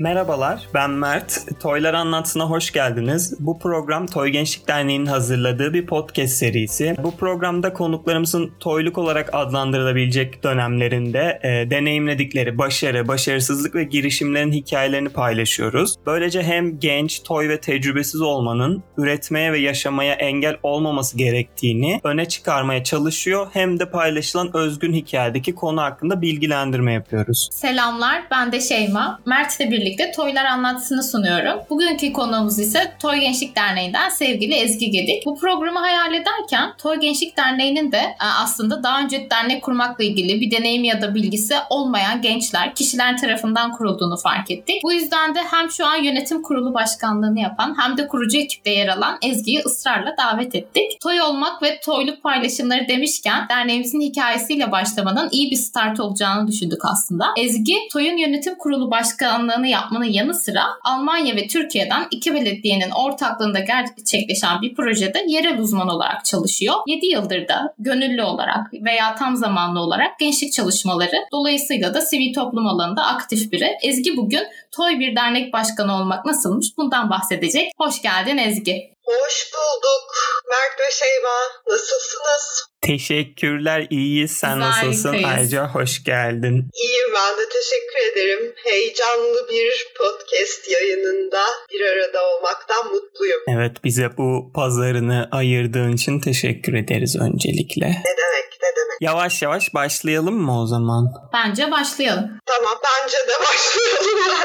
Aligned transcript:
Merhabalar, 0.00 0.60
ben 0.74 0.90
Mert. 0.90 1.60
Toylar 1.60 1.94
Anlatsın'a 1.94 2.44
hoş 2.44 2.70
geldiniz. 2.70 3.34
Bu 3.40 3.58
program 3.58 4.06
Toy 4.06 4.28
Gençlik 4.28 4.68
Derneği'nin 4.68 5.06
hazırladığı 5.06 5.74
bir 5.74 5.86
podcast 5.86 6.34
serisi. 6.34 6.96
Bu 7.02 7.16
programda 7.16 7.72
konuklarımızın 7.72 8.52
toyluk 8.60 8.98
olarak 8.98 9.30
adlandırılabilecek 9.32 10.44
dönemlerinde 10.44 11.40
e, 11.42 11.70
deneyimledikleri 11.70 12.58
başarı, 12.58 13.08
başarısızlık 13.08 13.74
ve 13.74 13.84
girişimlerin 13.84 14.52
hikayelerini 14.52 15.08
paylaşıyoruz. 15.08 15.94
Böylece 16.06 16.42
hem 16.42 16.78
genç, 16.78 17.22
toy 17.22 17.48
ve 17.48 17.60
tecrübesiz 17.60 18.20
olmanın 18.20 18.82
üretmeye 18.96 19.52
ve 19.52 19.58
yaşamaya 19.58 20.14
engel 20.14 20.56
olmaması 20.62 21.16
gerektiğini 21.16 22.00
öne 22.04 22.28
çıkarmaya 22.28 22.84
çalışıyor 22.84 23.46
hem 23.52 23.80
de 23.80 23.90
paylaşılan 23.90 24.56
özgün 24.56 24.92
hikayedeki 24.92 25.54
konu 25.54 25.82
hakkında 25.82 26.22
bilgilendirme 26.22 26.92
yapıyoruz. 26.92 27.48
Selamlar, 27.52 28.22
ben 28.30 28.52
de 28.52 28.60
Şeyma. 28.60 29.20
Mert'le 29.26 29.60
birlikte 29.60 29.87
Toylar 29.96 30.44
Anlatsını 30.44 31.02
sunuyorum. 31.02 31.60
Bugünkü 31.70 32.12
konuğumuz 32.12 32.58
ise 32.58 32.92
Toy 33.02 33.16
Gençlik 33.16 33.56
Derneği'nden 33.56 34.08
sevgili 34.08 34.54
Ezgi 34.54 34.90
Gedik. 34.90 35.26
Bu 35.26 35.38
programı 35.38 35.78
hayal 35.78 36.14
ederken 36.14 36.72
Toy 36.78 37.00
Gençlik 37.00 37.36
Derneği'nin 37.36 37.92
de 37.92 37.96
e, 37.96 38.24
aslında 38.42 38.82
daha 38.82 39.00
önce 39.00 39.30
dernek 39.30 39.62
kurmakla 39.62 40.04
ilgili 40.04 40.40
bir 40.40 40.50
deneyim 40.50 40.84
ya 40.84 41.02
da 41.02 41.14
bilgisi 41.14 41.54
olmayan 41.70 42.22
gençler, 42.22 42.74
kişiler 42.74 43.16
tarafından 43.16 43.72
kurulduğunu 43.72 44.16
fark 44.16 44.50
ettik. 44.50 44.82
Bu 44.84 44.92
yüzden 44.92 45.34
de 45.34 45.38
hem 45.50 45.70
şu 45.70 45.86
an 45.86 45.96
yönetim 45.96 46.42
kurulu 46.42 46.74
başkanlığını 46.74 47.40
yapan 47.40 47.76
hem 47.78 47.96
de 47.96 48.08
kurucu 48.08 48.38
ekipte 48.38 48.70
yer 48.70 48.88
alan 48.88 49.18
Ezgi'yi 49.22 49.60
ısrarla 49.66 50.16
davet 50.18 50.54
ettik. 50.54 51.00
Toy 51.00 51.20
olmak 51.20 51.62
ve 51.62 51.80
toyluk 51.80 52.22
paylaşımları 52.22 52.88
demişken 52.88 53.48
derneğimizin 53.48 54.00
hikayesiyle 54.00 54.72
başlamanın 54.72 55.28
iyi 55.32 55.50
bir 55.50 55.56
start 55.56 56.00
olacağını 56.00 56.48
düşündük 56.48 56.84
aslında. 56.84 57.26
Ezgi, 57.36 57.74
Toy'un 57.92 58.16
yönetim 58.16 58.54
kurulu 58.54 58.90
başkanlığını 58.90 59.68
yapmanın 59.78 60.04
yanı 60.04 60.34
sıra 60.34 60.64
Almanya 60.84 61.36
ve 61.36 61.46
Türkiye'den 61.46 62.06
iki 62.10 62.34
belediyenin 62.34 62.90
ortaklığında 62.90 63.60
gerçekleşen 63.60 64.62
bir 64.62 64.74
projede 64.74 65.24
yerel 65.26 65.58
uzman 65.58 65.88
olarak 65.88 66.24
çalışıyor. 66.24 66.74
7 66.86 67.06
yıldır 67.06 67.48
da 67.48 67.74
gönüllü 67.78 68.22
olarak 68.22 68.72
veya 68.72 69.14
tam 69.14 69.36
zamanlı 69.36 69.80
olarak 69.80 70.18
gençlik 70.18 70.52
çalışmaları 70.52 71.16
dolayısıyla 71.32 71.94
da 71.94 72.00
sivil 72.00 72.34
toplum 72.34 72.66
alanında 72.66 73.06
aktif 73.06 73.52
biri. 73.52 73.70
Ezgi 73.82 74.16
bugün 74.16 74.42
Toy 74.72 75.00
bir 75.00 75.16
dernek 75.16 75.52
başkanı 75.52 75.94
olmak 75.94 76.24
nasılmış 76.26 76.66
bundan 76.76 77.10
bahsedecek. 77.10 77.72
Hoş 77.78 78.02
geldin 78.02 78.38
Ezgi. 78.38 78.97
Hoş 79.08 79.52
bulduk. 79.54 80.04
Mert 80.50 80.80
ve 80.80 80.90
Şeyma 80.92 81.38
nasılsınız? 81.68 82.64
Teşekkürler, 82.82 83.86
iyiyiz. 83.90 84.30
Sen 84.32 84.54
Güzel, 84.54 84.68
nasılsın? 84.68 85.12
iyiyiz. 85.12 85.28
Ayrıca 85.28 85.66
hoş 85.68 86.04
geldin. 86.04 86.70
İyiyim 86.82 87.10
ben 87.14 87.32
de 87.38 87.48
teşekkür 87.48 88.12
ederim. 88.12 88.54
Heyecanlı 88.64 89.48
bir 89.50 89.86
podcast 89.98 90.70
yayınında 90.70 91.42
bir 91.72 91.80
arada 91.80 92.18
olmaktan 92.30 92.86
mutluyum. 92.92 93.40
Evet, 93.56 93.84
bize 93.84 94.16
bu 94.18 94.52
pazarını 94.54 95.28
ayırdığın 95.32 95.92
için 95.92 96.20
teşekkür 96.20 96.74
ederiz 96.74 97.16
öncelikle. 97.16 97.86
Ne 97.86 98.14
demek 98.22 98.48
ne 98.62 98.68
demek. 98.76 98.77
Yavaş 99.00 99.42
yavaş 99.42 99.74
başlayalım 99.74 100.34
mı 100.34 100.60
o 100.60 100.66
zaman? 100.66 101.12
Bence 101.32 101.70
başlayalım. 101.70 102.30
Tamam 102.46 102.74
bence 102.84 103.16
de 103.16 103.32
başlayalım. 103.40 104.38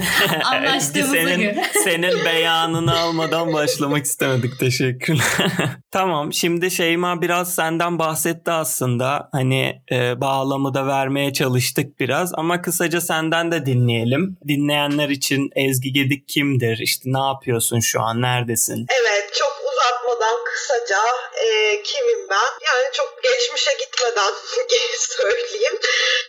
Anlaştığımıza 0.44 1.12
senin, 1.12 1.40
göre. 1.40 1.70
senin 1.84 2.24
beyanını 2.24 2.98
almadan 2.98 3.52
başlamak 3.52 4.04
istemedik. 4.04 4.58
Teşekkürler. 4.58 5.24
tamam 5.90 6.32
şimdi 6.32 6.70
Şeyma 6.70 7.22
biraz 7.22 7.54
senden 7.54 7.98
bahsetti 7.98 8.50
aslında. 8.50 9.28
Hani 9.32 9.82
e, 9.92 10.20
bağlamı 10.20 10.74
da 10.74 10.86
vermeye 10.86 11.32
çalıştık 11.32 12.00
biraz 12.00 12.34
ama 12.34 12.62
kısaca 12.62 13.00
senden 13.00 13.52
de 13.52 13.66
dinleyelim. 13.66 14.36
Dinleyenler 14.48 15.08
için 15.08 15.50
Ezgi 15.56 15.92
Gedik 15.92 16.28
kimdir? 16.28 16.78
İşte 16.78 17.12
ne 17.12 17.18
yapıyorsun 17.20 17.80
şu 17.80 18.02
an? 18.02 18.22
Neredesin? 18.22 18.86
evet 19.00 19.09
kısaca 20.54 21.02
e, 21.34 21.82
kimim 21.82 22.28
ben? 22.28 22.50
Yani 22.66 22.84
çok 22.92 23.22
geçmişe 23.22 23.72
gitmeden 23.72 24.32
söyleyeyim. 24.98 25.78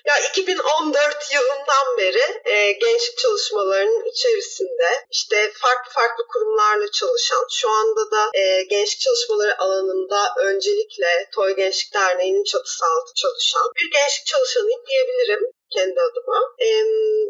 Ya 0.05 0.19
2014 0.29 1.31
yılından 1.33 1.97
beri 1.97 2.41
e, 2.45 2.71
gençlik 2.71 3.17
çalışmalarının 3.17 4.05
içerisinde 4.05 5.05
işte 5.11 5.51
farklı 5.55 5.91
farklı 5.91 6.27
kurumlarla 6.27 6.91
çalışan, 6.91 7.45
şu 7.51 7.69
anda 7.69 8.11
da 8.11 8.29
e, 8.33 8.63
gençlik 8.63 8.99
çalışmaları 9.01 9.61
alanında 9.61 10.33
öncelikle 10.37 11.29
Toy 11.35 11.55
Gençlik 11.55 11.93
Derneği'nin 11.93 12.43
çatısı 12.43 12.85
altı 12.85 13.13
çalışan 13.13 13.71
bir 13.75 13.91
gençlik 13.99 14.25
çalışanıyım 14.25 14.81
diyebilirim 14.87 15.51
kendi 15.71 15.99
adıma. 16.01 16.39
E, 16.59 16.67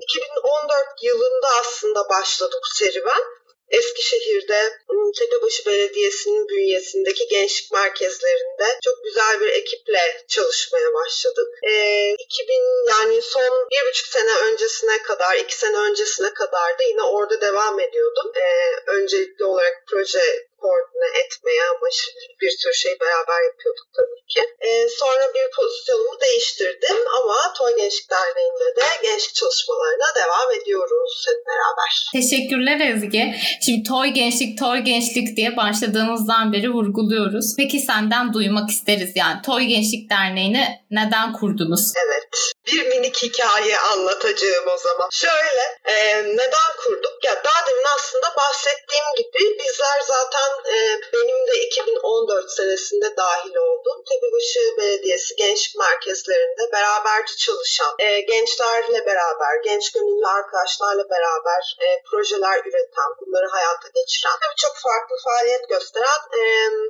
2014 0.01 1.03
yılında 1.03 1.47
aslında 1.61 2.09
başladı 2.09 2.55
bu 2.63 2.67
serüven. 2.67 3.23
Eskişehir'de 3.71 4.71
Tepebaşı 5.19 5.65
Belediyesi'nin 5.65 6.49
bünyesindeki 6.49 7.27
gençlik 7.27 7.71
merkezlerinde 7.71 8.79
çok 8.83 9.03
güzel 9.03 9.39
bir 9.41 9.47
ekiple 9.47 10.23
çalışmaya 10.27 10.93
başladık. 10.93 11.47
Ee, 11.63 12.13
2000 12.19 12.53
yani 12.89 13.21
son 13.21 13.67
bir 13.71 13.89
buçuk 13.89 14.07
sene 14.07 14.31
öncesine 14.51 15.03
kadar, 15.03 15.35
iki 15.35 15.57
sene 15.57 15.77
öncesine 15.77 16.33
kadar 16.33 16.79
da 16.79 16.83
yine 16.83 17.03
orada 17.03 17.41
devam 17.41 17.79
ediyordum. 17.79 18.31
Ee, 18.35 18.91
öncelikli 18.91 19.45
olarak 19.45 19.83
proje 19.87 20.50
koordine 20.61 21.09
etmeye 21.21 21.63
amaçlı 21.71 22.11
bir 22.41 22.53
tür 22.61 22.73
şey 22.83 22.93
beraber 23.03 23.39
yapıyorduk 23.49 23.87
tabii 23.97 24.23
ki. 24.33 24.41
Ee, 24.65 24.89
sonra 25.01 25.23
bir 25.35 25.45
pozisyonumu 25.55 26.15
değiştirdim 26.21 26.97
ama 27.17 27.37
Toy 27.57 27.71
Gençlik 27.77 28.09
Derneği'nde 28.11 28.69
de 28.79 28.87
gençlik 29.03 29.35
çalışmalarına 29.35 30.09
devam 30.21 30.51
ediyoruz 30.61 31.25
hep 31.29 31.39
beraber. 31.49 31.91
Teşekkürler 32.19 32.79
Ezgi. 32.91 33.23
Şimdi 33.65 33.83
Toy 33.89 34.07
Gençlik, 34.07 34.59
Toy 34.59 34.77
Gençlik 34.79 35.37
diye 35.37 35.57
başladığımızdan 35.57 36.53
beri 36.53 36.69
vurguluyoruz. 36.69 37.47
Peki 37.57 37.79
senden 37.79 38.33
duymak 38.33 38.69
isteriz 38.69 39.11
yani 39.15 39.41
Toy 39.45 39.63
Gençlik 39.63 40.09
Derneği'ni 40.09 40.65
neden 40.91 41.33
kurdunuz? 41.33 41.93
Evet. 42.05 42.29
Bir 42.67 42.87
minik 42.87 43.23
hikaye 43.23 43.79
anlatacağım 43.79 44.65
o 44.75 44.77
zaman. 44.77 45.09
Şöyle, 45.11 45.63
e, 45.85 46.23
neden 46.23 46.71
kurduk? 46.83 47.15
Ya 47.23 47.31
daha 47.31 47.67
demin 47.67 47.87
aslında 47.95 48.27
bahsettiğim 48.37 49.07
gibi 49.17 49.59
bizler 49.59 49.99
zaten 50.07 50.49
e, 50.75 50.77
benim 51.13 51.47
de 51.47 51.55
2014 51.65 52.51
senesinde 52.51 53.17
dahil 53.17 53.55
olduğum 53.55 54.03
Tepebaşı 54.09 54.77
Belediyesi 54.77 55.35
gençlik 55.35 55.75
merkezlerinde 55.77 56.71
beraberce 56.73 57.35
çalışan 57.35 57.95
e, 57.99 58.21
gençlerle 58.21 59.05
beraber, 59.05 59.53
genç 59.63 59.91
gönüllü 59.91 60.27
arkadaşlarla 60.27 61.09
beraber 61.09 61.61
e, 61.85 61.87
projeler 62.11 62.57
üreten, 62.65 63.11
bunları 63.19 63.47
hayata 63.47 63.87
geçiren 63.95 64.37
ve 64.43 64.55
çok 64.57 64.75
farklı 64.77 65.15
faaliyet 65.25 65.69
gösteren 65.69 66.21
e, 66.39 66.41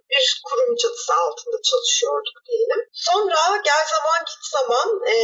bir 0.09 0.41
kurum 0.45 0.75
çatısı 0.75 1.13
altında 1.13 1.61
çalışıyorduk 1.69 2.38
diyelim. 2.47 2.81
Sonra 2.93 3.41
gel 3.63 3.83
zaman 3.95 4.19
git 4.29 4.43
zaman 4.57 4.88
e, 5.13 5.16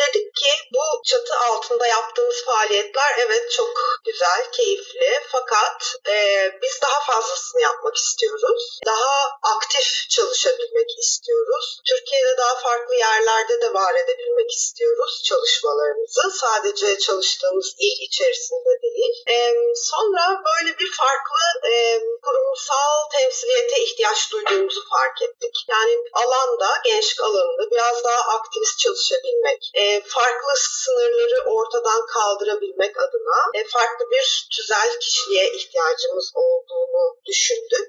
dedik 0.00 0.34
ki 0.34 0.50
bu 0.74 1.02
çatı 1.04 1.34
altında 1.36 1.86
yaptığımız 1.86 2.44
faaliyetler 2.44 3.10
evet 3.18 3.50
çok 3.50 3.70
güzel, 4.04 4.50
keyifli 4.52 5.20
fakat 5.32 5.96
e, 6.08 6.16
biz 6.62 6.80
daha 6.82 7.00
fazlasını 7.00 7.60
yapmak 7.68 7.96
istiyoruz. 7.96 8.62
Daha 8.86 9.14
aktif 9.54 9.86
çalışabilmek 10.10 10.90
istiyoruz. 10.98 11.80
Türkiye'de 11.90 12.36
daha 12.38 12.54
farklı 12.66 12.94
yerlerde 12.94 13.60
de 13.62 13.74
var 13.74 13.94
edebilmek 13.94 14.50
istiyoruz 14.50 15.22
çalışmalarımızı. 15.24 16.22
Sadece 16.44 16.98
çalıştığımız 16.98 17.68
il 17.78 17.96
içerisinde 18.08 18.72
değil. 18.82 19.14
E, 19.36 19.36
sonra 19.74 20.42
böyle 20.48 20.78
bir 20.78 20.90
farklı 21.02 21.42
e, 21.72 22.00
kurumsal 22.24 22.92
temsiliyete 23.12 23.82
ihtiyaç 23.84 24.32
duyduğumuzu 24.32 24.80
fark 24.90 25.22
ettik. 25.22 25.54
Yani 25.68 25.94
alanda, 26.12 26.68
gençlik 26.84 27.20
alanında 27.20 27.70
biraz 27.70 28.04
daha 28.04 28.20
aktivist 28.36 28.78
çalışabilmek, 28.78 29.70
e, 29.74 30.02
farklı 30.06 30.52
sınırları 30.56 31.44
ortadan 31.46 32.06
kaldırabilmek 32.06 32.96
adına 33.04 33.38
e, 33.54 33.64
farklı 33.68 34.10
bir 34.10 34.48
tüzel 34.56 34.98
kişiliğe 35.00 35.52
ihtiyacımız 35.52 36.32
olduğunu 36.34 37.16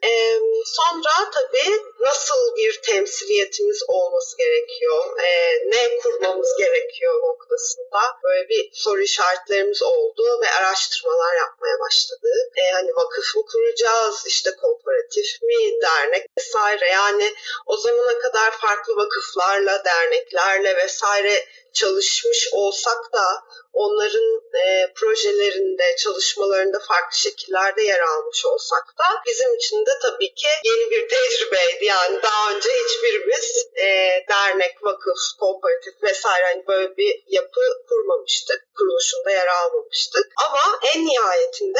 E, 0.04 0.40
sonra 0.66 1.32
tabii 1.34 1.82
nasıl 2.00 2.56
bir 2.56 2.82
temsiliyetimiz 2.82 3.84
olması 3.88 4.38
gerekiyor, 4.38 5.20
e, 5.24 5.30
ne 5.66 5.98
kurmamız 5.98 6.58
gerekiyor 6.58 7.14
noktasında 7.14 8.00
böyle 8.24 8.50
bir 8.50 8.70
soru 8.74 9.02
işaretlerimiz 9.02 9.84
oldu 9.84 10.42
ve 10.44 10.52
araştırmalar 10.52 11.36
yapmaya 11.36 11.80
başladık. 11.80 12.58
E, 12.58 12.72
hani 12.72 12.92
vakıf 12.96 13.36
mı 13.36 13.42
kuracağız, 13.52 14.24
işte 14.28 14.50
kooperatif 14.62 15.42
mi, 15.42 15.82
dernek 15.82 16.26
vesaire. 16.38 16.90
Yani 16.90 17.34
o 17.66 17.78
zamana 17.78 18.20
kadar 18.20 18.52
farklı 18.52 18.96
vakıflarla, 18.96 19.84
derneklerle 19.86 20.76
vesaire 20.76 21.46
çalışmış 21.80 22.50
olsak 22.52 23.14
da 23.14 23.26
onların 23.74 24.42
e, 24.66 24.94
projelerinde, 24.96 25.96
çalışmalarında 25.98 26.80
farklı 26.80 27.18
şekillerde 27.18 27.84
yer 27.84 28.00
almış 28.00 28.46
olsak 28.46 28.86
da 29.00 29.08
bizim 29.26 29.56
için 29.56 29.86
de 29.86 29.92
tabii 30.02 30.34
ki 30.34 30.48
yeni 30.64 30.92
bir 30.92 31.10
tecrübeydi. 31.10 31.86
Yani 31.86 32.20
daha 32.24 32.52
önce 32.52 32.70
hiçbirimiz 32.70 33.68
e, 33.76 33.88
dernek, 34.30 34.84
vakıf, 34.84 35.20
kooperatif 35.40 36.04
vesaire 36.04 36.46
hani 36.46 36.68
böyle 36.68 36.98
bir 36.98 37.24
yapı 37.28 37.62
kurmamıştık. 37.90 38.68
Kuruluşunda 38.78 39.32
yer 39.32 39.48
almamıştık. 39.48 40.28
Ama 40.46 40.80
en 40.96 41.06
nihayetinde 41.06 41.80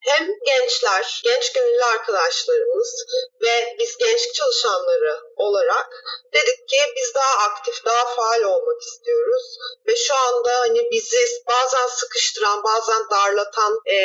hem 0.00 0.28
gençler, 0.46 1.20
genç 1.24 1.52
gönüllü 1.52 1.84
arkadaşlarımız 1.84 3.04
ve 3.40 3.76
biz 3.78 3.96
gençlik 3.96 4.34
çalışanları 4.34 5.20
olarak 5.36 5.88
dedik 6.34 6.68
ki 6.68 6.76
biz 6.96 7.14
daha 7.14 7.44
aktif, 7.44 7.84
daha 7.84 8.14
faal 8.14 8.42
olmak 8.42 8.82
istiyoruz. 8.82 9.58
Ve 9.86 9.96
şu 9.96 10.14
anda 10.14 10.60
hani 10.60 10.90
bizi 10.90 11.18
bazen 11.48 11.86
sıkıştıran, 11.86 12.64
bazen 12.64 13.10
darlatan 13.10 13.80
e, 13.90 13.98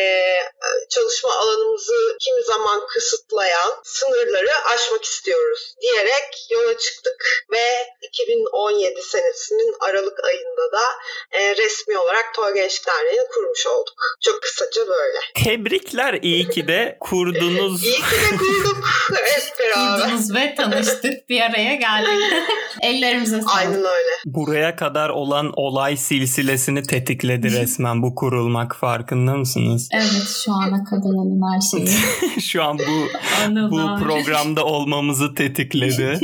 çalışma 0.89 1.33
alanımızı 1.33 2.17
kimi 2.21 2.43
zaman 2.43 2.87
kısıtlayan 2.87 3.81
sınırları 3.83 4.51
aşmak 4.65 5.03
istiyoruz 5.03 5.75
diyerek 5.81 6.47
yola 6.49 6.77
çıktık 6.77 7.45
ve 7.51 7.87
2017 8.01 9.01
senesinin 9.01 9.75
Aralık 9.79 10.23
ayında 10.23 10.71
da 10.71 10.83
e, 11.31 11.55
resmi 11.55 11.97
olarak 11.97 12.33
Toy 12.35 12.53
Gençlik 12.53 12.87
Derneği'ni 12.87 13.27
kurmuş 13.27 13.67
olduk. 13.67 13.93
Çok 14.21 14.41
kısaca 14.41 14.87
böyle. 14.87 15.19
Tebrikler 15.83 16.19
iyi 16.21 16.49
ki 16.49 16.67
de 16.67 16.97
kurdunuz. 16.99 17.83
iyi 17.83 17.93
ki 17.93 18.01
de 18.01 18.37
kurduk 18.37 18.77
hep 19.09 19.59
beraber. 19.59 20.01
Kurdunuz 20.01 20.35
ve 20.35 20.55
tanıştık 20.55 21.29
bir 21.29 21.41
araya 21.41 21.75
geldik. 21.75 22.09
Ellerimize 22.81 23.41
sağlık. 23.41 23.55
Aynen 23.57 23.73
öyle. 23.73 24.13
Buraya 24.25 24.75
kadar 24.75 25.09
olan 25.09 25.51
olay 25.55 25.97
silsilesini 25.97 26.83
tetikledi 26.83 27.51
resmen 27.51 28.01
bu 28.01 28.15
kurulmak 28.15 28.75
farkında 28.75 29.35
mısınız? 29.35 29.89
Evet 29.93 30.43
şu 30.45 30.51
ana 30.51 30.83
kadar 30.83 31.09
olan 31.09 31.53
her 31.53 31.61
şeyi. 31.61 31.97
Şu 32.41 32.63
an 32.63 32.79
bu 32.79 33.07
bu 33.71 34.03
programda 34.03 34.65
olmamızı 34.65 35.35
tetikledi. 35.35 36.03
evet. 36.03 36.21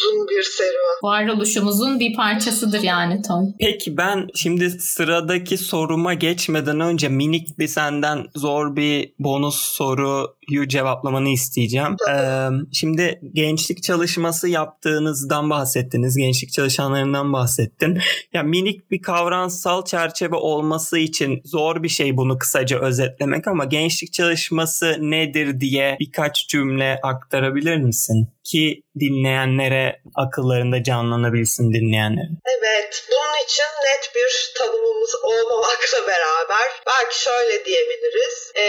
Uzun 0.00 0.28
bir 0.28 0.42
serüven. 0.42 0.98
Varoluşumuzun 1.02 2.00
bir 2.00 2.14
parçasıdır 2.14 2.82
yani 2.82 3.22
Toy. 3.22 3.44
Peki 3.60 3.96
ben 3.96 4.28
şimdi 4.34 4.70
sıradaki 4.70 5.58
soruma 5.58 6.14
geçmeden 6.14 6.80
önce 6.80 7.08
minik 7.08 7.58
bir 7.58 7.68
senden 7.68 8.26
zor 8.36 8.76
bir 8.76 9.12
bonus 9.18 9.56
soruyu 9.56 10.68
cevaplamanı 10.68 11.28
isteyeceğim. 11.28 11.96
Ee, 12.10 12.48
şimdi 12.72 13.20
gençlik 13.32 13.82
çalışması 13.82 14.48
yaptığınızdan 14.48 15.50
bahsettiniz. 15.50 16.16
Gençlik 16.16 16.52
çalışanlarından 16.52 17.32
bahsettin. 17.32 17.98
Ya 18.32 18.42
minik 18.42 18.90
bir 18.90 19.02
kavramsal 19.02 19.84
çerçeve 19.84 20.36
olması 20.36 20.98
için 20.98 21.40
zor 21.44 21.82
bir 21.82 21.88
şey 21.88 22.16
bunu 22.16 22.38
kısaca 22.38 22.78
özetlemek 22.80 23.48
ama 23.48 23.64
gençlik 23.64 24.12
çalışması 24.12 24.96
nedir 25.00 25.60
diye 25.60 25.96
birkaç 26.00 26.48
cümle 26.48 27.00
aktarabilir 27.02 27.76
misin? 27.76 28.28
Ki 28.44 28.82
dinleyenlere 29.00 29.84
akıllarında 30.24 30.82
canlanabilsin 30.82 31.66
dinleyenlerin. 31.76 32.36
Evet, 32.56 32.92
bunun 33.10 33.44
için 33.44 33.70
net 33.86 34.04
bir 34.14 34.52
tanımımız 34.58 35.14
olmamakla 35.22 36.06
beraber 36.12 36.66
belki 36.86 37.22
şöyle 37.22 37.64
diyebiliriz. 37.64 38.52
Ee, 38.56 38.64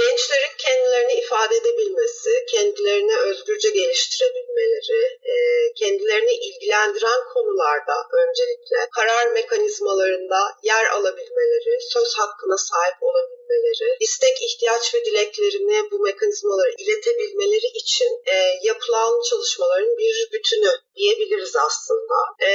gençlerin 0.00 0.54
kendilerini 0.58 1.12
ifade 1.12 1.54
edebilmesi, 1.56 2.30
kendilerini 2.52 3.16
özgürce 3.16 3.70
geliştirebilmeleri, 3.70 5.02
e, 5.32 5.34
kendilerini 5.80 6.34
ilgilendiren 6.46 7.20
konularda 7.34 7.96
öncelikle 8.22 8.78
karar 8.96 9.26
mekanizmalarında 9.26 10.40
yer 10.62 10.86
alabilmeleri, 10.86 11.78
söz 11.94 12.14
hakkına 12.18 12.56
sahip 12.56 13.02
olabilmeleri, 13.02 13.96
istek, 14.00 14.42
ihtiyaç 14.42 14.94
ve 14.94 15.04
dileklerini 15.04 15.90
bu 15.90 15.98
mekanizmalara 15.98 16.70
iletebilmeleri 16.78 17.68
için 17.82 18.10
e, 18.26 18.36
yapılan 18.62 19.22
çalışmaların 19.54 19.98
bir 19.98 20.32
bütünü 20.32 20.70
diyebiliriz 20.96 21.56
aslında. 21.56 22.14
E, 22.40 22.48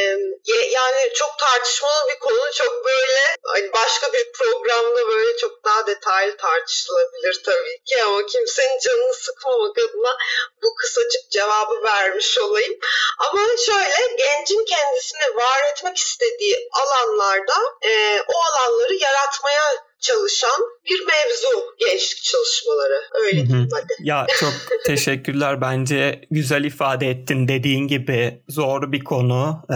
yani 0.72 1.14
çok 1.16 1.40
tartışmalı 1.40 2.10
bir 2.10 2.20
konu, 2.20 2.52
çok 2.54 2.86
böyle 2.86 3.22
hani 3.44 3.74
başka 3.74 4.14
bir 4.14 4.32
programda 4.32 5.08
böyle 5.08 5.38
çok 5.38 5.66
daha 5.66 5.88
detaylı 5.88 6.38
tartışılabilir 6.38 7.42
tabii 7.46 7.84
ki 7.86 8.04
ama 8.04 8.26
kimsenin 8.26 8.80
canını 8.80 9.14
sıkmamak 9.14 9.78
adına 9.78 10.18
bu 10.64 10.76
kısacık 10.76 11.32
cevabı 11.32 11.84
vermiş 11.84 12.40
olayım. 12.40 12.80
Ama 13.20 13.42
şöyle 13.66 14.16
gencin 14.18 14.66
kendisini 14.66 15.36
var 15.36 15.72
etmek 15.72 15.98
istediği 15.98 16.70
alanlarda 16.72 17.56
e, 17.82 18.22
o 18.28 18.34
alanları 18.40 18.94
yaratmaya 18.94 19.89
çalışan 20.02 20.62
bir 20.90 21.00
mevzu 21.00 21.76
gençlik 21.80 22.24
çalışmaları. 22.24 23.02
Öyle 23.26 23.48
diyeyim 23.48 23.70
hadi. 23.74 23.94
Ya 24.04 24.28
çok 24.40 24.54
teşekkürler. 24.86 25.62
Bence 25.62 26.22
güzel 26.32 26.64
ifade 26.64 27.10
ettin. 27.10 27.48
Dediğin 27.48 27.88
gibi 27.88 28.42
zor 28.50 28.92
bir 28.92 29.04
konu. 29.04 29.62
Ee, 29.72 29.76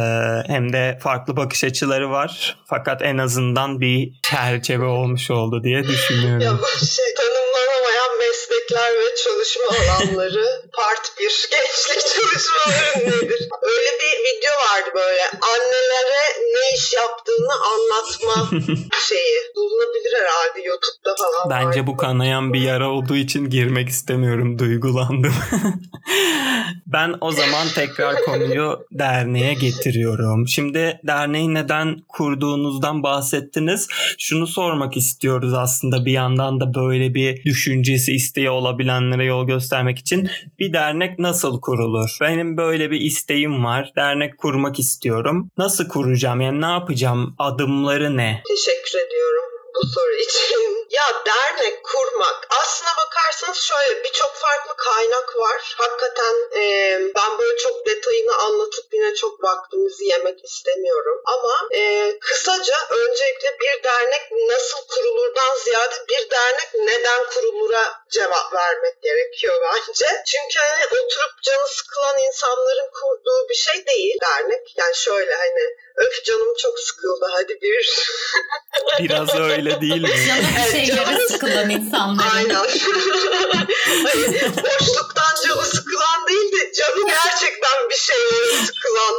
hem 0.54 0.74
de 0.74 1.00
farklı 1.04 1.38
bakış 1.38 1.64
açıları 1.64 2.10
var. 2.12 2.58
Fakat 2.70 3.02
en 3.02 3.18
azından 3.18 3.81
bir 3.81 4.12
çerçeve 4.24 4.86
olmuş 4.86 5.31
oldu 5.31 5.64
diye 5.64 5.84
düşünüyorum. 5.84 6.42
ya 6.42 6.78
şey 6.88 7.14
tanımlanamayan 7.18 8.18
meslekler 8.20 8.94
ve 8.94 9.16
çalışma 9.24 9.66
alanları 9.66 10.46
part 10.74 11.12
1 11.20 11.24
gençlik 11.52 12.06
çalışmaları 12.16 13.00
nedir? 13.22 13.50
Vardı 14.74 14.90
böyle 14.96 15.24
annelere 15.54 16.24
ne 16.54 16.78
iş 16.78 16.94
yaptığını 16.94 17.54
anlatma 17.72 18.60
şeyi. 19.10 19.38
Bulunabilir 19.56 20.14
herhalde 20.16 20.68
YouTube'da 20.68 21.16
falan. 21.16 21.50
Bence 21.50 21.80
var. 21.80 21.88
bu 21.88 21.98
kanayan 21.98 22.54
bir 22.54 22.62
yara 22.62 22.90
olduğu 22.90 23.16
için 23.16 23.50
girmek 23.50 23.90
istemiyorum. 23.90 24.60
Duygulandım. 24.60 25.34
ben 26.88 27.16
o 27.22 27.31
zaman 27.31 27.68
tekrar 27.75 28.16
konuyu 28.25 28.86
derneğe 28.92 29.54
getiriyorum. 29.54 30.48
Şimdi 30.48 31.00
derneği 31.04 31.54
neden 31.54 31.98
kurduğunuzdan 32.08 33.04
bahsettiniz. 33.04 33.88
Şunu 34.18 34.48
sormak 34.48 34.98
istiyoruz 34.98 35.54
aslında 35.54 36.06
bir 36.06 36.12
yandan 36.12 36.60
da 36.60 36.74
böyle 36.74 37.14
bir 37.14 37.44
düşüncesi 37.44 38.14
isteği 38.14 38.50
olabilenlere 38.50 39.25
yol 39.25 39.48
göstermek 39.48 40.00
için. 40.00 40.30
Bir 40.60 40.74
dernek 40.74 41.20
nasıl 41.20 41.62
kurulur? 41.62 42.18
Benim 42.22 42.58
böyle 42.58 42.92
bir 42.92 43.02
isteğim 43.02 43.64
var. 43.64 43.92
Dernek 43.96 44.38
kurmak 44.38 44.62
istiyorum. 44.80 45.51
Nasıl 45.57 45.88
kuracağım? 45.88 46.42
Yani 46.42 46.62
ne 46.62 46.65
yapacağım? 46.65 47.36
Adımları 47.39 48.18
ne? 48.18 48.44
Teşekkür 48.48 49.07
ediyorum 49.07 49.53
bu 49.84 49.88
soru 49.88 50.16
için. 50.16 50.74
Ya 50.90 51.08
dernek 51.26 51.84
kurmak 51.84 52.48
aslına 52.50 52.92
bakarsanız 52.98 53.58
şöyle 53.58 54.04
birçok 54.04 54.34
farklı 54.36 54.78
kaynak 54.78 55.40
var. 55.40 55.76
Hakikaten 55.78 56.36
e, 56.56 56.64
ben 57.16 57.40
böyle 57.40 57.58
çok 57.58 57.86
detayını 57.86 58.36
anlatıp 58.36 58.86
yine 58.94 59.16
çok 59.16 59.44
vaktimizi 59.44 60.06
yemek 60.06 60.44
istemiyorum. 60.44 61.22
Ama 61.25 61.68
e, 61.75 62.13
kısaca 62.20 62.75
öncelikle 62.90 63.58
bir 63.62 63.84
dernek 63.84 64.32
nasıl 64.50 64.78
kurulurdan 64.88 65.56
ziyade 65.63 65.96
bir 66.10 66.30
dernek 66.30 66.70
neden 66.74 67.30
kurulura 67.30 67.92
cevap 68.10 68.54
vermek 68.54 69.02
gerekiyor 69.02 69.56
bence. 69.63 70.06
Çünkü 70.25 70.60
hani 70.60 70.86
oturup 70.86 71.44
canı 71.44 71.68
sıkılan 71.68 72.20
insanların 72.20 72.90
kurduğu 72.94 73.50
bir 73.50 73.56
şey 73.56 73.88
değil 73.88 74.16
dernek. 74.22 74.74
Yani 74.78 74.96
şöyle 74.96 75.36
hani 75.36 75.63
öf 75.96 76.24
canım 76.24 76.56
çok 76.58 76.80
sıkıldı 76.80 77.25
hadi 77.32 77.62
bir 77.62 78.04
Biraz 79.00 79.36
öyle 79.40 79.73
değil 79.82 80.01
mi? 80.01 80.10
Canı 80.27 80.48
bir 80.58 80.72
şeylere 80.72 81.27
sıkılan 81.27 81.70
insanların. 81.70 82.30
Aynen. 82.36 82.56
boşluktan 84.63 85.34
canı 85.48 85.65
sıkılan 85.65 86.27
değil 86.27 86.51
de 86.51 86.74
canı 86.74 87.08
gerçekten 87.08 87.89
bir 87.89 87.96
şeylere 87.96 88.65
sıkılan 88.65 89.15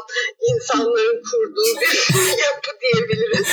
insanların 0.50 1.22
kurduğu 1.30 1.80
bir 1.80 2.38
yapı 2.44 2.70
diyebiliriz. 2.80 3.48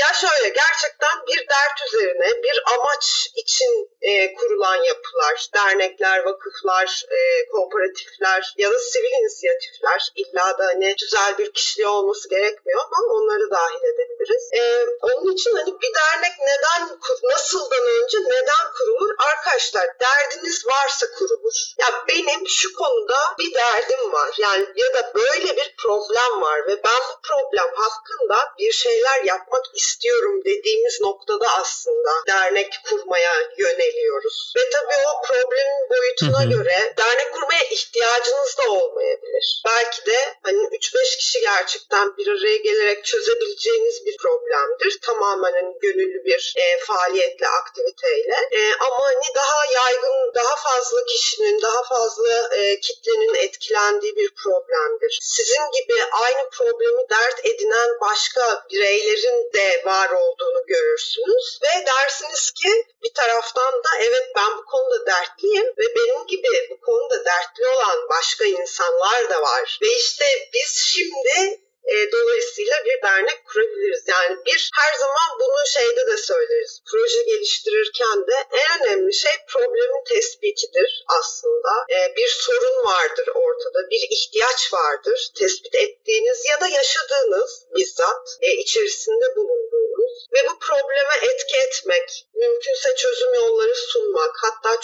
Ya 0.00 0.14
şöyle 0.14 0.48
gerçekten 0.48 1.16
bir 1.26 1.38
dert 1.38 1.78
üzerine 1.88 2.42
bir 2.42 2.62
amaç 2.74 3.28
için 3.36 3.88
e, 4.06 4.34
kurulan 4.34 4.76
yapılar, 4.76 5.48
dernekler, 5.54 6.24
vakıflar, 6.24 7.04
e, 7.10 7.48
kooperatifler 7.48 8.54
ya 8.56 8.70
da 8.72 8.78
sivil 8.78 9.12
inisiyatifler 9.20 10.12
illa 10.14 10.58
da 10.58 10.64
hani 10.66 10.94
güzel 11.00 11.38
bir 11.38 11.52
kişiliği 11.52 11.88
olması 11.88 12.28
gerekmiyor 12.28 12.80
ama 12.80 13.14
onları 13.14 13.50
dahil 13.50 13.82
edebiliriz. 13.94 14.50
E, 14.52 14.86
onun 15.02 15.32
için 15.32 15.56
hani 15.56 15.80
bir 15.82 15.92
dernek 15.94 16.32
neden 16.40 16.98
nasıldan 17.30 17.86
önce 18.02 18.18
neden 18.18 18.64
kurulur? 18.78 19.14
Arkadaşlar 19.30 19.86
derdiniz 20.00 20.66
varsa 20.66 21.06
kurulur. 21.18 21.54
Ya 21.78 21.86
benim 22.08 22.48
şu 22.48 22.72
konuda 22.72 23.18
bir 23.38 23.54
derdim 23.54 24.12
var. 24.12 24.34
Yani 24.38 24.66
ya 24.76 24.94
da 24.94 25.12
böyle 25.14 25.56
bir 25.56 25.74
problem 25.78 26.40
var 26.40 26.66
ve 26.66 26.82
ben 26.84 27.00
bu 27.10 27.20
problem 27.22 27.70
hakkında 27.74 28.38
bir 28.58 28.72
şeyler 28.72 29.24
yapmak 29.24 29.64
istiyorum 29.74 30.44
dediğimiz 30.44 31.00
noktada 31.00 31.46
aslında 31.60 32.10
dernek 32.28 32.74
kurmaya 32.90 33.32
yönelik 33.58 33.95
geliyoruz. 33.96 34.52
Ve 34.56 34.60
tabii 34.70 35.02
o 35.12 35.22
problemin 35.26 35.90
boyutuna 35.90 36.40
hı 36.40 36.46
hı. 36.46 36.50
göre 36.50 36.94
dernek 36.98 37.32
kurmaya 37.34 37.64
ihtiyacınız 37.70 38.58
da 38.58 38.70
olmayabilir. 38.70 39.62
Belki 39.66 40.06
de 40.06 40.18
hani 40.42 40.58
3-5 40.58 41.16
kişi 41.18 41.40
gerçekten 41.40 42.16
bir 42.16 42.26
araya 42.26 42.56
gelerek 42.56 43.04
çözebileceğiniz 43.04 44.06
bir 44.06 44.16
problemdir. 44.16 44.98
Tamamen 45.02 45.52
hani 45.52 45.78
gönüllü 45.80 46.24
bir 46.24 46.54
e, 46.56 46.78
faaliyetle, 46.78 47.48
aktiviteyle. 47.48 48.36
E, 48.50 48.60
ama 48.74 49.00
hani 49.00 49.34
daha 49.34 49.60
yaygın, 49.74 50.34
daha 50.34 50.56
fazla 50.56 51.04
kişinin, 51.04 51.62
daha 51.62 51.82
fazla 51.82 52.56
e, 52.56 52.80
kitlenin 52.80 53.34
etkilendiği 53.34 54.16
bir 54.16 54.30
problemdir. 54.34 55.18
Sizin 55.22 55.70
gibi 55.76 55.94
aynı 56.12 56.50
problemi 56.50 57.02
dert 57.10 57.46
edinen 57.46 57.90
başka 58.00 58.66
bireylerin 58.70 59.50
de 59.54 59.82
var 59.84 60.10
olduğunu 60.10 60.66
görürsünüz 60.66 61.58
ve 61.62 61.86
dersiniz 61.86 62.50
ki 62.50 62.86
bir 63.02 63.14
taraftan 63.14 63.75
da 63.84 63.88
evet 64.00 64.24
ben 64.36 64.58
bu 64.58 64.64
konuda 64.64 65.06
dertliyim 65.06 65.66
ve 65.78 65.84
benim 65.96 66.26
gibi 66.26 66.68
bu 66.70 66.80
konuda 66.80 67.24
dertli 67.24 67.68
olan 67.68 68.08
başka 68.10 68.44
insanlar 68.44 69.30
da 69.30 69.42
var. 69.42 69.78
Ve 69.82 69.86
işte 69.96 70.24
biz 70.54 70.76
şimdi 70.76 71.60
e, 71.86 72.12
dolayısıyla 72.12 72.76
bir 72.84 73.02
dernek 73.02 73.40
kurabiliriz. 73.46 74.04
Yani 74.08 74.36
bir 74.46 74.70
her 74.80 74.98
zaman 74.98 75.28
bunu 75.40 75.66
şeyde 75.66 76.06
de 76.06 76.16
söyleriz. 76.16 76.82
Proje 76.90 77.22
geliştirirken 77.22 78.26
de 78.26 78.36
en 78.52 78.82
önemli 78.82 79.14
şey 79.14 79.32
problemin 79.48 80.04
tespitidir 80.08 81.04
aslında. 81.18 81.72
E, 81.90 82.16
bir 82.16 82.28
sorun 82.28 82.84
vardır 82.84 83.28
ortada, 83.34 83.90
bir 83.90 84.06
ihtiyaç 84.10 84.72
vardır. 84.72 85.30
Tespit 85.38 85.74
ettiğiniz 85.74 86.44
ya 86.50 86.60
da 86.60 86.68
yaşadığınız 86.68 87.66
bizzat 87.76 88.38
e, 88.40 88.52
içerisinde 88.52 89.36
bulunduğunuz 89.36 90.26
ve 90.34 90.38
bu 90.48 90.58
probleme 90.58 91.32
etki 91.32 91.56
etmek, 91.56 92.26
mümkünse 92.34 92.96
çözüm 92.96 93.34
yolları 93.34 93.74
sunmak, 93.74 94.36
hatta 94.42 94.80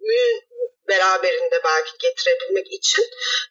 çözümü 0.00 0.50
beraberinde 0.88 1.60
belki 1.64 1.98
getirebilmek 1.98 2.72
için 2.72 3.04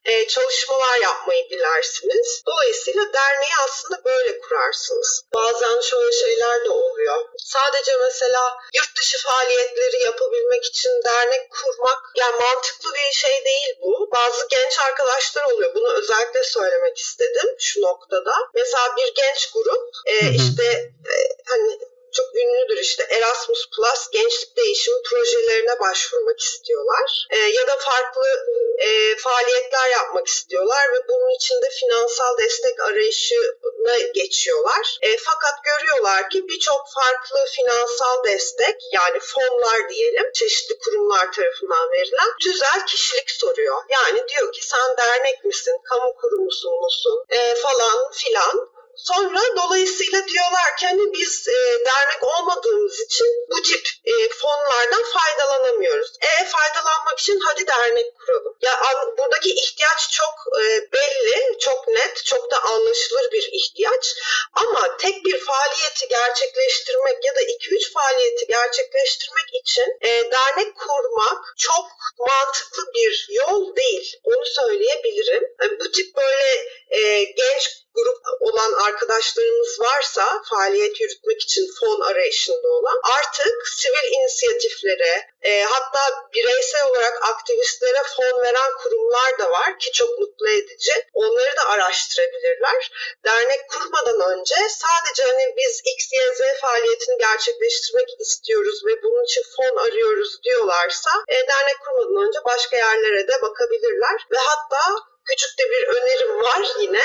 e, 0.06 0.28
çalışmalar 0.28 1.00
yapmayı 1.00 1.50
dilersiniz. 1.50 2.44
Dolayısıyla 2.48 3.14
derneği 3.14 3.56
aslında 3.64 4.04
böyle 4.06 4.40
kurarsınız. 4.40 5.24
Bazen 5.34 5.82
şöyle 5.82 6.12
şeyler 6.12 6.66
de 6.66 6.70
oluyor. 6.70 7.18
Sadece 7.38 7.96
mesela 7.96 8.58
yurt 8.76 8.98
dışı 8.98 9.18
faaliyetleri 9.24 10.04
yapabilmek 10.04 10.66
için 10.66 10.92
dernek 11.06 11.52
kurmak 11.52 12.00
yani 12.16 12.36
mantıklı 12.40 12.94
bir 12.94 13.16
şey 13.16 13.46
değil 13.46 13.76
bu. 13.82 14.10
Bazı 14.16 14.48
genç 14.50 14.80
arkadaşlar 14.80 15.44
oluyor. 15.44 15.76
Bunu 15.76 15.94
özellikle 15.94 16.44
söylemek 16.44 16.98
istedim 16.98 17.56
şu 17.60 17.82
noktada. 17.82 18.34
Mesela 18.54 18.96
bir 18.98 19.14
genç 19.16 19.52
grup 19.52 19.90
e, 20.06 20.16
işte 20.36 20.66
e, 20.66 21.14
hani 21.48 21.80
çok 22.14 22.36
ünlüdür 22.36 22.78
işte 22.78 23.04
Erasmus 23.10 23.70
Plus 23.70 24.10
gençlik 24.12 24.58
değişim 24.58 24.94
projelerine 25.10 25.80
başvurmak 25.80 26.40
istiyorlar. 26.40 27.28
E, 27.30 27.38
ya 27.38 27.68
da 27.68 27.76
farklı 27.78 28.46
e, 28.78 29.16
faaliyetler 29.16 29.90
yapmak 29.90 30.28
istiyorlar 30.28 30.94
ve 30.94 31.08
bunun 31.08 31.36
için 31.36 31.56
de 31.62 31.70
finansal 31.80 32.38
destek 32.38 32.80
arayışına 32.80 33.98
geçiyorlar. 34.14 34.98
E, 35.02 35.18
fakat 35.18 35.54
görüyorlar 35.64 36.30
ki 36.30 36.48
birçok 36.48 36.82
farklı 36.96 37.46
finansal 37.56 38.24
destek 38.24 38.76
yani 38.94 39.20
fonlar 39.20 39.90
diyelim 39.90 40.32
çeşitli 40.34 40.78
kurumlar 40.78 41.32
tarafından 41.32 41.92
verilen 41.92 42.30
tüzel 42.44 42.86
kişilik 42.88 43.32
soruyor. 43.32 43.78
Yani 43.90 44.28
diyor 44.28 44.52
ki 44.52 44.66
sen 44.66 44.98
dernek 44.98 45.46
misin, 45.46 45.76
kamu 45.90 46.16
kurumusun 46.22 46.74
musun 46.82 47.24
e, 47.30 47.56
falan 47.56 48.12
filan 48.12 48.70
Sonra 49.08 49.42
dolayısıyla 49.58 50.28
diyorlar 50.28 50.78
ki 50.78 50.88
hani 50.88 51.14
biz 51.14 51.48
e, 51.48 51.86
dernek 51.86 52.24
olmadığımız 52.24 53.00
için 53.00 53.28
bu 53.50 53.62
tip 53.62 53.88
e, 54.06 54.14
fonlardan 54.30 55.04
faydalanamıyoruz. 55.04 56.12
E 56.22 56.46
faydalanmak 56.46 57.20
için 57.20 57.40
hadi 57.40 57.68
dernek 57.68 58.20
kuralım. 58.20 58.56
Ya 58.62 58.74
buradaki 59.18 59.50
ihtiyaç 59.50 60.10
çok 60.12 60.36
e, 60.62 60.64
belli, 60.94 61.60
çok 61.60 61.88
net, 61.88 62.26
çok 62.26 62.52
da 62.52 62.64
anlaşılır 62.64 63.32
bir 63.32 63.50
ihtiyaç. 63.52 64.16
Ama 64.54 64.98
tek 64.98 65.26
bir 65.26 65.40
faaliyeti 65.40 66.08
gerçekleştirmek 66.10 67.26
ya 67.26 67.36
da 67.36 67.42
2-3 67.42 67.94
faaliyeti 67.94 68.48
gerçekleştirmek 68.48 69.50
için 69.62 69.98
e, 70.02 70.32
dernek 70.32 70.76
kurmak 70.76 71.56
çok 71.58 71.86
mantıklı 72.20 72.84
bir 72.96 73.28
yol 73.30 73.76
değil. 73.76 74.20
Onu 74.24 74.46
söyleyebilirim. 74.46 75.44
Yani 75.62 75.80
bu 75.80 75.92
tip 75.92 76.16
böyle 76.16 76.68
e, 76.90 77.24
genç 77.24 77.80
grup 77.94 78.22
olan 78.40 78.74
arkadaşlarımız 78.74 79.80
varsa 79.80 80.42
faaliyet 80.50 81.02
yürütmek 81.02 81.42
için 81.42 81.66
fon 81.80 82.02
arayışında 82.02 82.68
olan 82.68 83.00
artık 83.18 83.68
sivil 83.68 84.08
inisiyatiflere 84.20 85.28
e, 85.42 85.64
hatta 85.64 86.00
bireysel 86.34 86.88
olarak 86.90 87.26
aktivistlere 87.26 88.04
fon 88.16 88.42
veren 88.44 88.72
kurumlar 88.84 89.40
da 89.40 89.52
var 89.52 89.80
ki 89.80 89.92
çok 89.92 90.20
mutlu 90.20 90.50
edici. 90.50 90.92
Onları 91.14 91.58
da 91.58 91.70
araştırabilirler. 91.70 92.92
Dernek 93.26 93.70
kurmadan 93.70 94.32
önce 94.32 94.56
sadece 94.70 95.24
hani 95.24 95.54
biz 95.58 95.82
X, 95.96 96.12
Y, 96.14 96.36
Z 96.36 96.62
faaliyetini 96.62 97.18
gerçekleştirmek 97.18 98.10
istiyoruz 98.20 98.86
ve 98.86 99.04
bunun 99.04 99.24
için 99.24 99.44
fon 99.56 99.78
arıyoruz 99.78 100.44
diyorlarsa 100.44 101.12
e, 101.28 101.36
dernek 101.48 101.78
kurmadan 101.86 102.28
önce 102.28 102.40
başka 102.46 102.78
yerlere 102.78 103.28
de 103.28 103.42
bakabilirler 103.42 104.28
ve 104.32 104.38
hatta 104.38 105.09
küçük 105.30 105.60
bir 105.60 105.88
önerim 105.88 106.42
var 106.42 106.62
yine. 106.80 107.04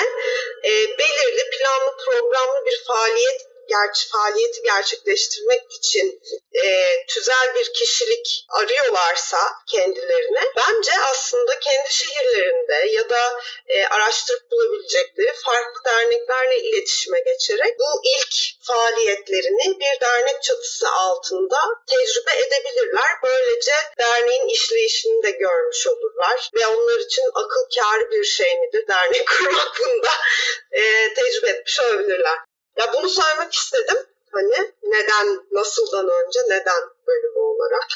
E, 0.63 0.71
belirli 0.71 1.43
planlı 1.49 1.97
programlı 2.05 2.65
bir 2.65 2.83
faaliyet 2.87 3.54
gerçi 3.69 4.09
faaliyeti 4.09 4.61
gerçekleştirmek 4.61 5.61
için 5.71 6.21
e, 6.63 6.95
tüzel 7.07 7.55
bir 7.55 7.73
kişilik 7.73 8.45
arıyorlarsa 8.49 9.37
kendilerine 9.71 10.43
bence 10.57 10.91
aslında 11.11 11.59
kendi 11.59 11.93
şehirlerinde 11.93 12.91
ya 12.91 13.09
da 13.09 13.41
e, 13.67 13.85
araştırıp 13.85 14.51
bulabilecekleri 14.51 15.33
farklı 15.45 15.81
derneklerle 15.85 16.59
iletişime 16.59 17.19
geçerek 17.19 17.79
bu 17.79 18.01
ilk 18.03 18.35
faaliyetlerini 18.67 19.79
bir 19.79 20.01
dernek 20.01 20.43
çatısı 20.43 20.89
altında 20.89 21.57
tecrübe 21.89 22.31
edebilirler. 22.47 23.11
Böylece 23.23 23.73
derneğin 23.99 24.47
işleyişini 24.47 25.23
de 25.23 25.31
görmüş 25.31 25.87
olurlar 25.87 26.49
ve 26.55 26.67
onlar 26.67 26.99
için 26.99 27.23
akıl 27.33 27.63
kârı 27.75 28.11
bir 28.11 28.23
şey 28.23 28.59
midir 28.59 28.87
dernek 28.87 29.27
kurmak 29.27 29.79
bunda 29.79 30.11
e, 30.71 31.13
tecrübe 31.13 31.49
etmiş 31.49 31.79
olabilirler. 31.79 32.37
Ya 32.77 32.85
bunu 32.93 33.09
saymak 33.09 33.53
istedim. 33.53 33.97
Hani 34.31 34.73
neden, 34.83 35.45
nasıldan 35.51 36.05
önce, 36.05 36.39
neden 36.49 36.81
bölümü 37.07 37.39
olarak. 37.39 37.87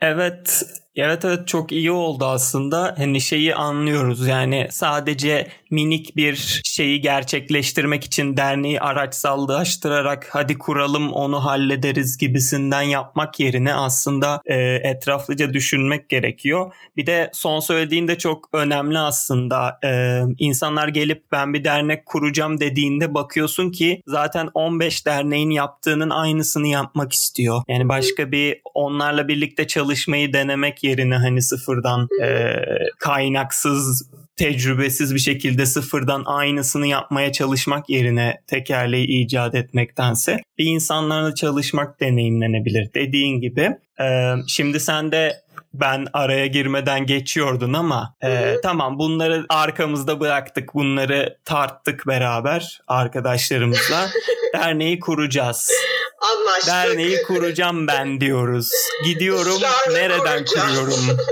Evet, 0.00 0.62
evet 0.96 1.24
evet 1.24 1.48
çok 1.48 1.72
iyi 1.72 1.90
oldu 1.90 2.24
aslında. 2.24 2.94
Hani 2.98 3.20
şeyi 3.20 3.54
anlıyoruz 3.54 4.26
yani 4.26 4.68
sadece 4.70 5.48
minik 5.70 6.16
bir 6.16 6.62
şeyi 6.64 7.00
gerçekleştirmek 7.00 8.04
için 8.04 8.36
derneği 8.36 8.80
araçsallaştırarak 8.80 10.28
hadi 10.30 10.58
kuralım 10.58 11.12
onu 11.12 11.44
hallederiz 11.44 12.18
gibisinden 12.18 12.82
yapmak 12.82 13.40
yerine 13.40 13.74
aslında 13.74 14.40
e, 14.46 14.56
etraflıca 14.74 15.52
düşünmek 15.52 16.08
gerekiyor. 16.08 16.72
Bir 16.96 17.06
de 17.06 17.30
son 17.32 17.60
söylediğin 17.60 18.08
de 18.08 18.18
çok 18.18 18.48
önemli 18.52 18.98
aslında. 18.98 19.78
E, 19.84 20.20
insanlar 20.38 20.88
gelip 20.88 21.32
ben 21.32 21.54
bir 21.54 21.64
dernek 21.64 22.06
kuracağım 22.06 22.60
dediğinde 22.60 23.14
bakıyorsun 23.14 23.70
ki 23.70 24.02
zaten 24.06 24.48
15 24.54 25.06
derneğin 25.06 25.50
yaptığının 25.50 26.10
aynısını 26.10 26.68
yapmak 26.68 27.12
istiyor. 27.12 27.62
Yani 27.68 27.88
başka 27.88 28.32
bir 28.32 28.60
onlarla 28.74 29.28
birlikte 29.28 29.66
çalışmayı 29.66 30.32
denemek 30.32 30.84
yerine 30.86 31.16
hani 31.16 31.42
sıfırdan 31.42 32.08
e, 32.22 32.54
kaynaksız 32.98 34.10
tecrübesiz 34.36 35.14
bir 35.14 35.20
şekilde 35.20 35.66
sıfırdan 35.66 36.22
aynısını 36.26 36.86
yapmaya 36.86 37.32
çalışmak 37.32 37.90
yerine 37.90 38.40
tekerleği 38.46 39.06
icat 39.06 39.54
etmektense 39.54 40.40
bir 40.58 40.64
insanlarla 40.64 41.34
çalışmak 41.34 42.00
deneyimlenebilir. 42.00 42.94
Dediğin 42.94 43.40
gibi 43.40 43.76
e, 44.00 44.34
şimdi 44.48 44.80
sen 44.80 45.12
de 45.12 45.46
ben 45.74 46.06
araya 46.12 46.46
girmeden 46.46 47.06
geçiyordun 47.06 47.72
ama 47.72 48.14
e, 48.24 48.54
tamam 48.62 48.98
bunları 48.98 49.46
arkamızda 49.48 50.20
bıraktık 50.20 50.74
bunları 50.74 51.38
tarttık 51.44 52.06
beraber 52.06 52.80
arkadaşlarımızla 52.88 54.08
derneği 54.54 55.00
kuracağız. 55.00 55.70
Anlaştık. 56.20 56.66
Derneği 56.68 57.22
kuracağım 57.22 57.86
ben 57.86 58.20
diyoruz. 58.20 58.70
Gidiyorum 59.04 59.62
nereden 59.90 60.44
kuruyorum? 60.44 61.18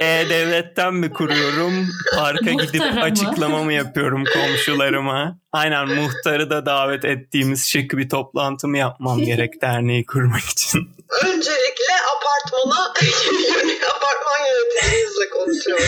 E-Devlet'ten 0.00 0.94
mi 0.94 1.12
kuruyorum? 1.12 1.88
Parka 2.16 2.50
gidip 2.50 2.82
açıklama 3.02 3.62
mı 3.62 3.72
yapıyorum 3.72 4.24
komşularıma? 4.24 5.38
Aynen 5.52 5.88
muhtarı 5.88 6.50
da 6.50 6.66
davet 6.66 7.04
ettiğimiz 7.04 7.66
şık 7.68 7.92
bir 7.92 8.08
toplantı 8.08 8.68
mı 8.68 8.78
yapmam 8.78 9.18
gerek 9.24 9.62
derneği 9.62 10.06
kurmak 10.06 10.44
için? 10.44 10.80
Öncelikle 11.24 11.94
apartmana 12.16 12.84
apartman 13.96 14.38
yöneticinizle 14.46 15.28
konuşuyorum. 15.30 15.84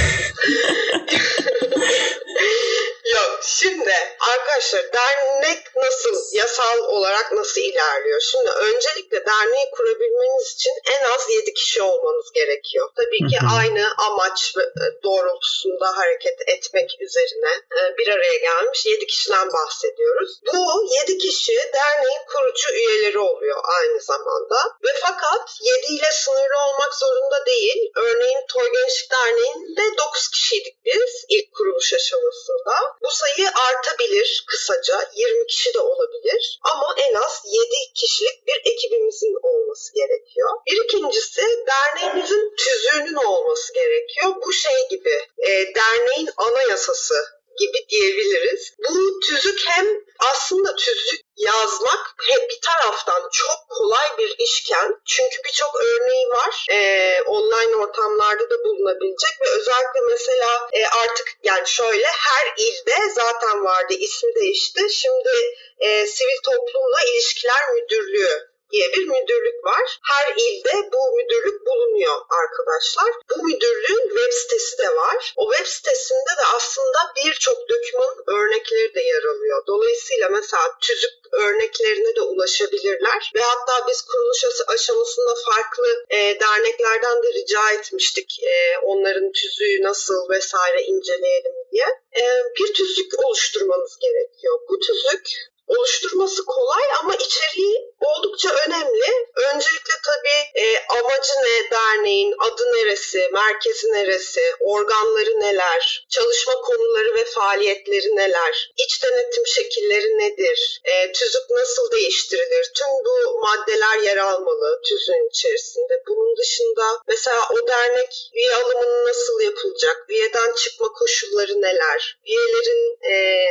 Yok 3.15 3.41
şimdi 3.43 3.95
arkadaşlar 4.33 4.93
dernek 4.93 5.77
nasıl 5.77 6.17
yasal 6.33 6.79
olarak 6.79 7.33
nasıl 7.33 7.61
ilerliyor? 7.61 8.21
Şimdi 8.21 8.51
öncelikle 8.51 9.27
derneği 9.27 9.71
kurabilmeniz 9.71 10.55
için 10.55 10.73
en 10.87 11.11
az 11.11 11.31
7 11.31 11.55
kişi 11.55 11.83
olmanız 11.83 12.33
gerekiyor. 12.33 12.89
Tabii 12.97 13.31
ki 13.31 13.39
aynı 13.59 13.89
amaç 13.99 14.55
e, 14.57 15.03
doğrultusunda 15.03 15.97
hareket 15.97 16.39
etmek 16.47 16.97
üzerine 17.01 17.53
e, 17.79 17.97
bir 17.99 18.09
araya 18.09 18.37
gelmiş 18.37 18.87
7 18.87 19.07
kişiden 19.07 19.53
bahsediyoruz. 19.53 20.41
Bu 20.55 20.89
7 21.01 21.19
kişi 21.19 21.53
derneğin 21.75 22.23
kurucu 22.33 22.73
üyeleri 22.73 23.19
oluyor 23.19 23.59
aynı 23.79 24.01
zamanda. 24.01 24.59
Ve 24.85 24.91
fakat 25.01 25.59
7 25.61 25.87
ile 25.87 26.11
sınırlı 26.13 26.59
olmak 26.69 26.95
zorunda 26.95 27.47
değil. 27.47 27.93
Örneğin 27.97 28.47
Toy 28.49 28.73
Gençlik 28.73 29.11
Derneği'nde 29.11 29.83
9 29.99 30.29
kişiydik 30.29 30.77
biz 30.85 31.25
ilk 31.29 31.55
kuruluş 31.55 31.95
aşamasında. 31.95 32.96
Bu 33.03 33.11
sayı 33.11 33.49
artabilir 33.69 34.45
kısaca. 34.47 35.11
20 35.15 35.47
kişi 35.47 35.75
de 35.75 35.81
olabilir. 35.81 36.59
Ama 36.63 36.95
en 36.97 37.15
az 37.15 37.43
7 37.45 37.67
kişilik 37.95 38.47
bir 38.47 38.73
ekibimizin 38.73 39.37
olması 39.43 39.95
gerekiyor. 39.95 40.49
Bir 40.67 40.85
ikincisi 40.85 41.43
derneğimizin 41.67 42.55
tüzüğünün 42.57 43.15
olması 43.15 43.73
gerekiyor. 43.75 44.35
Bu 44.47 44.53
şey 44.53 44.89
gibi 44.91 45.27
e, 45.39 45.75
derneğin 45.75 46.31
anayasası 46.37 47.36
gibi 47.59 47.89
diyebiliriz. 47.89 48.73
Bu 48.79 49.21
tüzük 49.21 49.61
hem 49.67 49.87
aslında 50.19 50.77
tüzük 50.77 51.21
yazmak 51.37 52.15
hep 52.29 52.51
bir 52.51 52.61
taraftan 52.61 53.29
çok 53.33 53.59
kolay 53.69 54.19
bir 54.19 54.35
işken 54.39 55.01
çünkü 55.07 55.37
birçok 55.45 55.81
örneği 55.81 56.29
var 56.29 56.67
e, 56.71 57.21
online 57.27 57.77
ortamlarda 57.77 58.51
da 58.51 58.65
bulunabilecek 58.65 59.41
ve 59.41 59.49
özellikle 59.51 60.01
mesela 60.11 60.69
e, 60.73 60.87
artık 60.87 61.29
yani 61.43 61.69
şöyle 61.69 62.07
her 62.07 62.55
ilde 62.57 62.97
zaten 63.15 63.65
vardı 63.65 63.95
ismi 63.95 64.35
değişti 64.35 64.81
şimdi 64.91 65.31
e, 65.79 66.07
sivil 66.07 66.43
toplumla 66.45 67.01
ilişkiler 67.13 67.71
müdürlüğü 67.75 68.56
diye 68.73 68.93
bir 68.93 69.07
müdürlük 69.07 69.65
var. 69.65 69.99
Her 70.11 70.35
ilde 70.37 70.73
bu 70.93 71.17
müdürlük 71.17 71.67
bulunuyor 71.67 72.17
arkadaşlar. 72.43 73.11
Bu 73.31 73.45
müdürlüğün 73.47 74.09
web 74.09 74.33
sitesi 74.33 74.79
de 74.79 74.97
var. 74.97 75.35
O 75.37 75.53
web 75.53 75.67
sitesinde 75.67 76.33
de 76.41 76.45
aslında 76.57 76.99
birçok 77.17 77.59
doküman 77.69 78.15
örnekleri 78.27 78.95
de 78.95 79.01
yer 79.01 79.25
alıyor. 79.25 79.63
Dolayısıyla 79.67 80.29
mesela 80.29 80.63
tüzük 80.81 81.15
örneklerine 81.33 82.17
de 82.17 82.21
ulaşabilirler. 82.21 83.31
Ve 83.35 83.41
hatta 83.41 83.89
biz 83.89 84.03
kuruluş 84.03 84.45
aşamasında 84.69 85.35
farklı 85.47 86.05
e, 86.11 86.41
derneklerden 86.41 87.23
de 87.23 87.33
rica 87.33 87.71
etmiştik 87.71 88.41
e, 88.43 88.79
onların 88.83 89.33
tüzüğü 89.33 89.83
nasıl 89.83 90.29
vesaire 90.31 90.83
inceleyelim 90.83 91.55
diye. 91.73 91.87
E, 92.21 92.23
bir 92.59 92.75
tüzük 92.75 93.25
oluşturmanız 93.25 93.99
gerekiyor. 94.01 94.59
Bu 94.69 94.79
tüzük 94.79 95.56
oluşturması 95.67 96.45
kolay 96.45 96.85
ama 97.01 97.15
içeriği 97.15 97.77
oldukça 98.01 98.51
önemli. 98.67 99.27
Öncelikle 99.37 99.95
tabii 100.05 100.65
e, 100.65 100.87
amacı 100.89 101.33
ne 101.45 101.71
derneğin, 101.71 102.35
adı 102.39 102.63
neresi, 102.73 103.29
merkezi 103.33 103.93
neresi, 103.93 104.43
organları 104.61 105.41
neler, 105.41 106.07
çalışma 106.09 106.55
konuları 106.55 107.15
ve 107.15 107.25
faaliyetleri 107.25 108.17
neler, 108.17 108.73
iç 108.77 109.03
denetim 109.03 109.47
şekilleri 109.47 110.19
nedir, 110.19 110.81
e, 110.85 111.13
tüzük 111.13 111.51
nasıl 111.51 111.91
değiştirilir, 111.91 112.73
tüm 112.77 112.89
bu 113.05 113.41
maddeler 113.41 113.99
yer 113.99 114.17
almalı 114.17 114.81
tüzüğün 114.89 115.29
içerisinde. 115.31 116.03
Bunun 116.09 116.37
dışında 116.37 117.01
mesela 117.09 117.49
o 117.53 117.69
dernek 117.69 118.31
üye 118.35 118.55
alımını 118.55 119.05
nasıl 119.05 119.41
yapılacak, 119.41 119.97
üyeden 120.09 120.55
çıkma 120.55 120.89
koşulları 120.93 121.63
neler, 121.63 122.19
üyelerin 122.27 122.99
e, 123.11 123.47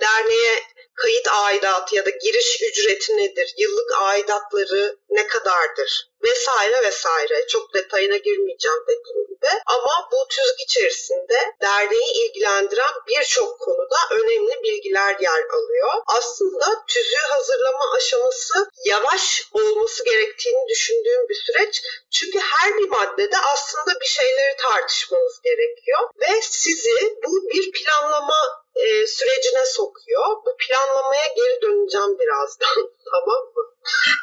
derneğe 0.00 0.62
kayıt 0.94 1.28
aidatı 1.28 1.96
ya 1.96 2.06
da 2.06 2.10
giriş 2.10 2.62
ücreti 2.62 3.16
nedir, 3.16 3.54
yıllık 3.58 3.92
aidatları 4.02 4.98
ne 5.10 5.26
kadardır 5.26 6.14
vesaire 6.24 6.82
vesaire. 6.82 7.46
Çok 7.46 7.74
detayına 7.74 8.16
girmeyeceğim 8.16 8.82
dediğim 8.88 9.26
gibi. 9.28 9.48
Ama 9.66 10.08
bu 10.12 10.28
tüzük 10.28 10.60
içerisinde 10.60 11.38
derneği 11.62 12.12
ilgilendiren 12.12 12.94
birçok 13.08 13.60
konuda 13.60 13.96
önemli 14.10 14.62
bilgiler 14.62 15.16
yer 15.20 15.44
alıyor. 15.52 15.92
Aslında 16.06 16.84
tüzüğü 16.88 17.26
hazırlama 17.28 17.92
aşaması 17.96 18.68
yavaş 18.84 19.48
olması 19.52 20.04
gerektiğini 20.04 20.68
düşündüğüm 20.68 21.28
bir 21.28 21.34
süreç. 21.34 21.82
Çünkü 22.10 22.38
her 22.38 22.78
bir 22.78 22.88
maddede 22.88 23.36
aslında 23.54 24.00
bir 24.00 24.06
şeyleri 24.06 24.56
tartışmanız 24.56 25.40
gerekiyor 25.44 26.00
ve 26.20 26.42
sizi 26.42 27.16
bu 27.24 27.50
bir 27.50 27.72
planlama 27.72 28.63
e, 28.74 29.06
sürecine 29.06 29.66
sokuyor. 29.66 30.24
Bu 30.46 30.56
planlamaya 30.56 31.26
geri 31.36 31.62
döneceğim 31.62 32.18
birazdan. 32.18 32.90
tamam 33.12 33.44
mı? 33.54 33.64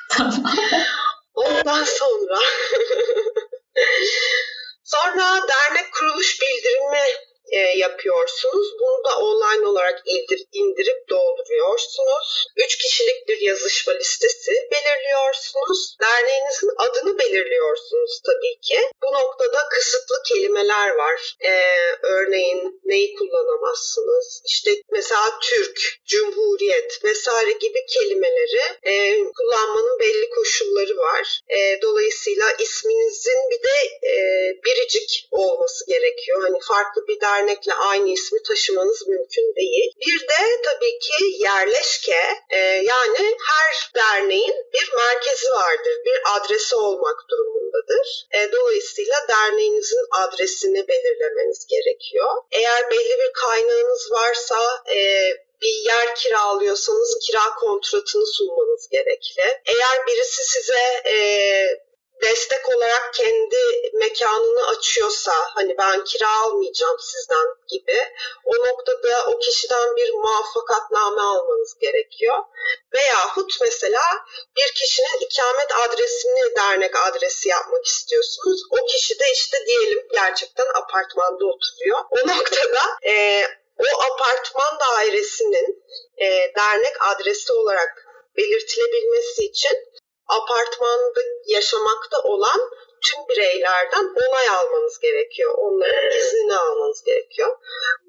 Tamam. 0.10 0.56
Ondan 1.36 1.84
sonra 1.84 2.40
sonra 4.84 5.48
dernek 5.48 5.94
kuruluş 5.94 6.42
bildirimi 6.42 7.31
e, 7.52 7.60
yapıyorsunuz. 7.60 8.68
Bunu 8.80 9.04
da 9.04 9.18
online 9.18 9.68
olarak 9.68 10.02
indir, 10.06 10.46
indirip 10.52 11.10
dolduruyorsunuz. 11.10 12.46
Üç 12.58 12.78
kişilik 12.78 13.28
bir 13.28 13.42
yazışma 13.42 13.94
listesi 13.94 14.52
belirliyorsunuz. 14.72 15.96
Derneğinizin 16.02 16.72
adını 16.78 17.20
belirliyorsunuz 17.20 18.22
tabii 18.26 18.60
ki. 18.62 18.80
Bu 19.04 19.14
noktada 19.14 19.60
kısıtlı 19.70 20.16
kelimeler 20.28 20.90
var. 20.90 21.36
E, 21.40 21.52
örneğin 22.04 22.82
neyi 22.86 23.16
kullanamazsınız? 23.16 24.42
İşte 24.46 24.72
mesela 24.92 25.40
Türk, 25.42 25.80
Cumhuriyet 26.06 27.04
vesaire 27.04 27.52
gibi 27.52 27.86
kelimeleri 27.86 28.62
e, 28.84 29.24
kullanmanın 29.38 30.00
belli 30.00 30.30
koşulları 30.30 30.98
var. 30.98 31.40
E, 31.50 31.82
dolayısıyla 31.82 32.46
isminizin 32.60 33.40
bir 33.52 33.64
de 33.64 34.08
e, 34.08 34.14
biricik 34.66 35.28
olması 35.32 35.86
gerekiyor. 35.88 36.42
Hani 36.42 36.58
farklı 36.62 37.08
bir 37.08 37.22
dernek 37.22 37.41
dernekle 37.42 37.74
aynı 37.74 38.10
ismi 38.10 38.44
taşımanız 38.44 39.08
mümkün 39.08 39.56
değil. 39.56 39.94
Bir 40.00 40.28
de 40.28 40.62
tabii 40.66 41.00
ki 41.00 41.44
yerleşke 41.44 42.22
e, 42.50 42.58
yani 42.60 43.38
her 43.48 43.92
derneğin 43.96 44.56
bir 44.74 44.94
merkezi 44.96 45.52
vardır, 45.52 45.94
bir 46.06 46.20
adresi 46.36 46.76
olmak 46.76 47.16
durumundadır. 47.30 48.28
E, 48.34 48.52
dolayısıyla 48.52 49.16
derneğinizin 49.30 50.06
adresini 50.12 50.88
belirlemeniz 50.88 51.66
gerekiyor. 51.68 52.30
Eğer 52.52 52.92
belli 52.92 53.20
bir 53.20 53.34
kaynağınız 53.34 54.12
varsa 54.12 54.84
e, 54.96 54.98
bir 55.62 55.86
yer 55.86 56.16
kiralıyorsanız 56.16 57.20
kira 57.26 57.56
kontratını 57.60 58.26
sunmanız 58.26 58.88
gerekli. 58.92 59.62
Eğer 59.66 60.08
birisi 60.08 60.44
size 60.44 61.02
e, 61.06 61.16
destek 62.22 62.70
olarak 62.70 63.14
kendi 63.14 63.92
mekanını 63.94 64.68
açıyorsa 64.68 65.34
hani 65.56 65.78
ben 65.78 66.04
kira 66.04 66.40
almayacağım 66.40 66.98
sizden 67.00 67.48
gibi 67.68 68.00
o 68.46 68.56
noktada 68.56 69.26
o 69.28 69.40
kişiden 69.40 69.96
bir 69.96 70.14
muvaffakatname 70.14 71.22
almanız 71.22 71.78
gerekiyor. 71.80 72.38
Veyahut 72.94 73.58
mesela 73.62 74.02
bir 74.58 74.74
kişinin 74.76 75.26
ikamet 75.26 75.72
adresini 75.72 76.56
dernek 76.58 76.96
adresi 76.96 77.50
yapmak 77.50 77.86
istiyorsunuz. 77.86 78.62
O 78.70 78.86
kişi 78.86 79.20
de 79.20 79.32
işte 79.34 79.58
diyelim 79.68 80.08
gerçekten 80.12 80.68
apartmanda 80.76 81.46
oturuyor. 81.46 82.00
O 82.12 82.18
noktada 82.28 82.82
e, 83.06 83.44
o 83.80 84.04
apartman 84.04 84.80
dairesinin 84.80 85.84
e, 86.18 86.28
dernek 86.58 86.96
adresi 87.00 87.54
olarak 87.54 88.06
belirtilebilmesi 88.38 89.46
için 89.46 89.78
apartmanda 90.28 91.22
yaşamakta 91.46 92.22
olan 92.24 92.62
tüm 93.02 93.28
bireylerden 93.30 94.06
onay 94.16 94.50
almanız 94.50 95.00
gerekiyor. 95.00 95.54
Onların 95.58 96.18
iznini 96.18 96.58
almanız 96.58 97.04
gerekiyor. 97.04 97.58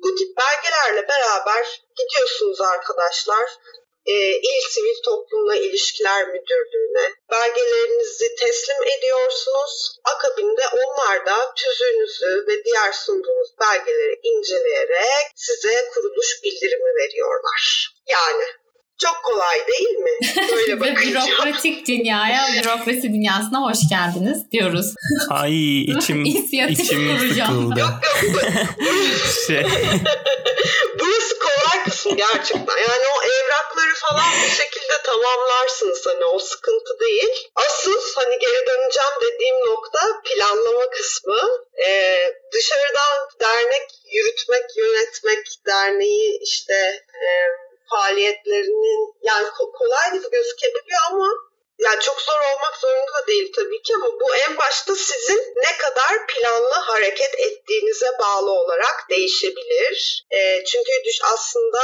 Bu 0.02 0.14
tip 0.14 0.36
belgelerle 0.36 1.08
beraber 1.08 1.82
gidiyorsunuz 1.96 2.60
arkadaşlar 2.60 3.58
e, 4.06 4.14
İl 4.38 4.60
Sivil 4.70 5.02
Toplumla 5.04 5.56
İlişkiler 5.56 6.28
Müdürlüğü'ne 6.28 7.14
belgelerinizi 7.30 8.34
teslim 8.34 8.76
ediyorsunuz. 8.98 10.00
Akabinde 10.04 10.62
onlar 10.72 11.26
da 11.26 11.54
tüzüğünüzü 11.54 12.44
ve 12.48 12.64
diğer 12.64 12.92
sunduğunuz 12.92 13.48
belgeleri 13.60 14.20
inceleyerek 14.22 15.26
size 15.36 15.90
kuruluş 15.94 16.42
bildirimi 16.42 16.94
veriyorlar. 16.96 17.94
Yani 18.06 18.44
çok 19.02 19.22
kolay 19.22 19.58
değil 19.68 19.98
mi? 19.98 20.10
Böyle 20.52 20.72
Ve 20.80 20.96
bürokratik 20.96 21.88
dünyaya, 21.88 22.46
bürokrasi 22.52 23.02
dünyasına 23.02 23.60
hoş 23.62 23.78
geldiniz 23.90 24.50
diyoruz. 24.52 24.94
Ay 25.30 25.80
içim, 25.80 26.24
içim 26.68 27.18
sıkıldı. 27.18 27.80
Yok 27.80 27.90
yok. 27.90 27.90
şey. 29.46 29.66
Burası 30.98 31.38
kolay 31.38 31.84
kısmı 31.84 32.16
gerçekten. 32.16 32.76
Yani 32.76 33.04
o 33.16 33.22
evrakları 33.22 33.94
falan 33.94 34.32
bir 34.44 34.50
şekilde 34.50 34.92
tamamlarsınız. 35.04 36.06
Hani 36.06 36.24
o 36.24 36.38
sıkıntı 36.38 37.00
değil. 37.00 37.48
Asıl 37.54 38.00
hani 38.16 38.38
geri 38.38 38.66
döneceğim 38.66 39.16
dediğim 39.20 39.56
nokta 39.56 40.00
planlama 40.24 40.90
kısmı. 40.90 41.40
Ee, 41.86 42.32
dışarıdan 42.52 43.28
dernek 43.40 43.88
yürütmek, 44.12 44.76
yönetmek, 44.76 45.46
derneği 45.66 46.38
işte 46.42 46.74
e, 47.14 47.28
faaliyetlerinin 47.92 49.14
yani 49.22 49.46
kolay 49.78 50.12
gibi 50.12 50.30
gözükebiliyor 50.30 51.00
ama 51.10 51.28
yani 51.78 52.00
çok 52.00 52.20
zor 52.20 52.40
olmak 52.40 52.76
zorunda 52.80 53.12
da 53.22 53.26
değil 53.26 53.52
tabii 53.56 53.82
ki 53.82 53.94
ama 53.94 54.06
bu 54.20 54.34
en 54.34 54.56
başta 54.56 54.94
sizin 54.94 55.54
ne 55.56 55.78
kadar 55.78 56.26
planlı 56.26 56.72
hareket 56.72 57.34
ettiğinize 57.38 58.10
bağlı 58.20 58.50
olarak 58.50 59.06
değişebilir. 59.10 60.26
E, 60.30 60.64
çünkü 60.64 60.92
düş 61.04 61.20
aslında 61.32 61.80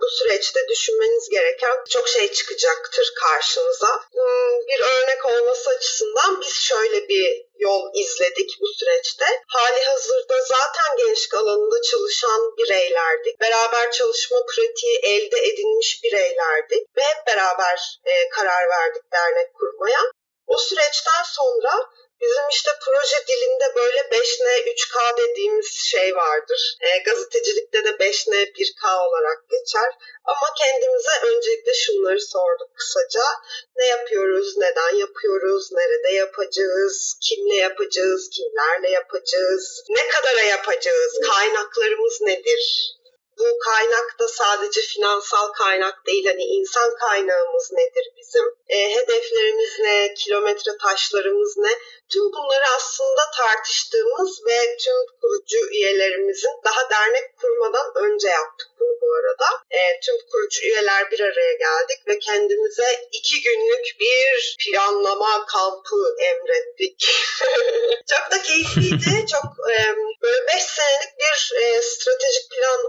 bu 0.00 0.10
süreçte 0.10 0.68
düşünmeniz 0.68 1.28
gereken 1.28 1.76
çok 1.88 2.08
şey 2.08 2.32
çıkacaktır 2.32 3.12
karşınıza. 3.22 4.00
Hmm, 4.12 4.58
bir 4.68 4.80
örnek 4.80 5.26
olması 5.26 5.70
açısından 5.70 6.40
biz 6.40 6.54
şöyle 6.54 7.08
bir 7.08 7.46
yol 7.56 7.90
izledik 7.94 8.50
bu 8.60 8.66
süreçte. 8.78 9.24
Hali 9.48 9.84
hazırda 9.84 10.40
zaten 10.40 10.96
gençlik 10.98 11.34
alanında 11.34 11.82
çalışan 11.82 12.56
bireylerdik. 12.56 13.40
Beraber 13.40 13.92
çalışma 13.92 14.38
pratiği 14.46 14.98
elde 15.02 15.38
edilmiş 15.38 16.00
bireylerdik 16.04 16.96
ve 16.96 17.02
hep 17.02 17.26
beraber 17.26 18.00
e, 18.04 18.28
karar 18.28 18.68
verdik 18.68 19.02
dernek 19.12 19.54
kurmaya. 19.54 20.00
O 20.46 20.58
süreçten 20.58 21.22
sonra 21.24 21.90
Bizim 22.22 22.48
işte 22.50 22.70
proje 22.84 23.18
dilinde 23.28 23.74
böyle 23.76 24.00
5N 24.00 24.48
3K 24.72 25.16
dediğimiz 25.16 25.72
şey 25.72 26.16
vardır. 26.16 26.76
E, 26.80 26.98
gazetecilikte 26.98 27.84
de 27.84 27.88
5N 27.88 28.52
1K 28.58 28.82
olarak 29.06 29.48
geçer. 29.50 29.90
Ama 30.24 30.54
kendimize 30.58 31.14
öncelikle 31.22 31.74
şunları 31.74 32.20
sorduk 32.20 32.70
kısaca. 32.76 33.26
Ne 33.76 33.86
yapıyoruz, 33.86 34.56
neden 34.56 34.94
yapıyoruz, 34.96 35.72
nerede 35.72 36.12
yapacağız, 36.12 37.18
kimle 37.22 37.56
yapacağız, 37.56 38.30
kimlerle 38.30 38.90
yapacağız, 38.90 39.84
ne 39.88 40.08
kadara 40.08 40.42
yapacağız, 40.42 41.12
kaynaklarımız 41.26 42.20
nedir? 42.20 42.92
Bu 43.38 43.58
kaynak 43.58 44.18
da 44.18 44.28
sadece 44.28 44.80
finansal 44.80 45.52
kaynak 45.52 46.06
değil 46.06 46.26
hani 46.26 46.44
insan 46.44 46.94
kaynağımız 46.94 47.72
nedir 47.72 48.12
bizim 48.16 48.44
e, 48.68 48.94
hedeflerimiz 48.96 49.78
ne 49.80 50.14
kilometre 50.14 50.72
taşlarımız 50.82 51.56
ne 51.56 51.78
tüm 52.12 52.32
bunları 52.32 52.66
aslında 52.76 53.22
tartıştığımız 53.36 54.40
ve 54.46 54.76
tüm 54.76 55.00
kurucu 55.20 55.68
üyelerimizin 55.70 56.50
daha 56.64 56.90
dernek 56.90 57.36
kurmadan 57.40 57.92
önce 57.94 58.28
yaptık 58.28 58.68
bunu 58.80 58.96
bu 59.02 59.14
arada. 59.14 59.48
E, 59.70 60.00
tüm 60.00 60.16
kurucu 60.30 60.60
üyeler 60.66 61.10
bir 61.10 61.20
araya 61.20 61.52
geldik 61.52 62.00
ve 62.08 62.18
kendimize 62.18 63.08
iki 63.12 63.42
günlük 63.42 63.86
bir 64.00 64.56
planlama 64.64 65.46
kampı 65.46 65.96
emrettik. 66.18 66.96
çok 68.10 68.30
da 68.30 68.42
keyifliydi. 68.42 69.26
çok 69.32 69.70
e, 69.70 69.96
böyle 70.22 70.46
beş 70.54 70.62
senelik 70.62 71.12
bir 71.18 71.52
e, 71.62 71.82
stratejik 71.82 72.50
plan 72.50 72.80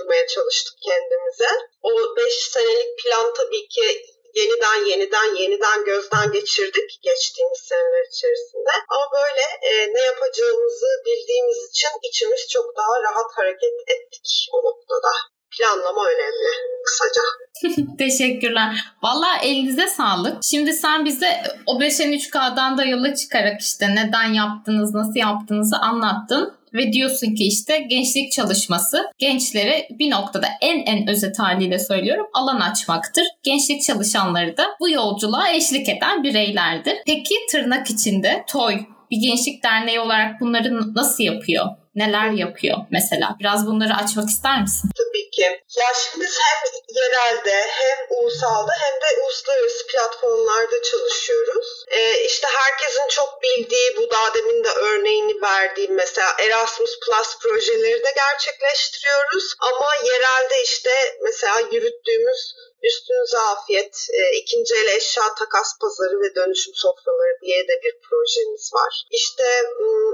oluşturmaya 0.00 0.26
çalıştık 0.26 0.74
kendimize. 0.88 1.50
O 1.82 1.90
beş 2.16 2.34
senelik 2.54 2.90
plan 2.98 3.26
tabii 3.36 3.68
ki 3.68 3.86
yeniden 4.34 4.78
yeniden 4.90 5.28
yeniden 5.42 5.84
gözden 5.84 6.32
geçirdik 6.32 6.90
geçtiğimiz 7.02 7.60
seneler 7.70 8.04
içerisinde. 8.12 8.72
Ama 8.92 9.06
böyle 9.18 9.44
e, 9.70 9.94
ne 9.94 10.02
yapacağımızı 10.10 10.90
bildiğimiz 11.06 11.58
için 11.70 11.92
içimiz 12.08 12.48
çok 12.54 12.76
daha 12.76 12.94
rahat 13.06 13.30
hareket 13.38 13.74
ettik 13.94 14.26
o 14.52 14.58
noktada. 14.68 15.12
Planlama 15.58 16.06
önemli 16.06 16.50
kısaca. 16.84 17.22
Teşekkürler. 17.98 18.72
Valla 19.02 19.38
elinize 19.42 19.86
sağlık. 19.86 20.44
Şimdi 20.44 20.72
sen 20.72 21.04
bize 21.04 21.42
o 21.66 21.80
5N3K'dan 21.80 22.78
da 22.78 22.84
yola 22.84 23.14
çıkarak 23.14 23.60
işte 23.60 23.86
neden 23.94 24.32
yaptınız, 24.32 24.94
nasıl 24.94 25.16
yaptığınızı 25.16 25.76
anlattın 25.76 26.59
ve 26.74 26.92
diyorsun 26.92 27.34
ki 27.34 27.44
işte 27.44 27.78
gençlik 27.78 28.32
çalışması 28.32 29.02
gençlere 29.18 29.88
bir 29.98 30.10
noktada 30.10 30.46
en 30.60 30.78
en 30.78 31.08
özet 31.08 31.38
haliyle 31.38 31.78
söylüyorum 31.78 32.26
alan 32.34 32.60
açmaktır. 32.60 33.24
Gençlik 33.42 33.82
çalışanları 33.82 34.56
da 34.56 34.64
bu 34.80 34.90
yolculuğa 34.90 35.50
eşlik 35.50 35.88
eden 35.88 36.22
bireylerdir. 36.22 36.94
Peki 37.06 37.34
tırnak 37.52 37.90
içinde 37.90 38.44
TOY 38.48 38.74
bir 39.10 39.16
gençlik 39.16 39.64
derneği 39.64 40.00
olarak 40.00 40.40
bunları 40.40 40.94
nasıl 40.94 41.24
yapıyor? 41.24 41.66
Neler 42.00 42.30
yapıyor 42.44 42.78
mesela? 42.90 43.36
Biraz 43.40 43.66
bunları 43.66 43.94
açmak 44.02 44.28
ister 44.34 44.60
misin? 44.60 44.90
Tabii 45.00 45.30
ki. 45.30 45.42
Ya 45.80 45.88
şimdi 46.02 46.24
biz 46.24 46.38
hem 46.46 46.58
yerelde 47.00 47.56
hem 47.80 47.98
ulusalda 48.16 48.72
hem 48.84 48.94
de 49.02 49.22
uluslararası 49.22 49.86
platformlarda 49.86 50.82
çalışıyoruz. 50.90 51.84
Ee, 51.88 52.24
işte 52.24 52.48
herkesin 52.60 53.08
çok 53.08 53.42
bildiği 53.42 53.96
bu 53.96 54.10
daha 54.10 54.34
demin 54.34 54.64
de 54.64 54.68
örneğini 54.68 55.42
verdiğim 55.42 55.94
mesela 55.94 56.28
Erasmus 56.44 56.90
Plus 57.00 57.38
projeleri 57.42 58.04
de 58.04 58.12
gerçekleştiriyoruz. 58.16 59.54
Ama 59.60 59.90
yerelde 60.04 60.62
işte 60.64 60.90
mesela 61.22 61.60
yürüttüğümüz 61.72 62.54
Üstünüze 62.82 63.38
afiyet, 63.38 64.06
e, 64.12 64.36
ikinci 64.36 64.74
el 64.74 64.88
eşya 64.96 65.34
takas 65.38 65.78
pazarı 65.80 66.20
ve 66.20 66.34
dönüşüm 66.34 66.74
sofraları 66.74 67.34
diye 67.42 67.68
de 67.68 67.80
bir 67.84 67.94
projemiz 68.08 68.70
var. 68.74 69.04
İşte 69.10 69.44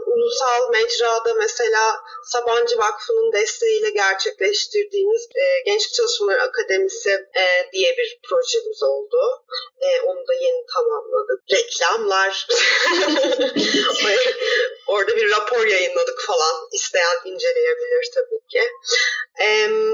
ulusal 0.07 0.71
mecrada 0.73 1.35
mesela 1.35 1.95
Sabancı 2.25 2.79
Vakfı'nın 2.79 3.33
desteğiyle 3.33 3.91
gerçekleştirdiğimiz 3.91 5.23
e, 5.23 5.45
Gençlik 5.67 5.95
Çalışmaları 5.95 6.43
Akademisi 6.43 7.11
e, 7.11 7.73
diye 7.73 7.97
bir 7.99 8.19
projemiz 8.29 8.83
oldu. 8.83 9.19
E, 9.81 10.01
onu 10.01 10.29
da 10.29 10.35
yeni 10.35 10.67
tamamladık. 10.75 11.41
Reklamlar. 11.53 12.47
Orada 14.87 15.17
bir 15.17 15.31
rapor 15.31 15.67
yayınladık 15.67 16.21
falan. 16.27 16.55
İsteyen 16.73 17.17
inceleyebilir 17.25 18.11
tabii 18.15 18.49
ki. 18.49 18.63
E, 19.41 19.47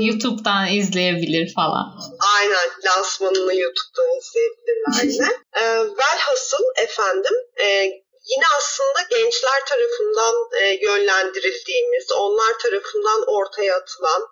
YouTube'dan 0.04 0.72
izleyebilir 0.72 1.54
falan. 1.54 1.94
Aynen. 2.36 2.61
Lansmanını 2.84 3.54
YouTube'dan 3.54 4.18
izleyebilirler 4.18 5.04
yine. 5.04 5.28
e, 5.56 5.62
velhasıl 5.78 6.64
efendim 6.76 7.34
e, 7.60 8.01
yine 8.24 8.44
aslında 8.58 9.00
gençler 9.10 9.66
tarafından 9.66 10.34
e, 10.60 10.64
yönlendirildiğimiz, 10.86 12.12
onlar 12.12 12.58
tarafından 12.58 13.24
ortaya 13.26 13.76
atılan 13.76 14.22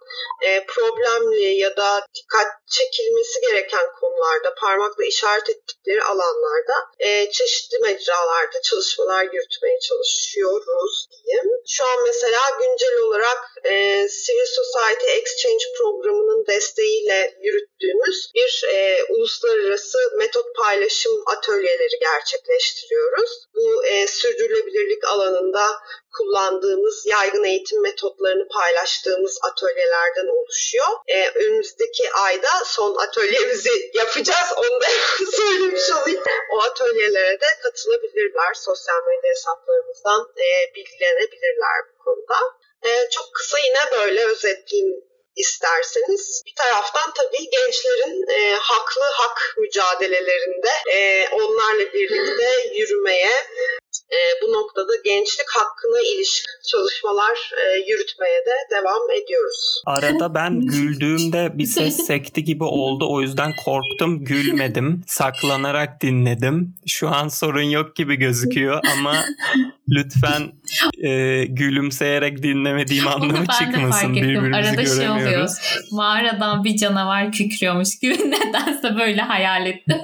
e, 0.42 0.66
problemli 0.66 1.59
ya 1.59 1.76
da 1.76 2.07
dikkat 2.14 2.46
çekilmesi 2.66 3.40
gereken 3.40 3.87
konularda, 4.00 4.55
parmakla 4.55 5.05
işaret 5.05 5.50
ettikleri 5.50 6.03
alanlarda 6.03 6.74
e, 6.98 7.31
çeşitli 7.31 7.79
mecralarda 7.79 8.62
çalışmalar 8.62 9.22
yürütmeye 9.22 9.79
çalışıyoruz 9.81 11.07
diyeyim. 11.11 11.50
Şu 11.66 11.85
an 11.85 12.03
mesela 12.07 12.40
güncel 12.61 12.98
olarak 12.98 13.38
e, 13.64 13.72
Civil 14.26 14.46
Society 14.46 15.07
Exchange 15.11 15.64
programının 15.79 16.46
desteğiyle 16.46 17.38
yürüttüğümüz 17.40 18.31
bir 18.35 18.64
e, 18.68 19.05
uluslararası 19.09 19.98
metot 20.18 20.57
paylaşım 20.57 21.22
atölyeleri 21.26 21.98
gerçekleştiriyoruz. 22.00 23.31
Bu 23.55 23.80
e, 23.87 24.07
sürdürülebilirlik 24.07 25.05
alanında 25.05 25.66
kullandığımız 26.16 27.07
yaygın 27.07 27.45
eğitim 27.45 27.83
metotlarını 27.83 28.49
paylaştığımız 28.49 29.38
atölyelerden 29.43 30.27
oluşuyor. 30.27 30.87
E, 31.07 31.29
önümüzdeki 31.29 32.12
ayda 32.12 32.49
son 32.64 32.97
atölyemizi 32.97 33.90
yapacağız. 33.95 34.49
Onu 34.57 34.81
da 34.81 34.87
söylemiş 35.37 35.90
olayım. 35.93 36.23
O 36.53 36.61
atölyelere 36.62 37.40
de 37.40 37.47
katılabilirler. 37.62 38.55
Sosyal 38.55 39.01
medya 39.07 39.31
hesaplarımızdan 39.31 40.33
e, 40.37 40.75
bilgilenebilirler 40.75 41.79
bu 41.93 42.05
konuda. 42.05 42.38
E, 42.83 43.11
çok 43.11 43.35
kısa 43.35 43.59
yine 43.59 44.01
böyle 44.01 44.25
özetleyeyim 44.25 45.10
isterseniz. 45.40 46.42
Bir 46.46 46.55
taraftan 46.55 47.12
tabii 47.14 47.50
gençlerin 47.50 48.24
e, 48.29 48.55
haklı 48.55 49.03
hak 49.12 49.55
mücadelelerinde 49.59 50.70
e, 50.92 51.29
onlarla 51.29 51.92
birlikte 51.92 52.74
yürümeye 52.74 53.33
e, 54.12 54.18
bu 54.42 54.53
noktada 54.53 54.92
gençlik 55.05 55.51
hakkına 55.51 55.99
ilişkin 56.14 56.53
çalışmalar 56.70 57.51
e, 57.53 57.79
yürütmeye 57.90 58.38
de 58.46 58.77
devam 58.77 59.11
ediyoruz. 59.11 59.83
Arada 59.87 60.35
ben 60.35 60.61
güldüğümde 60.66 61.59
bir 61.59 61.66
ses 61.66 62.07
sekti 62.07 62.44
gibi 62.44 62.64
oldu. 62.64 63.07
O 63.11 63.20
yüzden 63.20 63.53
korktum, 63.64 64.25
gülmedim. 64.25 65.05
Saklanarak 65.07 66.03
dinledim. 66.03 66.75
Şu 66.87 67.09
an 67.09 67.29
sorun 67.29 67.62
yok 67.62 67.96
gibi 67.96 68.16
gözüküyor 68.16 68.81
ama 68.96 69.14
lütfen 69.88 70.53
e, 71.03 71.44
gülümseyerek 71.44 72.42
dinlemediğim 72.42 73.09
anlamı 73.09 73.46
çıkmasın. 73.59 74.14
Birbirimizi 74.14 74.57
Arada 74.57 74.70
göremiyoruz. 74.83 74.96
şey 74.96 75.11
oluyor. 75.11 75.49
Mağaradan 75.90 76.64
bir 76.64 76.77
canavar 76.77 77.33
kükrüyormuş 77.33 77.99
gibi 77.99 78.14
nedense 78.31 78.96
böyle 78.99 79.23
hayal 79.23 79.66
ettim. 79.66 79.96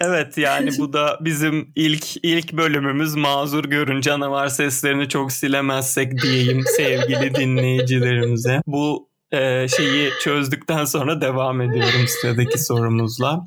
Evet 0.00 0.38
yani 0.38 0.70
bu 0.78 0.92
da 0.92 1.18
bizim 1.20 1.72
ilk 1.76 2.16
ilk 2.22 2.52
bölümümüz 2.52 3.14
mazur 3.14 3.64
görün 3.64 4.00
canavar 4.00 4.48
seslerini 4.48 5.08
çok 5.08 5.32
silemezsek 5.32 6.22
diyeyim 6.22 6.64
sevgili 6.76 7.34
dinleyicilerimize. 7.40 8.60
Bu 8.66 9.08
e, 9.32 9.68
şeyi 9.68 10.10
çözdükten 10.22 10.84
sonra 10.84 11.20
devam 11.20 11.60
ediyorum 11.60 12.08
sıradaki 12.08 12.58
sorumuzla. 12.58 13.44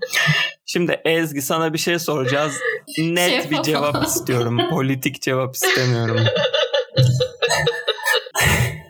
Şimdi 0.66 1.02
Ezgi 1.06 1.42
sana 1.42 1.74
bir 1.74 1.78
şey 1.78 2.00
soracağız. 2.00 2.54
Net 2.98 3.42
şey 3.42 3.52
bir 3.52 3.64
cevap 3.64 4.04
istiyorum. 4.04 4.58
Politik 4.70 5.22
cevap 5.22 5.56
istemiyorum. 5.56 6.20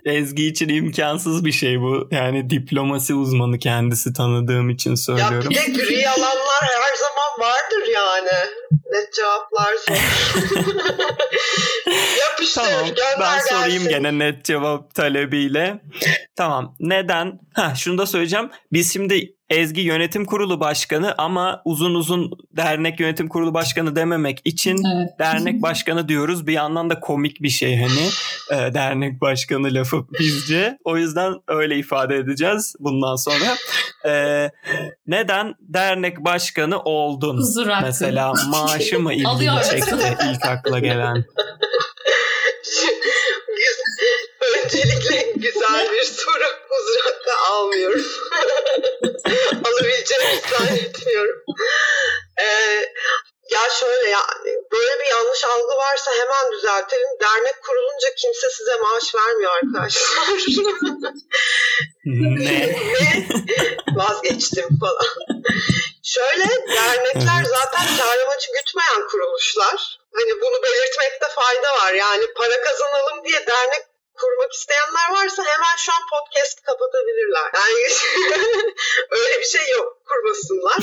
Ezgi 0.06 0.48
için 0.48 0.70
imkansız 0.70 1.46
bir 1.46 1.52
şey 1.52 1.82
bu. 1.82 2.08
Yani 2.12 2.50
diplomasi 2.50 3.14
uzmanı 3.14 3.60
kendisi 3.60 4.14
tanıdığım 4.14 4.70
için 4.70 4.96
söylüyorum. 4.96 5.52
Ya 5.52 5.62
bir 5.68 5.76
de 5.76 5.84
gri 5.84 6.10
alanlar 6.10 6.62
her 6.62 6.96
zaman 6.98 7.11
vardır 7.40 7.88
yani. 7.88 8.50
Net 8.92 9.14
cevaplar 9.14 9.76
zor. 9.76 9.96
Tamam 12.64 12.86
gönder 12.86 13.20
ben 13.20 13.36
gelsin. 13.38 13.56
sorayım 13.56 13.84
gene 13.90 14.20
net 14.20 14.46
cevap 14.46 14.96
talebiyle. 14.96 15.82
Tamam 16.36 16.76
neden? 16.80 17.40
Ha 17.54 17.76
şunu 17.76 17.98
da 17.98 18.06
söyleyeceğim. 18.06 18.50
Biz 18.74 18.94
şimdi 18.94 19.36
Ezgi 19.50 19.82
yönetim 19.82 20.26
kurulu 20.26 20.60
başkanı 20.60 21.16
ama 21.18 21.62
uzun 21.66 21.96
uzun 21.96 22.32
dernek 22.58 23.00
yönetim 23.00 23.28
kurulu 23.30 23.54
başkanı 23.54 23.96
dememek 23.96 24.42
için 24.46 24.72
Evet. 24.96 25.20
dernek 25.20 25.62
başkanı 25.62 26.08
diyoruz. 26.10 26.48
Bir 26.48 26.54
yandan 26.54 26.90
da 26.90 27.00
komik 27.00 27.42
bir 27.42 27.50
şey 27.50 27.78
hani 27.78 28.10
e, 28.52 28.74
dernek 28.74 29.22
başkanı 29.22 29.74
lafı 29.74 30.06
bizce. 30.20 30.78
O 30.84 30.98
yüzden 30.98 31.34
öyle 31.48 31.78
ifade 31.78 32.16
edeceğiz 32.16 32.76
bundan 32.80 33.16
sonra. 33.16 33.56
E, 34.06 34.50
neden 35.08 35.56
dernek 35.60 36.20
başkanı 36.20 36.80
oldun? 36.80 37.38
Huzur 37.38 37.68
hakkı. 37.68 37.86
Mesela 37.86 38.34
maaşı 38.50 39.00
mı 39.00 39.14
ilgini 39.14 39.64
çekti 39.72 39.96
ilk 40.32 40.46
akla 40.46 40.80
gelen? 40.80 41.26
Öncelikle 44.42 45.32
güzel 45.36 45.92
bir 45.92 46.04
soru. 46.04 46.46
Huzur 46.70 47.00
hakkı 47.04 47.38
almıyorum. 47.52 48.06
Alabileceğimi 49.66 50.42
zannetmiyorum. 50.52 51.44
Ee, 52.40 52.46
ya 53.52 53.70
şöyle 53.80 54.10
yani 54.10 54.58
böyle 54.72 55.00
bir 55.00 55.10
yanlış 55.12 55.46
algı 55.46 55.78
varsa 55.78 56.12
hemen 56.12 56.52
düzeltelim. 56.52 57.08
Dernek 57.22 57.64
kurulunca 57.64 58.16
kimse 58.18 58.50
size 58.50 58.76
maaş 58.76 59.16
vermiyor 59.16 59.52
arkadaşlar. 59.52 60.04
ne? 62.06 62.46
ne? 62.46 63.28
Vazgeçtim 63.96 64.80
falan. 64.80 65.06
Şöyle 66.04 66.46
dernekler 66.68 67.44
zaten 67.44 67.98
kar 67.98 68.20
amacı 68.20 68.48
gütmeyen 68.58 69.08
kuruluşlar. 69.12 70.01
Hani 70.14 70.42
bunu 70.42 70.64
belirtmekte 70.64 71.28
fayda 71.36 71.74
var. 71.74 71.94
Yani 71.94 72.34
para 72.34 72.62
kazanalım 72.62 73.26
diye 73.26 73.48
dernek 73.48 73.84
kurmak 74.22 74.54
isteyenler 74.54 75.08
varsa 75.12 75.44
hemen 75.44 75.76
şu 75.78 75.92
an 75.92 76.02
podcast 76.14 76.62
kapatabilirler. 76.62 77.52
Yani 77.54 77.82
öyle 79.10 79.40
bir 79.40 79.46
şey 79.46 79.70
yok. 79.72 79.98
Kurmasınlar. 80.08 80.78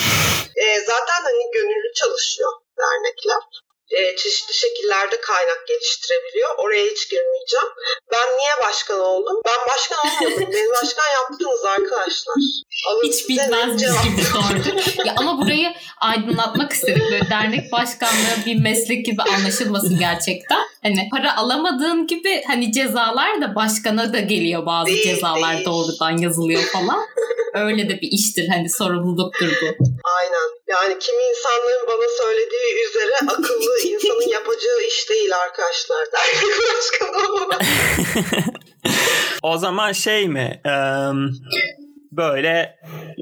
Ee, 0.56 0.80
zaten 0.80 1.22
hani 1.22 1.50
gönüllü 1.52 1.92
çalışıyor 1.94 2.52
dernekler. 2.78 3.42
Ee, 3.90 4.16
çeşitli 4.16 4.54
şekillerde 4.54 5.20
kaynak 5.20 5.66
geliştirebiliyor. 5.68 6.50
Oraya 6.58 6.84
hiç 6.84 7.10
girmeyeceğim. 7.10 7.68
Ben 8.12 8.38
niye 8.38 8.68
başkan 8.68 9.00
oldum? 9.00 9.36
Ben 9.46 9.58
başkan 9.68 9.98
olmadım. 9.98 10.52
Beni 10.54 10.70
başkan 10.70 11.12
yaptınız 11.12 11.64
arkadaşlar. 11.64 12.34
Alın 12.88 13.02
Hiç 13.02 13.28
cevap. 13.80 14.04
gibi 14.04 14.22
sordu. 14.22 14.80
ya 15.04 15.14
ama 15.16 15.40
burayı 15.40 15.74
aydınlatmak 16.00 16.72
istedik. 16.72 17.02
Böyle 17.10 17.30
dernek 17.30 17.72
başkanlığı 17.72 18.46
bir 18.46 18.62
meslek 18.62 19.06
gibi 19.06 19.22
anlaşılmasın 19.22 19.98
gerçekten. 19.98 20.60
Hani 20.82 21.08
para 21.12 21.36
alamadığın 21.36 22.06
gibi 22.06 22.42
hani 22.46 22.72
cezalar 22.72 23.40
da 23.40 23.54
başkana 23.54 24.12
da 24.12 24.18
geliyor 24.20 24.66
bazı 24.66 24.86
Değil, 24.86 25.02
cezalar 25.02 25.54
değil. 25.54 25.64
doğrudan 25.66 26.16
yazılıyor 26.18 26.62
falan. 26.62 27.06
Öyle 27.54 27.88
de 27.88 28.00
bir 28.00 28.08
iştir 28.12 28.48
hani 28.48 28.70
sorumluluktur 28.70 29.48
bu. 29.62 29.84
Aynen. 30.18 30.57
Yani 30.70 30.98
kimi 30.98 31.22
insanların 31.22 31.86
bana 31.88 32.08
söylediği 32.18 32.88
üzere 32.88 33.32
akıllı 33.32 33.80
insanın 33.88 34.28
yapacağı 34.28 34.80
iş 34.88 35.10
değil 35.10 35.30
arkadaşlar. 35.36 36.06
Dernek 36.12 36.58
başkanı 36.76 37.32
olmak. 37.32 37.62
O 39.42 39.58
zaman 39.58 39.92
şey 39.92 40.28
mi? 40.28 40.60
Eee, 40.66 41.12
böyle 42.12 42.76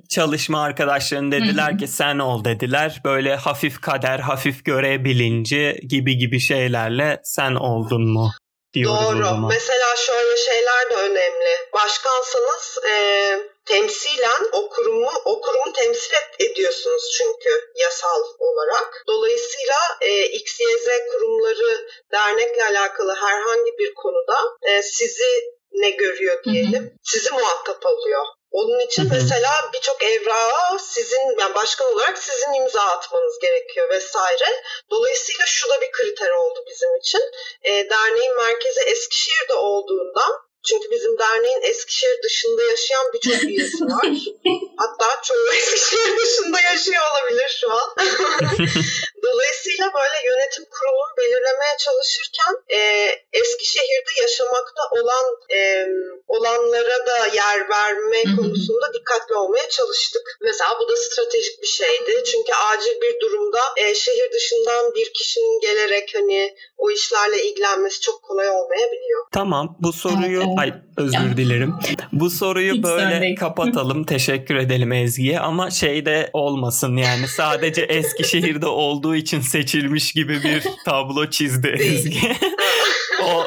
çalışma 0.08 0.62
arkadaşların 0.62 1.32
dediler 1.32 1.78
ki 1.78 1.88
sen 1.88 2.18
ol 2.18 2.44
dediler. 2.44 3.00
Böyle 3.04 3.36
hafif 3.36 3.80
kader, 3.80 4.18
hafif 4.18 4.64
görev 4.64 5.04
bilinci 5.04 5.80
gibi 5.88 6.18
gibi 6.18 6.40
şeylerle 6.40 7.20
sen 7.24 7.54
oldun 7.54 8.12
mu? 8.12 8.30
Diyoruz 8.74 9.02
o 9.02 9.12
Doğru. 9.12 9.24
zaman. 9.24 9.48
Mesela 9.48 9.96
şöyle 9.96 10.36
şeyler 10.36 10.90
de 10.90 10.94
önemli. 10.94 11.56
Başkansanız 11.72 12.78
e, 12.88 12.94
temsilen 13.64 14.42
o 14.52 14.68
kurumu 14.68 15.10
o 15.24 15.40
kurumu 15.40 15.72
temsil 15.72 16.14
et- 16.14 16.50
ediyorsunuz 16.50 17.02
çünkü 17.18 17.60
yasal 17.82 18.22
olarak. 18.38 19.02
Dolayısıyla 19.08 19.76
e, 20.00 20.26
XYZ 20.26 20.88
kurumları 21.12 21.86
dernekle 22.12 22.64
alakalı 22.64 23.14
herhangi 23.14 23.78
bir 23.78 23.94
konuda 23.94 24.38
e, 24.62 24.82
sizi 24.82 25.56
ne 25.72 25.90
görüyor 25.90 26.44
diyelim. 26.44 26.94
Sizi 27.02 27.30
muhatap 27.30 27.86
alıyor. 27.86 28.22
Onun 28.60 28.80
için 28.86 29.04
Hı 29.04 29.08
hı. 29.08 29.12
mesela 29.14 29.50
birçok 29.74 30.02
evrağa 30.02 30.78
sizin 30.78 31.38
yani 31.40 31.54
başkan 31.54 31.92
olarak 31.92 32.18
sizin 32.18 32.52
imza 32.52 32.80
atmanız 32.80 33.38
gerekiyor 33.38 33.90
vesaire. 33.90 34.62
Dolayısıyla 34.90 35.46
şu 35.46 35.68
da 35.70 35.80
bir 35.80 35.92
kriter 35.92 36.30
oldu 36.30 36.58
bizim 36.70 36.96
için. 36.96 37.22
E, 37.62 37.70
derneğin 37.90 38.36
merkezi 38.36 38.80
Eskişehir'de 38.80 39.54
olduğundan 39.54 40.32
çünkü 40.68 40.90
bizim 40.90 41.18
derneğin 41.18 41.62
Eskişehir 41.62 42.22
dışında 42.22 42.62
yaşayan 42.62 43.12
birçok 43.12 43.44
üyesi 43.44 43.84
var. 43.94 44.08
Hatta 44.76 45.22
çoğu 45.22 45.52
Eskişehir 45.52 46.16
dışında 46.16 46.60
yaşıyor 46.60 47.02
olabilir 47.12 47.58
şu 47.60 47.72
an. 47.72 47.94
Dolayısıyla 49.26 49.86
böyle 49.98 50.18
yönetim 50.30 50.64
kurulunu 50.74 51.12
belirlemeye 51.20 51.76
çalışırken 51.86 52.54
e, 52.78 52.80
Eskişehir'de 53.40 54.12
yaşamakta 54.24 54.82
olan 54.98 55.26
e, 55.58 55.60
olanlara 56.26 56.98
da 57.06 57.16
yer 57.40 57.58
verme 57.76 58.20
konusunda 58.36 58.86
dikkatli 58.94 59.34
olmaya 59.34 59.68
çalıştık. 59.68 60.24
Mesela 60.42 60.70
bu 60.80 60.88
da 60.88 60.96
stratejik 60.96 61.62
bir 61.62 61.72
şeydi. 61.80 62.12
Çünkü 62.30 62.52
acil 62.70 62.96
bir 63.02 63.20
durumda 63.20 63.62
e, 63.76 63.94
şehir 63.94 64.28
dışından 64.36 64.94
bir 64.94 65.12
kişinin 65.18 65.60
gelerek 65.60 66.12
hani 66.14 66.54
o 66.78 66.90
işlerle 66.90 67.42
ilgilenmesi 67.44 68.00
çok 68.00 68.22
kolay 68.22 68.48
olmayabiliyor. 68.48 69.20
Tamam 69.32 69.76
bu 69.80 69.92
soruyu 69.92 70.40
Evet, 70.40 70.58
ay 70.58 70.72
özür 70.96 71.28
Ya. 71.30 71.36
dilerim. 71.36 71.74
Bu 72.12 72.30
soruyu 72.30 72.74
Hiç 72.74 72.82
böyle 72.84 73.34
kapatalım. 73.34 74.04
Teşekkür 74.14 74.56
edelim 74.56 74.92
Ezgi'ye 74.92 75.40
ama 75.40 75.70
şey 75.70 76.06
de 76.06 76.30
olmasın 76.32 76.96
yani 76.96 77.28
sadece 77.28 77.82
Eskişehir'de 77.88 78.66
olduğu 78.66 79.15
için 79.16 79.40
seçilmiş 79.40 80.12
gibi 80.12 80.42
bir 80.42 80.62
tablo 80.84 81.30
çizdi 81.30 81.68
Ezgi. 81.68 82.20
o 83.24 83.46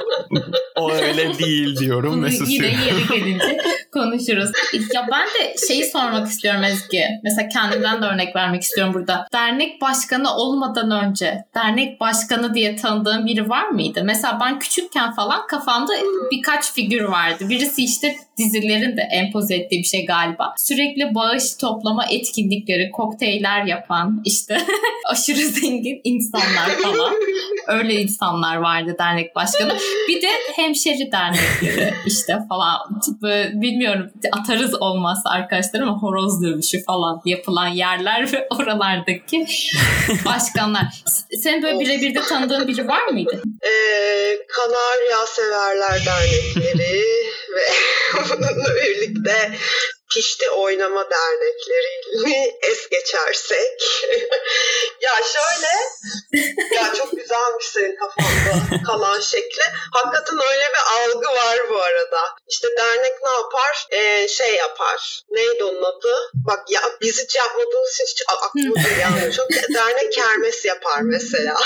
o 0.79 0.91
öyle 0.91 1.39
değil 1.39 1.75
diyorum 1.75 2.23
ve 2.23 2.27
yine 2.27 2.37
susuyorum. 2.37 2.79
yeri 2.87 3.19
gelince 3.21 3.57
konuşuruz. 3.93 4.51
Ya 4.93 5.07
ben 5.11 5.27
de 5.27 5.55
şeyi 5.67 5.85
sormak 5.85 6.27
istiyorum 6.27 6.63
Ezgi. 6.63 7.03
Mesela 7.23 7.47
kendimden 7.49 8.01
de 8.01 8.05
örnek 8.05 8.35
vermek 8.35 8.61
istiyorum 8.61 8.93
burada. 8.93 9.27
Dernek 9.33 9.81
başkanı 9.81 10.35
olmadan 10.35 10.91
önce 10.91 11.43
dernek 11.55 11.99
başkanı 11.99 12.53
diye 12.53 12.75
tanıdığın 12.75 13.25
biri 13.25 13.49
var 13.49 13.67
mıydı? 13.67 14.01
Mesela 14.03 14.39
ben 14.41 14.59
küçükken 14.59 15.11
falan 15.13 15.47
kafamda 15.47 15.93
birkaç 16.31 16.73
figür 16.73 17.03
vardı. 17.03 17.49
Birisi 17.49 17.83
işte 17.83 18.15
dizilerin 18.37 18.97
de 18.97 19.01
empoze 19.01 19.55
ettiği 19.55 19.79
bir 19.79 19.87
şey 19.87 20.05
galiba. 20.05 20.53
Sürekli 20.57 21.15
bağış 21.15 21.53
toplama 21.55 22.05
etkinlikleri, 22.05 22.91
kokteyller 22.91 23.65
yapan 23.65 24.21
işte 24.25 24.61
aşırı 25.09 25.37
zengin 25.47 26.01
insanlar 26.03 26.69
falan. 26.83 27.13
Öyle 27.67 28.01
insanlar 28.01 28.55
vardı 28.55 28.95
dernek 28.99 29.35
başkanı. 29.35 29.77
Bir 30.07 30.21
de 30.21 30.27
hemşeri 30.69 31.11
dernekleri 31.11 31.93
işte 32.05 32.37
falan. 32.49 32.77
Böyle 33.21 33.51
bilmiyorum 33.61 34.11
atarız 34.31 34.81
olmazsa 34.81 35.29
arkadaşlar 35.29 35.79
ama 35.79 36.01
horoz 36.01 36.43
dövüşü 36.43 36.83
falan 36.83 37.21
yapılan 37.25 37.67
yerler 37.67 38.33
ve 38.33 38.47
oralardaki 38.51 39.45
başkanlar. 40.25 40.83
S- 41.05 41.37
Senin 41.37 41.63
böyle 41.63 41.79
birebir 41.79 42.15
de 42.15 42.21
tanıdığın 42.21 42.67
biri 42.67 42.87
var 42.87 43.07
mıydı? 43.07 43.41
E, 43.63 43.71
Kanarya 44.47 45.25
Severler 45.27 46.05
Dernekleri 46.05 47.03
ve 47.55 47.61
bununla 48.29 48.75
birlikte 48.75 49.51
pişti 50.13 50.49
oynama 50.49 51.09
derneklerini 51.09 52.57
es 52.61 52.89
geçersek. 52.89 53.81
ya 55.01 55.11
şöyle, 55.33 55.73
ya 56.75 56.93
çok 56.93 57.11
güzelmiş 57.11 57.65
senin 57.65 57.95
kafanda 57.95 58.83
kalan 58.87 59.19
şekli. 59.19 59.61
Hakikaten 59.93 60.39
öyle 60.51 60.65
bir 60.73 60.99
algı 60.99 61.27
var 61.27 61.69
bu 61.69 61.81
arada. 61.81 62.21
İşte 62.47 62.67
dernek 62.77 63.13
ne 63.25 63.31
yapar? 63.31 63.87
Ee, 63.91 64.27
şey 64.27 64.55
yapar. 64.55 65.23
Neydi 65.29 65.63
onun 65.63 65.83
adı? 65.83 66.15
Bak 66.33 66.71
ya 66.71 66.81
biz 67.01 67.23
hiç 67.23 67.35
yapmadığımız 67.35 67.93
için 67.93 68.05
hiç 68.05 68.23
aklımıza 68.27 68.89
gelmiyor. 68.89 69.33
Çok 69.33 69.49
dernek 69.73 70.13
kermes 70.13 70.65
yapar 70.65 71.01
mesela. 71.01 71.55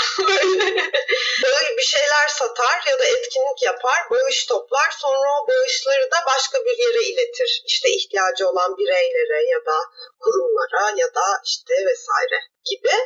Böyle 1.44 1.76
bir 1.78 1.82
şeyler 1.82 2.28
satar 2.28 2.84
ya 2.90 2.98
da 2.98 3.04
etkinlik 3.04 3.62
yapar, 3.62 3.98
bağış 4.10 4.46
toplar. 4.46 4.94
Sonra 4.98 5.28
o 5.42 5.48
bağışları 5.48 6.10
da 6.10 6.16
başka 6.26 6.58
bir 6.64 6.78
yere 6.78 7.02
iletir. 7.04 7.62
İşte 7.66 7.88
ihtiyacı 8.34 8.50
olan 8.52 8.76
bireylere 8.76 9.50
ya 9.50 9.58
da 9.66 9.78
kurumlara 10.20 10.90
ya 10.96 11.14
da 11.14 11.26
işte 11.44 11.74
vesaire. 11.74 12.40
gibi. 12.64 12.96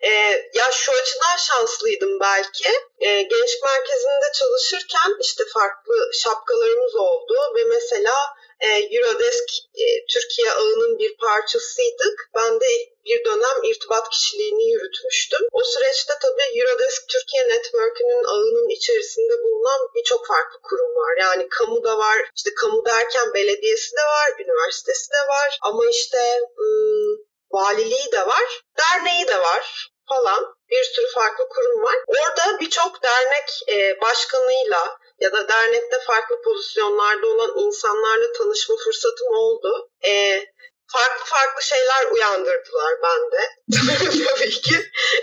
E, 0.00 0.10
ya 0.54 0.70
şu 0.72 0.92
açıdan 0.92 1.36
şanslıydım 1.36 2.20
belki. 2.20 2.68
E, 2.98 3.22
gençlik 3.22 3.64
merkezinde 3.64 4.32
çalışırken 4.34 5.10
işte 5.20 5.44
farklı 5.54 6.10
şapkalarımız 6.12 6.94
oldu 6.94 7.34
ve 7.56 7.64
mesela 7.64 8.14
e, 8.60 8.68
Eurodesk 8.96 9.48
e, 9.74 9.84
Türkiye 10.06 10.52
ağının 10.52 10.98
bir 10.98 11.16
parçasıydık. 11.16 12.30
Ben 12.34 12.60
de 12.60 12.66
bir 13.08 13.24
dönem 13.24 13.58
irtibat 13.64 14.10
kişiliğini 14.10 14.72
yürütmüştüm. 14.72 15.40
O 15.52 15.62
süreçte 15.64 16.14
tabii 16.22 16.58
Eurodesk 16.58 17.08
Türkiye 17.08 17.48
Network'ünün 17.48 18.24
ağının 18.24 18.68
içerisinde 18.68 19.34
bulunan 19.42 19.80
birçok 19.94 20.26
farklı 20.26 20.58
kurum 20.62 20.94
var. 20.94 21.14
Yani 21.20 21.48
kamu 21.48 21.84
da 21.84 21.98
var, 21.98 22.18
işte 22.36 22.50
kamu 22.54 22.84
derken 22.84 23.34
belediyesi 23.34 23.96
de 23.96 24.04
var, 24.16 24.28
üniversitesi 24.38 25.12
de 25.12 25.28
var 25.28 25.58
ama 25.62 25.86
işte 25.90 26.40
ım, 26.58 27.18
valiliği 27.50 28.12
de 28.12 28.26
var, 28.26 28.62
derneği 28.78 29.28
de 29.28 29.38
var 29.38 29.90
falan 30.08 30.54
bir 30.70 30.84
sürü 30.84 31.06
farklı 31.14 31.48
kurum 31.48 31.82
var. 31.82 31.96
Orada 32.06 32.60
birçok 32.60 33.02
dernek 33.02 33.62
e, 33.68 34.00
başkanıyla 34.00 34.98
ya 35.20 35.32
da 35.32 35.48
dernekte 35.48 35.98
farklı 36.06 36.42
pozisyonlarda 36.42 37.26
olan 37.26 37.58
insanlarla 37.58 38.32
tanışma 38.32 38.76
fırsatım 38.76 39.28
oldu. 39.28 39.90
E, 40.04 40.44
farklı 40.92 41.24
farklı 41.24 41.62
şeyler 41.62 42.10
uyandırdılar 42.12 42.94
bende. 43.02 43.40
Tabii 44.28 44.50
ki. 44.50 44.74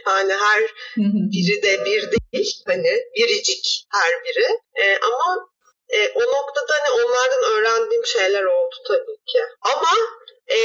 Yani 0.07 0.33
her 0.33 0.63
biri 1.33 1.63
de 1.63 1.85
bir 1.85 2.11
değil. 2.11 2.63
Hani 2.67 3.01
biricik 3.15 3.85
her 3.91 4.23
biri. 4.23 4.47
E, 4.75 4.97
ama 4.97 5.47
e, 5.89 6.09
o 6.09 6.21
noktada 6.21 6.73
hani 6.79 7.01
onlardan 7.01 7.43
öğrendiğim 7.43 8.05
şeyler 8.05 8.43
oldu 8.43 8.75
tabii 8.87 9.17
ki. 9.27 9.39
Ama 9.61 9.89
e, 10.51 10.59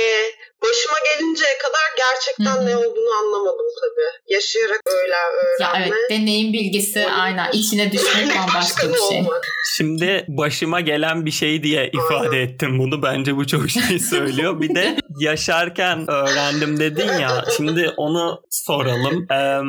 başıma 0.63 0.99
gelinceye 1.15 1.59
kadar 1.59 1.81
gerçekten 1.97 2.57
Hı-hı. 2.57 2.67
ne 2.67 2.77
olduğunu 2.77 3.11
anlamadım 3.21 3.67
tabii. 3.81 4.35
Yaşayarak 4.35 4.81
öyle 4.87 5.15
öğrenme. 5.15 5.81
Ya 5.81 5.87
evet 5.87 6.11
deneyim 6.11 6.53
bilgisi 6.53 7.07
Onun 7.07 7.19
aynen 7.19 7.53
içine 7.53 7.93
düşmek 7.93 8.39
bambaşka 8.39 8.89
bir 8.89 8.99
şey. 9.09 9.19
Olmak. 9.19 9.47
Şimdi 9.77 10.25
başıma 10.29 10.81
gelen 10.81 11.27
bir 11.27 11.31
şey 11.31 11.63
diye 11.63 11.91
ifade 11.93 12.29
aynen. 12.29 12.47
ettim 12.47 12.79
bunu. 12.79 13.03
Bence 13.03 13.37
bu 13.37 13.47
çok 13.47 13.71
şey 13.71 13.99
söylüyor. 14.11 14.61
Bir 14.61 14.75
de 14.75 14.97
yaşarken 15.19 16.11
öğrendim 16.11 16.81
dedin 16.81 17.19
ya. 17.19 17.45
Şimdi 17.57 17.95
onu 17.97 18.43
soralım. 18.51 19.27
Ee, 19.33 19.61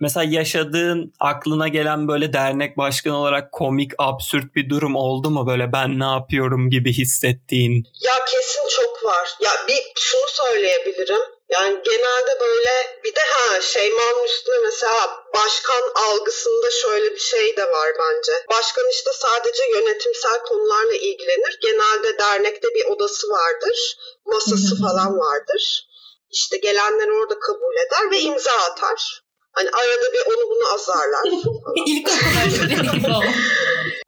mesela 0.00 0.24
yaşadığın 0.24 1.12
aklına 1.20 1.68
gelen 1.68 2.08
böyle 2.08 2.32
dernek 2.32 2.76
başkanı 2.76 3.16
olarak 3.16 3.52
komik, 3.52 3.92
absürt 3.98 4.56
bir 4.56 4.70
durum 4.70 4.96
oldu 4.96 5.30
mu? 5.30 5.46
Böyle 5.46 5.72
ben 5.72 5.98
ne 5.98 6.04
yapıyorum 6.04 6.70
gibi 6.70 6.92
hissettiğin. 6.92 7.86
Ya 8.00 8.12
kesin 8.24 8.68
çok 8.76 9.04
var. 9.04 9.28
Ya 9.44 9.53
bir 9.68 9.92
şunu 9.98 10.28
söyleyebilirim. 10.28 11.20
Yani 11.48 11.80
genelde 11.84 12.40
böyle 12.40 13.00
bir 13.04 13.14
de 13.14 13.20
ha 13.20 13.60
Şeyma'nın 13.60 14.24
üstüne 14.24 14.58
mesela 14.64 15.24
başkan 15.34 15.82
algısında 15.94 16.70
şöyle 16.70 17.14
bir 17.14 17.20
şey 17.20 17.56
de 17.56 17.72
var 17.72 17.92
bence. 17.98 18.32
Başkan 18.50 18.90
işte 18.90 19.10
sadece 19.14 19.62
yönetimsel 19.74 20.38
konularla 20.42 20.94
ilgilenir. 20.94 21.58
Genelde 21.62 22.18
dernekte 22.18 22.68
bir 22.74 22.84
odası 22.84 23.28
vardır. 23.28 23.96
Masası 24.26 24.82
falan 24.82 25.18
vardır. 25.18 25.88
İşte 26.30 26.56
gelenler 26.56 27.08
orada 27.08 27.38
kabul 27.38 27.74
eder 27.86 28.10
ve 28.10 28.20
imza 28.20 28.52
atar. 28.52 29.24
Hani 29.52 29.70
arada 29.70 30.12
bir 30.12 30.22
onu 30.26 30.50
bunu 30.50 30.74
azarlar. 30.74 31.22
İlk 31.86 32.08
okul 32.08 33.24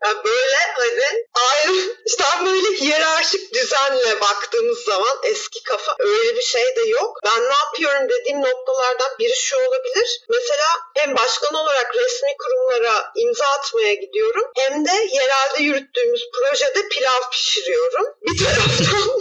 yani 0.07 0.25
böyle 0.25 0.57
hani 0.77 1.27
ayrı 1.35 1.97
işte 2.07 2.25
böyle 2.47 2.81
hiyerarşik 2.81 3.55
düzenle 3.55 4.21
baktığımız 4.21 4.79
zaman 4.79 5.19
eski 5.23 5.63
kafa 5.63 5.97
öyle 5.99 6.37
bir 6.37 6.43
şey 6.43 6.77
de 6.77 6.81
yok. 6.81 7.19
Ben 7.25 7.43
ne 7.43 7.55
yapıyorum 7.65 8.09
dediğim 8.09 8.41
noktalardan 8.41 9.19
biri 9.19 9.37
şu 9.37 9.57
olabilir. 9.57 10.21
Mesela 10.29 10.69
hem 10.95 11.17
başkan 11.17 11.55
olarak 11.55 11.95
resmi 11.97 12.29
kurumlara 12.39 13.13
imza 13.17 13.47
atmaya 13.47 13.95
gidiyorum 13.95 14.45
hem 14.57 14.87
de 14.87 14.93
yerelde 15.13 15.63
yürüttüğümüz 15.63 16.23
projede 16.33 16.89
pilav 16.89 17.31
pişiriyorum. 17.31 18.07
Bir 18.23 18.45
taraftan 18.45 19.21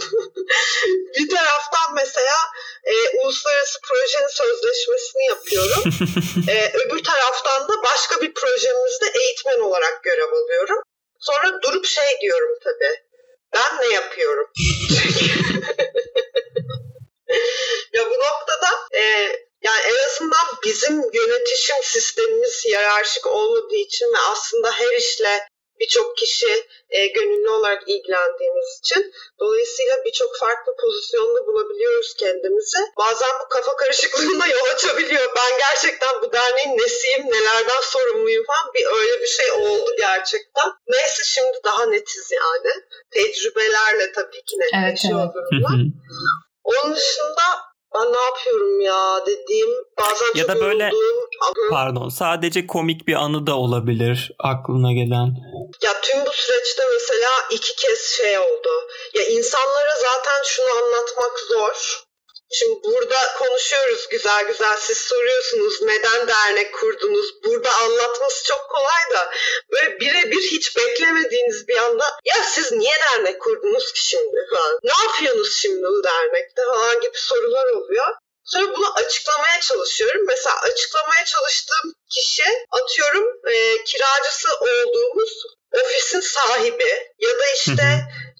bir 1.18 1.28
taraftan 1.36 1.94
mesela 1.94 2.36
e, 2.84 2.94
uluslararası 3.18 3.78
projenin 3.80 4.28
sözleşmesini 4.28 5.26
yapıyorum. 5.26 5.82
e, 6.48 6.72
öbür 6.78 7.04
taraftan 7.04 7.68
da 7.68 7.82
başka 7.82 8.20
bir 8.20 8.34
projemizde 8.34 9.06
eğitmen 9.20 9.60
olarak 9.60 10.02
görev 10.02 10.32
alıyorum. 10.32 10.75
Sonra 11.26 11.62
durup 11.62 11.86
şey 11.86 12.20
diyorum 12.20 12.58
tabii. 12.64 13.02
Ben 13.54 13.80
ne 13.80 13.94
yapıyorum? 13.94 14.50
ya 17.92 18.10
bu 18.10 18.14
noktada 18.14 18.70
e, 18.92 19.00
yani 19.62 19.80
en 19.86 20.06
azından 20.06 20.46
bizim 20.64 21.02
yönetişim 21.12 21.76
sistemimiz 21.82 22.64
hiyerarşik 22.64 23.26
olmadığı 23.26 23.76
için 23.76 24.06
ve 24.06 24.18
aslında 24.30 24.72
her 24.72 24.98
işle 24.98 25.48
birçok 25.80 26.16
kişi 26.16 26.66
e, 26.90 27.06
gönüllü 27.06 27.50
olarak 27.50 27.82
ilgilendiğimiz 27.88 28.78
için. 28.80 29.12
Dolayısıyla 29.40 30.04
birçok 30.04 30.36
farklı 30.36 30.76
pozisyonda 30.82 31.46
bulabiliyoruz 31.46 32.14
kendimizi. 32.14 32.78
Bazen 32.98 33.30
bu 33.44 33.48
kafa 33.48 33.76
karışıklığına 33.76 34.46
yol 34.46 34.66
açabiliyor. 34.74 35.32
Ben 35.36 35.58
gerçekten 35.58 36.22
bu 36.22 36.32
derneğin 36.32 36.78
nesiyim, 36.78 37.26
nelerden 37.26 37.80
sorumluyum 37.82 38.44
falan 38.46 38.74
bir 38.74 38.86
öyle 38.86 39.22
bir 39.22 39.26
şey 39.26 39.52
oldu 39.52 39.90
gerçekten. 39.98 40.72
Neyse 40.88 41.22
şimdi 41.24 41.58
daha 41.64 41.86
netiz 41.86 42.30
yani. 42.32 42.72
Tecrübelerle 43.10 44.12
tabii 44.12 44.44
ki 44.44 44.56
netleşiyor 44.58 45.20
evet, 45.20 45.46
evet. 45.52 45.92
Onun 46.64 46.96
dışında 46.96 47.42
ben 47.96 48.12
ne 48.12 48.18
yapıyorum 48.18 48.80
ya 48.80 49.26
dediğim 49.26 49.68
bazen 49.98 50.26
ya 50.34 50.48
da 50.48 50.60
böyle 50.60 50.90
olduğum... 50.92 51.70
pardon 51.70 52.08
sadece 52.08 52.66
komik 52.66 53.08
bir 53.08 53.14
anı 53.14 53.46
da 53.46 53.56
olabilir 53.56 54.32
aklına 54.38 54.92
gelen. 54.92 55.36
Ya 55.82 56.00
tüm 56.02 56.20
bu 56.26 56.32
süreçte 56.32 56.82
mesela 56.92 57.30
iki 57.50 57.76
kez 57.76 58.00
şey 58.00 58.38
oldu. 58.38 58.68
Ya 59.14 59.26
insanlara 59.26 59.94
zaten 59.96 60.42
şunu 60.44 60.70
anlatmak 60.70 61.38
zor. 61.48 62.05
Şimdi 62.52 62.80
burada 62.84 63.34
konuşuyoruz 63.38 64.08
güzel 64.08 64.46
güzel 64.46 64.76
siz 64.76 64.98
soruyorsunuz 64.98 65.82
neden 65.82 66.28
dernek 66.28 66.74
kurdunuz 66.74 67.44
burada 67.44 67.74
anlatması 67.74 68.44
çok 68.44 68.70
kolay 68.70 69.10
da 69.12 69.30
böyle 69.72 70.00
birebir 70.00 70.42
hiç 70.42 70.76
beklemediğiniz 70.76 71.68
bir 71.68 71.76
anda 71.76 72.04
ya 72.24 72.42
siz 72.42 72.72
niye 72.72 72.94
dernek 73.00 73.40
kurdunuz 73.40 73.92
ki 73.92 74.06
şimdi 74.06 74.36
falan 74.50 74.78
ne 74.82 74.92
yapıyorsunuz 75.06 75.56
şimdi 75.56 75.82
bu 75.82 76.04
dernekte 76.04 76.62
falan 76.64 77.00
gibi 77.00 77.18
sorular 77.18 77.66
oluyor. 77.66 78.06
Sonra 78.44 78.76
bunu 78.76 78.94
açıklamaya 78.94 79.60
çalışıyorum. 79.60 80.24
Mesela 80.26 80.60
açıklamaya 80.60 81.24
çalıştığım 81.24 81.94
kişi 82.10 82.42
atıyorum 82.70 83.40
e, 83.46 83.84
kiracısı 83.84 84.48
olduğumuz 84.60 85.42
ofisin 85.80 86.20
sahibi 86.20 87.12
ya 87.18 87.30
da 87.30 87.44
işte 87.56 87.82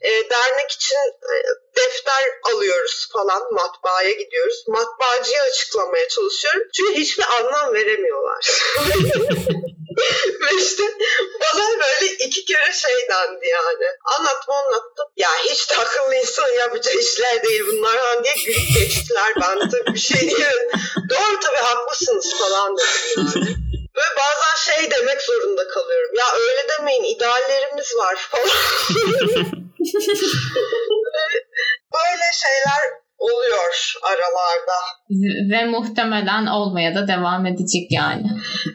e, 0.03 0.11
dernek 0.31 0.71
için 0.71 0.97
e, 0.97 1.35
defter 1.77 2.25
alıyoruz 2.53 3.09
falan 3.13 3.43
matbaaya 3.53 4.11
gidiyoruz. 4.11 4.65
Matbaacıya 4.69 5.43
açıklamaya 5.43 6.09
çalışıyorum. 6.09 6.63
Çünkü 6.77 6.95
hiçbir 6.95 7.25
anlam 7.25 7.75
veremiyorlar. 7.75 8.63
Ve 10.41 10.57
işte 10.57 10.83
bana 11.41 11.69
böyle 11.69 12.13
iki 12.13 12.45
kere 12.45 12.73
şey 12.73 12.95
dendi 13.11 13.47
yani. 13.47 13.87
Anlatma 14.05 14.55
anlattım. 14.55 15.07
Ya 15.17 15.29
hiç 15.45 15.71
de 15.71 15.77
akıllı 15.77 16.15
insan 16.15 16.49
yapacağı 16.49 16.95
işler 16.95 17.43
değil 17.43 17.63
bunlar 17.67 17.97
falan 17.99 18.25
diye 18.25 18.35
gülüp 18.47 18.79
geçtiler. 18.79 19.33
Ben 19.41 19.59
tabii 19.71 19.95
bir 19.95 19.99
şey 19.99 20.21
diyemedim. 20.21 20.81
Doğru 21.11 21.41
tabii 21.41 21.57
haklısınız 21.57 22.35
falan 22.39 22.77
dedim 22.77 22.89
yani. 23.17 23.66
Böyle 23.97 24.17
bazen 24.17 24.57
şey 24.73 24.91
demek 24.91 25.23
zorunda 25.23 25.69
kalıyorum. 25.69 26.11
Ya 26.15 26.25
öyle 26.35 26.69
demeyin 26.79 27.05
ideallerimiz 27.17 27.97
var 27.97 28.17
falan. 28.17 28.49
Böyle 31.95 32.33
şeyler 32.33 33.06
oluyor 33.19 33.95
aralarda. 34.03 34.79
Ve 35.51 35.65
muhtemelen 35.65 36.47
olmaya 36.47 36.95
da 36.95 37.09
devam 37.09 37.47
edecek 37.47 37.87
yani. 37.91 38.27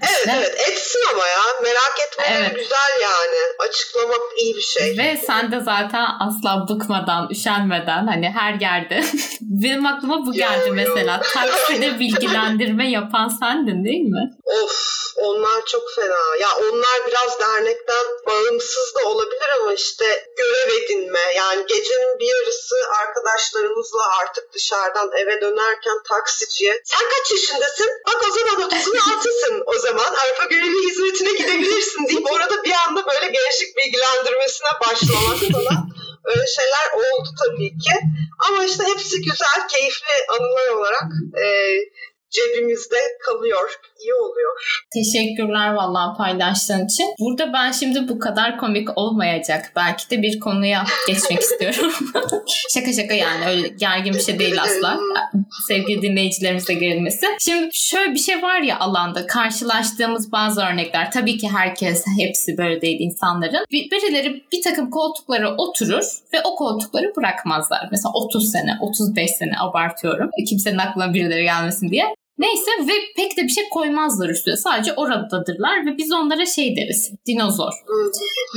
Evet 0.01 0.27
Ve, 0.27 0.31
evet 0.37 0.69
etsin 0.69 0.99
ama 1.13 1.27
ya 1.27 1.39
merak 1.63 1.95
etmeleri 2.07 2.41
evet. 2.41 2.59
güzel 2.59 3.01
yani. 3.01 3.37
Açıklamak 3.59 4.21
iyi 4.41 4.55
bir 4.55 4.61
şey. 4.61 4.97
Ve 4.97 5.17
sen 5.17 5.51
de 5.51 5.59
zaten 5.59 6.05
asla 6.19 6.65
bıkmadan, 6.69 7.29
üşenmeden 7.31 8.07
hani 8.07 8.29
her 8.29 8.53
yerde. 8.53 9.01
Benim 9.41 9.85
aklıma 9.85 10.25
bu 10.25 10.33
geldi 10.33 10.67
yo, 10.67 10.73
mesela. 10.73 11.15
Yo. 11.15 11.21
Takside 11.33 11.89
bilgilendirme 11.99 12.91
yapan 12.91 13.27
sendin 13.27 13.85
değil 13.85 14.01
mi? 14.01 14.29
Of 14.45 15.01
onlar 15.17 15.65
çok 15.65 15.83
fena. 15.95 16.35
Ya 16.41 16.47
onlar 16.61 17.07
biraz 17.07 17.39
dernekten 17.39 18.05
bağımsız 18.41 18.95
da 18.95 19.07
olabilir 19.09 19.49
ama 19.61 19.73
işte 19.73 20.05
görev 20.37 20.83
edinme. 20.83 21.19
Yani 21.37 21.65
gecenin 21.67 22.19
bir 22.19 22.25
yarısı 22.25 22.75
arkadaşlarımızla 23.01 24.17
artık 24.21 24.53
dışarıdan 24.53 25.11
eve 25.17 25.41
dönerken 25.41 26.03
taksiciye 26.09 26.81
sen 26.85 27.09
kaç 27.09 27.31
yaşındasın? 27.31 27.89
Bak 28.07 28.23
o 28.29 28.31
zaman 28.31 28.69
36'sın 28.69 29.63
o 29.65 29.79
zaman 29.79 30.13
Arpa 30.23 30.43
Gönüllü 30.49 30.89
hizmetine 30.89 31.31
gidebilirsin 31.31 32.07
deyip 32.07 32.31
orada 32.33 32.63
bir 32.63 32.73
anda 32.87 33.05
böyle 33.07 33.27
gençlik 33.27 33.77
bilgilendirmesine 33.77 34.69
başlamak 34.81 35.39
falan. 35.53 35.91
Öyle 36.25 36.47
şeyler 36.47 36.91
oldu 36.93 37.29
tabii 37.45 37.69
ki. 37.69 37.95
Ama 38.47 38.65
işte 38.65 38.83
hepsi 38.83 39.21
güzel, 39.21 39.67
keyifli 39.69 40.15
anılar 40.29 40.69
olarak 40.69 41.09
e, 41.43 41.45
cebimizde 42.29 43.17
kalıyor. 43.25 43.79
İyi 44.03 44.13
oluyor. 44.13 44.51
Teşekkürler 44.93 45.73
vallahi 45.73 46.17
paylaştığın 46.17 46.85
için. 46.85 47.05
Burada 47.19 47.53
ben 47.53 47.71
şimdi 47.71 48.07
bu 48.07 48.19
kadar 48.19 48.57
komik 48.57 48.97
olmayacak. 48.97 49.71
Belki 49.75 50.09
de 50.09 50.21
bir 50.21 50.39
konuya 50.39 50.85
geçmek 51.07 51.39
istiyorum. 51.39 51.93
şaka 52.73 52.93
şaka 52.93 53.13
yani 53.13 53.45
öyle 53.45 53.67
gergin 53.67 54.13
bir 54.13 54.19
şey 54.19 54.39
değil 54.39 54.61
asla. 54.61 54.99
Sevgili 55.67 56.01
dinleyicilerimizle 56.01 56.73
gerilmesi. 56.73 57.25
Şimdi 57.39 57.69
şöyle 57.73 58.13
bir 58.13 58.19
şey 58.19 58.41
var 58.41 58.61
ya 58.61 58.79
alanda 58.79 59.27
karşılaştığımız 59.27 60.31
bazı 60.31 60.61
örnekler. 60.61 61.11
Tabii 61.11 61.37
ki 61.37 61.49
herkes 61.49 62.05
hepsi 62.19 62.57
böyle 62.57 62.81
değil 62.81 62.99
insanların. 62.99 63.65
Birileri 63.71 64.43
bir 64.51 64.61
takım 64.61 64.89
koltuklara 64.89 65.55
oturur 65.57 66.03
ve 66.33 66.37
o 66.43 66.55
koltukları 66.55 67.13
bırakmazlar. 67.17 67.87
Mesela 67.91 68.11
30 68.13 68.51
sene, 68.51 68.77
35 68.81 69.31
sene 69.31 69.53
abartıyorum. 69.59 70.29
Kimsenin 70.49 70.77
aklına 70.77 71.13
birileri 71.13 71.43
gelmesin 71.43 71.89
diye. 71.89 72.05
Neyse 72.37 72.71
ve 72.87 72.93
pek 73.15 73.37
de 73.37 73.43
bir 73.43 73.49
şey 73.49 73.69
koymazlar 73.69 74.29
üstüne. 74.29 74.55
Sadece 74.55 74.93
oradadırlar 74.93 75.85
ve 75.85 75.97
biz 75.97 76.11
onlara 76.11 76.45
şey 76.45 76.75
deriz. 76.75 77.11
Dinozor. 77.27 77.71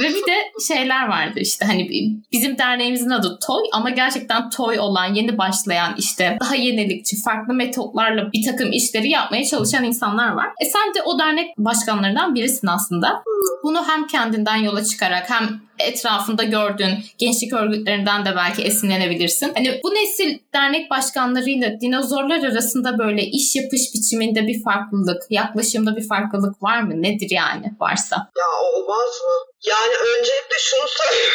ve 0.03 0.09
bir 0.09 0.27
de 0.27 0.37
şeyler 0.69 1.09
vardı 1.09 1.41
işte 1.41 1.65
hani 1.65 1.89
bizim 2.33 2.59
derneğimizin 2.59 3.11
adı 3.11 3.39
Toy 3.47 3.63
ama 3.73 3.91
gerçekten 3.91 4.51
Toy 4.51 4.79
olan 4.79 5.15
yeni 5.15 5.39
başlayan 5.39 5.95
işte 5.99 6.39
daha 6.41 6.55
yenilikçi 6.55 7.23
farklı 7.23 7.55
metotlarla 7.55 8.33
bir 8.33 8.45
takım 8.51 8.73
işleri 8.73 9.11
yapmaya 9.11 9.45
çalışan 9.45 9.85
insanlar 9.85 10.33
var. 10.33 10.47
E 10.61 10.65
sen 10.65 10.95
de 10.95 11.03
o 11.03 11.19
dernek 11.19 11.59
başkanlarından 11.59 12.35
birisin 12.35 12.67
aslında. 12.67 13.23
Bunu 13.63 13.89
hem 13.89 14.07
kendinden 14.07 14.57
yola 14.57 14.85
çıkarak 14.85 15.31
hem 15.31 15.61
etrafında 15.79 16.45
gördüğün 16.45 16.95
gençlik 17.19 17.53
örgütlerinden 17.53 18.25
de 18.25 18.37
belki 18.37 18.63
esinlenebilirsin. 18.63 19.53
Hani 19.55 19.81
bu 19.85 19.95
nesil 19.95 20.39
dernek 20.55 20.91
başkanlarıyla 20.91 21.81
dinozorlar 21.81 22.43
arasında 22.43 22.99
böyle 22.99 23.27
iş 23.27 23.57
yapış 23.65 23.95
biçiminde 23.95 24.41
bir 24.49 24.59
farklılık, 24.65 25.23
yaklaşımda 25.31 25.97
bir 25.97 26.09
farklılık 26.09 26.63
var 26.63 26.81
mı? 26.83 27.03
Nedir 27.03 27.31
yani 27.31 27.67
varsa? 27.81 28.17
Ya 28.43 28.49
olmaz 28.69 29.13
mı? 29.27 29.37
Yani 29.73 29.95
öncelikle 30.13 30.59
şunu 30.59 30.87
söyleyeyim 30.89 31.35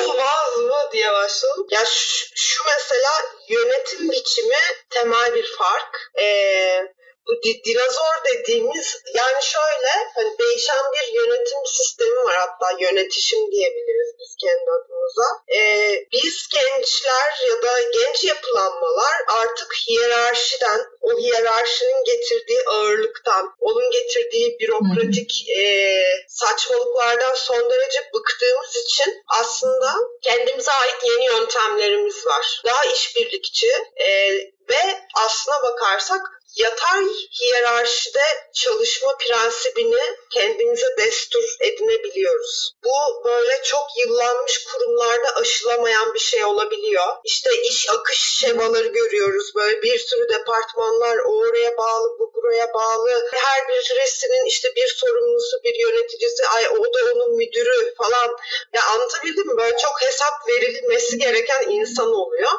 olmaz 0.10 0.58
mı 0.58 0.92
diye 0.92 1.12
başladım. 1.12 1.66
Ya 1.70 1.80
şu, 1.84 2.26
şu 2.34 2.62
mesela 2.64 3.12
yönetim 3.48 4.10
biçimi 4.10 4.62
temel 4.90 5.34
bir 5.34 5.46
fark. 5.58 6.10
Ee, 6.20 6.80
bu 7.28 7.42
dinozor 7.42 8.14
dediğimiz 8.28 8.96
yani 9.14 9.42
şöyle 9.42 9.92
hani 10.14 10.38
değişen 10.38 10.84
bir 10.92 11.14
yönetim 11.14 11.58
sistemi 11.66 12.16
var 12.24 12.36
hatta 12.36 12.76
yönetişim 12.80 13.52
diyebiliriz 13.52 14.08
biz 14.20 14.36
kendi 14.40 14.70
adımıza. 14.70 15.28
Ee, 15.54 16.04
biz 16.12 16.48
gençler 16.52 17.30
ya 17.48 17.62
da 17.62 17.80
genç 17.80 18.24
yapılanmalar 18.24 19.14
artık 19.28 19.74
hiyerarşiden, 19.74 20.80
o 21.00 21.18
hiyerarşinin 21.18 22.04
getirdiği 22.04 22.60
ağırlıktan, 22.68 23.54
onun 23.60 23.90
getirdiği 23.90 24.58
bürokratik 24.60 25.48
e, 25.48 26.02
saçmalıklardan 26.28 27.34
son 27.34 27.70
derece 27.70 27.98
bıktığımız 28.14 28.76
için 28.76 29.22
aslında 29.28 29.94
kendimize 30.22 30.72
ait 30.72 31.04
yeni 31.04 31.24
yöntemlerimiz 31.24 32.26
var. 32.26 32.62
Daha 32.64 32.84
işbirlikçi 32.84 33.72
e, 33.96 34.32
ve 34.70 35.00
aslına 35.14 35.62
bakarsak 35.62 36.20
yatay 36.58 37.04
hiyerarşide 37.40 38.24
çalışma 38.54 39.16
prensibini 39.16 40.16
kendimize 40.30 40.86
destur 40.98 41.56
edinebiliyoruz. 41.60 42.72
Bu 42.84 43.24
böyle 43.24 43.62
çok 43.62 43.86
yıllanmış 43.96 44.64
kurumlarda 44.64 45.34
aşılamayan 45.36 46.14
bir 46.14 46.18
şey 46.18 46.44
olabiliyor. 46.44 47.06
İşte 47.24 47.50
iş 47.62 47.90
akış 47.90 48.20
şemaları 48.40 48.88
görüyoruz. 48.88 49.54
Böyle 49.54 49.82
bir 49.82 49.98
sürü 49.98 50.28
departmanlar 50.28 51.18
o 51.18 51.30
oraya 51.30 51.76
bağlı, 51.76 52.18
bu 52.18 52.32
buraya 52.34 52.74
bağlı. 52.74 53.28
Her 53.32 53.68
birisinin 53.68 54.46
işte 54.46 54.68
bir 54.76 54.94
sorumlusu, 54.96 55.56
bir 55.64 55.74
yöneticisi, 55.74 56.46
ay 56.46 56.68
o 56.68 56.84
da 56.84 57.12
onun 57.14 57.36
müdürü 57.36 57.94
falan. 57.94 58.36
Ya 58.72 58.82
anlatabildim 58.92 59.46
mi? 59.46 59.56
Böyle 59.56 59.76
çok 59.76 60.02
hesap 60.02 60.48
verilmesi 60.48 61.18
gereken 61.18 61.70
insan 61.70 62.12
oluyor. 62.12 62.50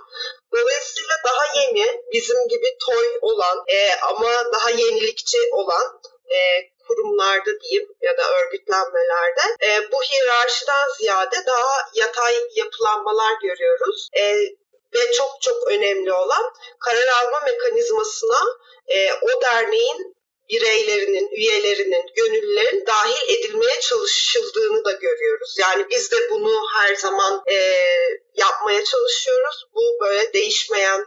Dolayısıyla 0.54 1.16
daha 1.26 1.62
yeni, 1.62 2.02
bizim 2.14 2.47
gibi 2.47 2.78
toy 2.86 3.08
olan 3.22 3.64
e, 3.68 3.95
ama 3.95 4.30
daha 4.54 4.70
yenilikçi 4.70 5.38
olan 5.52 6.02
e, 6.30 6.38
kurumlarda 6.88 7.60
diyeyim 7.60 7.89
ya 8.02 8.18
da 8.18 8.24
örgütlenmelerde 8.39 9.41
e, 9.64 9.91
bu 9.91 10.04
hiyerarşiden 10.04 10.88
ziyade 10.97 11.36
daha 11.47 11.89
yatay 11.93 12.36
yapılanmalar 12.56 13.34
görüyoruz. 13.41 14.10
E, 14.14 14.36
ve 14.93 15.12
çok 15.12 15.41
çok 15.41 15.68
önemli 15.68 16.14
olan 16.14 16.54
karar 16.80 17.08
alma 17.08 17.41
mekanizmasına 17.45 18.39
e, 18.88 19.14
o 19.14 19.41
derneğin 19.41 20.20
bireylerinin, 20.50 21.30
üyelerinin, 21.32 22.06
gönüllülerin 22.16 22.86
dahil 22.86 23.36
edilmeye 23.36 23.80
çalışıldığını 23.80 24.86
da 24.86 24.91
görüyoruz. 24.91 25.56
Yani 25.60 25.86
biz 25.89 26.12
de 26.12 26.18
bunu 26.30 26.62
her 26.76 26.95
zaman 26.95 27.43
e, 27.52 27.76
yapmaya 28.36 28.84
çalışıyoruz. 28.84 29.66
Bu 29.76 29.82
böyle 30.02 30.18
değişmeyen 30.34 31.06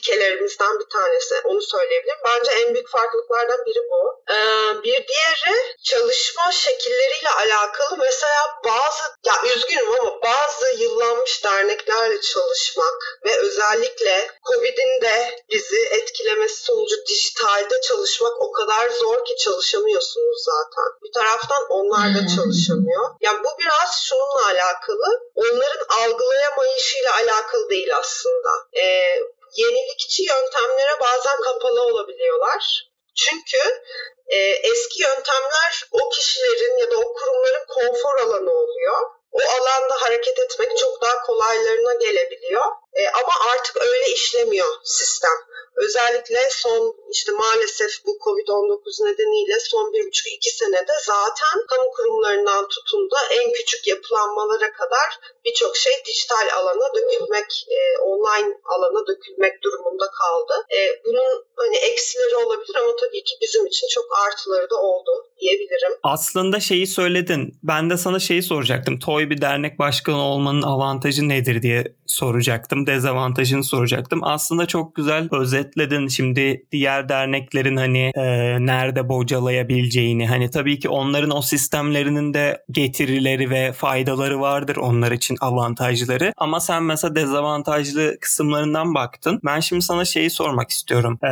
ilkelerimizden 0.00 0.80
bir 0.80 0.88
tanesi. 0.88 1.34
Onu 1.44 1.62
söyleyebilirim. 1.62 2.18
Bence 2.24 2.50
en 2.50 2.74
büyük 2.74 2.88
farklılıklardan 2.88 3.66
biri 3.66 3.82
bu. 3.90 4.32
E, 4.32 4.36
bir 4.82 5.06
diğeri 5.08 5.76
çalışma 5.84 6.52
şekilleriyle 6.52 7.30
alakalı. 7.30 7.98
Mesela 7.98 8.40
bazı, 8.64 9.02
ya 9.24 9.34
üzgünüm 9.54 10.00
ama 10.00 10.22
bazı 10.22 10.82
yıllanmış 10.82 11.44
derneklerle 11.44 12.20
çalışmak 12.20 13.20
ve 13.24 13.36
özellikle 13.36 14.30
Covid'in 14.48 15.02
de 15.02 15.44
bizi 15.52 15.88
etkilemesi 15.90 16.62
sonucu 16.64 16.96
dijitalde 17.08 17.80
çalışmak 17.80 18.42
o 18.42 18.52
kadar 18.52 18.90
zor 18.90 19.24
ki 19.24 19.36
çalışamıyorsunuz 19.36 20.44
zaten. 20.44 20.88
Bir 21.02 21.12
taraftan 21.12 21.62
onlar 21.68 22.14
da 22.14 22.28
çalışamıyor. 22.36 23.10
Yani 23.20 23.38
bu 23.44 23.48
biraz 23.58 24.02
şununla 24.08 24.46
alakalı. 24.46 25.20
Onların 25.34 25.86
algılayamayışıyla 25.88 27.14
alakalı 27.14 27.70
değil 27.70 27.96
aslında. 27.96 28.50
Ee, 28.76 29.20
yenilikçi 29.56 30.22
yöntemlere 30.22 31.00
bazen 31.00 31.40
kapalı 31.40 31.82
olabiliyorlar. 31.82 32.90
Çünkü 33.14 33.82
e, 34.26 34.36
eski 34.38 35.02
yöntemler 35.02 35.88
o 35.90 36.08
kişilerin 36.08 36.78
ya 36.78 36.90
da 36.90 36.98
o 36.98 37.14
kurumların 37.14 37.66
konfor 37.68 38.18
alanı 38.18 38.50
oluyor. 38.50 39.00
O 39.32 39.40
alanda 39.40 40.02
hareket 40.02 40.38
etmek 40.38 40.78
çok 40.78 41.02
daha 41.02 41.22
kolaylarına 41.22 41.94
gelebiliyor. 41.94 42.64
E, 42.92 43.08
ama 43.08 43.52
artık 43.52 43.76
öyle 43.82 44.12
işlemiyor 44.14 44.68
sistem. 44.84 45.36
Özellikle 45.76 46.40
son 46.50 46.94
işte 47.10 47.32
maalesef 47.32 47.92
bu 48.06 48.10
Covid-19 48.24 49.06
nedeniyle 49.08 49.60
son 49.60 49.92
bir 49.92 50.06
buçuk 50.06 50.26
iki 50.26 50.50
senede 50.50 50.92
zaten 51.06 51.66
kamu 51.70 51.90
kurumlarından 51.96 52.68
tutun 52.68 53.10
da 53.10 53.34
en 53.40 53.52
küçük 53.52 53.86
yapılanmalara 53.86 54.72
kadar 54.72 55.08
birçok 55.44 55.76
şey 55.76 55.92
dijital 56.06 56.46
alana 56.58 56.88
dökülmek, 56.94 57.50
e, 57.76 57.78
online 58.02 58.52
alana 58.64 59.06
dökülmek 59.06 59.62
durumunda 59.62 60.06
kaldı. 60.20 60.54
E, 60.76 60.78
bunun 61.04 61.44
hani 61.56 61.76
eksileri 61.76 62.36
olabilir 62.36 62.76
ama 62.82 62.96
tabii 63.00 63.24
ki 63.24 63.34
bizim 63.42 63.66
için 63.66 63.86
çok 63.94 64.04
artıları 64.26 64.70
da 64.70 64.76
oldu 64.76 65.10
diyebilirim. 65.40 65.92
Aslında 66.02 66.60
şeyi 66.60 66.86
söyledin. 66.86 67.58
Ben 67.62 67.90
de 67.90 67.96
sana 67.96 68.18
şeyi 68.18 68.42
soracaktım. 68.42 68.98
Toy 68.98 69.30
bir 69.30 69.40
dernek 69.40 69.78
başkanı 69.78 70.22
olmanın 70.22 70.62
avantajı 70.62 71.28
nedir 71.28 71.62
diye 71.62 71.84
soracaktım. 72.06 72.79
Dezavantajını 72.86 73.64
soracaktım. 73.64 74.20
Aslında 74.22 74.66
çok 74.66 74.94
güzel 74.94 75.28
özetledin. 75.32 76.08
Şimdi 76.08 76.64
diğer 76.72 77.08
derneklerin 77.08 77.76
hani 77.76 78.10
e, 78.14 78.22
nerede 78.66 79.08
bocalayabileceğini. 79.08 80.28
Hani 80.28 80.50
tabii 80.50 80.78
ki 80.78 80.88
onların 80.88 81.36
o 81.36 81.42
sistemlerinin 81.42 82.34
de 82.34 82.64
getirileri 82.70 83.50
ve 83.50 83.72
faydaları 83.72 84.40
vardır 84.40 84.76
onlar 84.76 85.12
için 85.12 85.36
avantajları. 85.40 86.32
Ama 86.36 86.60
sen 86.60 86.82
mesela 86.82 87.14
dezavantajlı 87.14 88.16
kısımlarından 88.20 88.94
baktın. 88.94 89.40
Ben 89.44 89.60
şimdi 89.60 89.82
sana 89.82 90.04
şeyi 90.04 90.30
sormak 90.30 90.70
istiyorum. 90.70 91.18
E, 91.24 91.30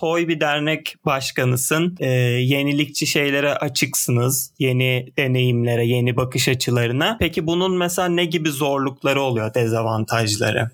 toy 0.00 0.28
bir 0.28 0.40
dernek 0.40 0.94
başkanısın. 1.06 1.96
E, 2.00 2.06
yenilikçi 2.54 3.06
şeylere 3.06 3.54
açıksınız. 3.54 4.52
Yeni 4.58 5.12
deneyimlere, 5.18 5.86
yeni 5.86 6.16
bakış 6.16 6.48
açılarına. 6.48 7.16
Peki 7.20 7.46
bunun 7.46 7.78
mesela 7.78 8.08
ne 8.08 8.24
gibi 8.24 8.50
zorlukları 8.50 9.22
oluyor, 9.22 9.54
dezavantajları? 9.54 10.70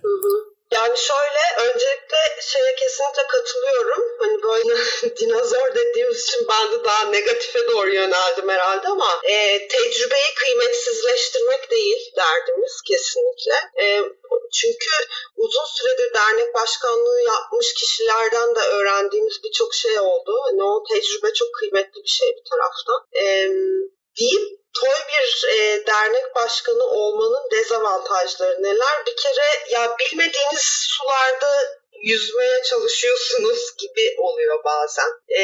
Yani 0.74 0.96
şöyle 1.08 1.42
öncelikle 1.68 2.05
şeye 2.40 2.74
kesinlikle 2.74 3.26
katılıyorum. 3.26 4.02
Hani 4.18 4.42
böyle 4.42 4.80
dinozor 5.20 5.74
dediğimiz 5.74 6.22
için 6.22 6.46
ben 6.48 6.72
de 6.72 6.84
daha 6.84 7.04
negatife 7.04 7.68
doğru 7.68 7.94
yöneldim 7.94 8.48
herhalde 8.48 8.88
ama 8.88 9.20
e, 9.24 9.68
tecrübeyi 9.68 10.34
kıymetsizleştirmek 10.36 11.70
değil 11.70 12.12
derdimiz 12.16 12.82
kesinlikle. 12.88 13.54
E, 13.82 14.02
çünkü 14.52 14.90
uzun 15.36 15.64
süredir 15.64 16.14
dernek 16.14 16.54
başkanlığı 16.54 17.20
yapmış 17.22 17.74
kişilerden 17.74 18.54
de 18.54 18.60
öğrendiğimiz 18.60 19.42
birçok 19.44 19.74
şey 19.74 20.00
oldu. 20.00 20.40
Hani 20.44 20.62
o 20.62 20.84
tecrübe 20.90 21.32
çok 21.32 21.54
kıymetli 21.54 22.02
bir 22.02 22.08
şey 22.08 22.28
bir 22.28 22.50
taraftan. 22.50 23.06
E, 23.14 23.24
deyip 24.20 24.66
toy 24.80 24.98
bir 25.08 25.48
e, 25.48 25.86
dernek 25.86 26.34
başkanı 26.34 26.84
olmanın 26.84 27.50
dezavantajları 27.50 28.62
neler? 28.62 29.06
Bir 29.06 29.16
kere 29.16 29.46
ya 29.70 29.96
bilmediğiniz 29.98 30.86
sularda 30.88 31.48
yüzmeye 32.02 32.62
çalışıyorsunuz 32.62 33.76
gibi 33.78 34.16
oluyor 34.18 34.64
bazen. 34.64 35.10
E, 35.28 35.42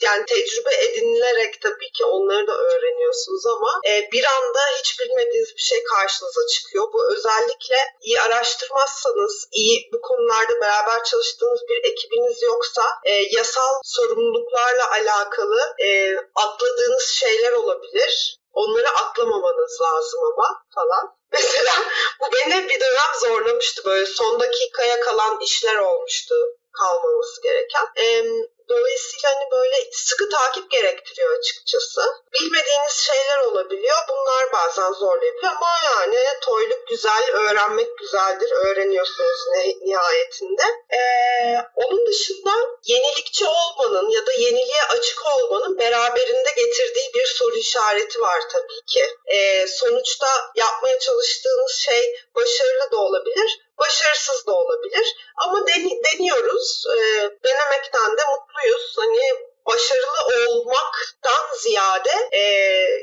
yani 0.00 0.26
tecrübe 0.26 0.74
edinilerek 0.74 1.60
tabii 1.62 1.90
ki 1.96 2.04
onları 2.04 2.46
da 2.46 2.58
öğreniyorsunuz 2.58 3.46
ama 3.46 3.80
e, 3.88 4.08
bir 4.12 4.24
anda 4.24 4.60
hiç 4.78 5.00
bilmediğiniz 5.00 5.54
bir 5.56 5.62
şey 5.62 5.84
karşınıza 5.84 6.46
çıkıyor. 6.46 6.84
Bu 6.92 7.12
özellikle 7.12 7.76
iyi 8.02 8.20
araştırmazsanız, 8.20 9.48
iyi 9.52 9.90
bu 9.92 10.00
konularda 10.00 10.60
beraber 10.60 11.04
çalıştığınız 11.04 11.60
bir 11.68 11.90
ekibiniz 11.90 12.42
yoksa 12.42 12.82
e, 13.04 13.12
yasal 13.12 13.72
sorumluluklarla 13.84 14.90
alakalı 14.90 15.60
e, 15.84 16.16
atladığınız 16.34 17.08
şeyler 17.08 17.52
olabilir. 17.52 18.38
Onları 18.54 18.88
atlamamanız 18.88 19.80
lazım 19.82 20.20
ama 20.32 20.62
falan. 20.74 21.16
Mesela 21.32 21.72
bu 22.20 22.24
beni 22.32 22.68
bir 22.68 22.80
dönem 22.80 23.12
zorlamıştı 23.20 23.84
böyle 23.84 24.06
son 24.06 24.40
dakikaya 24.40 25.00
kalan 25.00 25.40
işler 25.40 25.76
olmuştu 25.76 26.34
kalmaması 26.72 27.42
gereken. 27.42 27.86
Ee, 27.96 28.24
Dolayısıyla 28.68 29.30
hani 29.30 29.50
böyle 29.50 29.76
sıkı 29.92 30.28
takip 30.28 30.70
gerektiriyor 30.70 31.38
açıkçası. 31.38 32.00
Bilmediğiniz 32.32 32.92
şeyler 32.92 33.38
olabiliyor. 33.38 33.96
Bunlar 34.08 34.52
bazen 34.52 34.92
zorlayabiliyor 34.92 35.52
ama 35.52 35.68
yani 35.84 36.26
toyluk 36.42 36.88
güzel, 36.88 37.30
öğrenmek 37.32 37.98
güzeldir. 37.98 38.50
Öğreniyorsunuz 38.52 39.40
nihayetinde. 39.82 40.62
Ee, 40.92 41.56
onun 41.74 42.06
dışında 42.06 42.50
yenilikçi 42.84 43.44
olmanın 43.46 44.10
ya 44.10 44.26
da 44.26 44.32
yeniliğe 44.32 44.82
açık 44.90 45.26
olmanın 45.26 45.78
beraberinde 45.78 46.50
getirdiği 46.56 47.14
bir 47.14 47.26
soru 47.26 47.56
işareti 47.56 48.20
var 48.20 48.42
tabii 48.52 48.84
ki. 48.86 49.04
Ee, 49.26 49.66
sonuçta 49.66 50.26
yapmaya 50.56 50.98
çalıştığınız 50.98 51.72
şey 51.72 52.16
başarılı 52.34 52.90
da 52.92 52.96
olabilir 52.96 53.63
başarısız 53.78 54.46
da 54.46 54.52
olabilir. 54.52 55.06
Ama 55.36 55.66
deniyoruz. 56.04 56.84
E, 56.96 56.98
denemekten 57.44 58.16
de 58.16 58.22
mutluyuz. 58.32 58.94
Hani 58.96 59.32
başarılı 59.66 60.50
olmaktan 60.50 61.56
ziyade 61.58 62.28
e, 62.32 62.40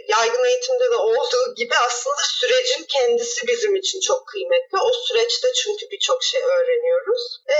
yaygın 0.07 0.45
eğitimde 0.45 0.91
de 0.91 0.95
olduğu 0.95 1.55
gibi 1.55 1.73
aslında 1.85 2.21
sürecin 2.23 2.83
kendisi 2.83 3.47
bizim 3.47 3.75
için 3.75 3.99
çok 3.99 4.27
kıymetli. 4.27 4.77
O 4.81 4.91
süreçte 5.07 5.47
çünkü 5.53 5.85
birçok 5.91 6.23
şey 6.23 6.41
öğreniyoruz. 6.43 7.41
E, 7.49 7.57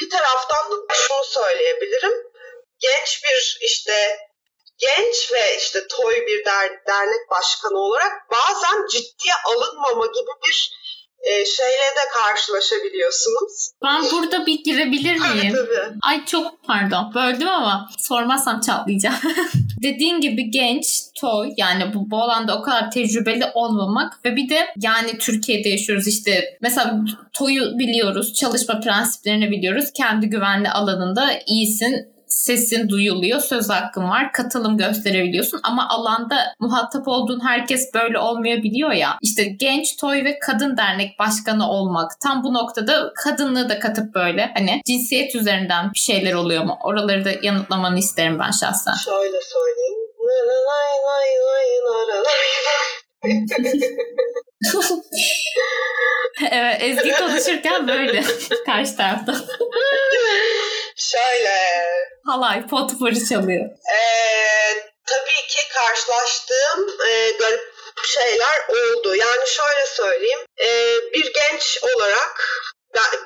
bir 0.00 0.10
taraftan 0.10 0.70
da 0.70 0.94
şunu 0.94 1.24
söyleyebilirim. 1.24 2.32
Genç 2.78 3.24
bir 3.24 3.58
işte 3.60 4.18
genç 4.78 5.32
ve 5.32 5.56
işte 5.56 5.86
toy 5.88 6.26
bir 6.26 6.44
der, 6.44 6.86
dernek 6.86 7.30
başkanı 7.30 7.78
olarak 7.78 8.12
bazen 8.30 8.86
ciddiye 8.86 9.34
alınmama 9.46 10.06
gibi 10.06 10.30
bir 10.46 10.72
e, 11.22 11.30
şeyle 11.30 11.88
de 11.96 12.04
karşılaşabiliyorsunuz. 12.14 13.70
Ben 13.84 14.02
burada 14.12 14.46
bir 14.46 14.64
girebilir 14.64 15.14
miyim? 15.14 15.52
Tabii, 15.52 15.52
tabii. 15.52 15.98
Ay 16.02 16.24
çok 16.24 16.64
pardon 16.66 17.14
böldüm 17.14 17.48
ama 17.48 17.88
sormazsam 17.98 18.60
çatlayacağım. 18.60 19.16
Dediğin 19.82 20.20
gibi 20.20 20.50
genç, 20.50 20.86
toy 21.20 21.48
yani 21.56 21.94
bu, 21.94 22.10
bu 22.10 22.22
alanda 22.22 22.58
o 22.58 22.62
kadar 22.62 22.90
tecrübeli 22.90 23.44
olmamak 23.54 24.24
ve 24.24 24.36
bir 24.36 24.48
de 24.48 24.66
yani 24.76 25.18
Türkiye'de 25.18 25.68
yaşıyoruz 25.68 26.06
işte 26.06 26.58
mesela 26.60 27.00
toyu 27.32 27.78
biliyoruz, 27.78 28.34
çalışma 28.34 28.80
prensiplerini 28.80 29.50
biliyoruz. 29.50 29.84
Kendi 29.96 30.26
güvenli 30.26 30.70
alanında 30.70 31.32
iyisin, 31.46 32.11
sesin 32.42 32.88
duyuluyor, 32.88 33.40
söz 33.40 33.70
hakkın 33.70 34.02
var, 34.02 34.32
katılım 34.32 34.76
gösterebiliyorsun 34.76 35.60
ama 35.62 35.88
alanda 35.88 36.54
muhatap 36.60 37.08
olduğun 37.08 37.40
herkes 37.40 37.94
böyle 37.94 38.18
olmayabiliyor 38.18 38.92
ya. 38.92 39.18
İşte 39.22 39.44
genç 39.44 39.96
toy 39.96 40.24
ve 40.24 40.38
kadın 40.38 40.76
dernek 40.76 41.18
başkanı 41.18 41.70
olmak 41.70 42.10
tam 42.22 42.44
bu 42.44 42.54
noktada 42.54 43.12
kadınlığı 43.24 43.68
da 43.68 43.78
katıp 43.78 44.14
böyle 44.14 44.50
hani 44.54 44.80
cinsiyet 44.86 45.34
üzerinden 45.34 45.90
bir 45.94 45.98
şeyler 45.98 46.34
oluyor 46.34 46.64
mu? 46.64 46.78
Oraları 46.82 47.24
da 47.24 47.30
yanıtlamanı 47.42 47.98
isterim 47.98 48.38
ben 48.38 48.50
şahsen. 48.50 48.94
Şöyle 48.94 49.40
söyleyeyim. 49.40 49.98
evet 56.50 56.76
Ezgi 56.80 57.12
konuşurken 57.12 57.88
böyle 57.88 58.24
karşı 58.66 58.96
tarafta. 58.96 59.34
Şöyle. 60.96 61.56
Halay 62.26 62.66
potpourri 62.66 63.28
çalıyor. 63.28 63.64
Ee, 63.94 64.74
tabii 65.06 65.46
ki 65.48 65.60
karşılaştığım 65.74 66.88
e, 67.08 67.30
garip 67.30 67.72
şeyler 68.04 68.68
oldu. 68.68 69.14
Yani 69.14 69.46
şöyle 69.46 69.86
söyleyeyim. 69.86 70.40
E, 70.60 70.68
bir 71.14 71.32
genç 71.32 71.78
olarak 71.82 72.44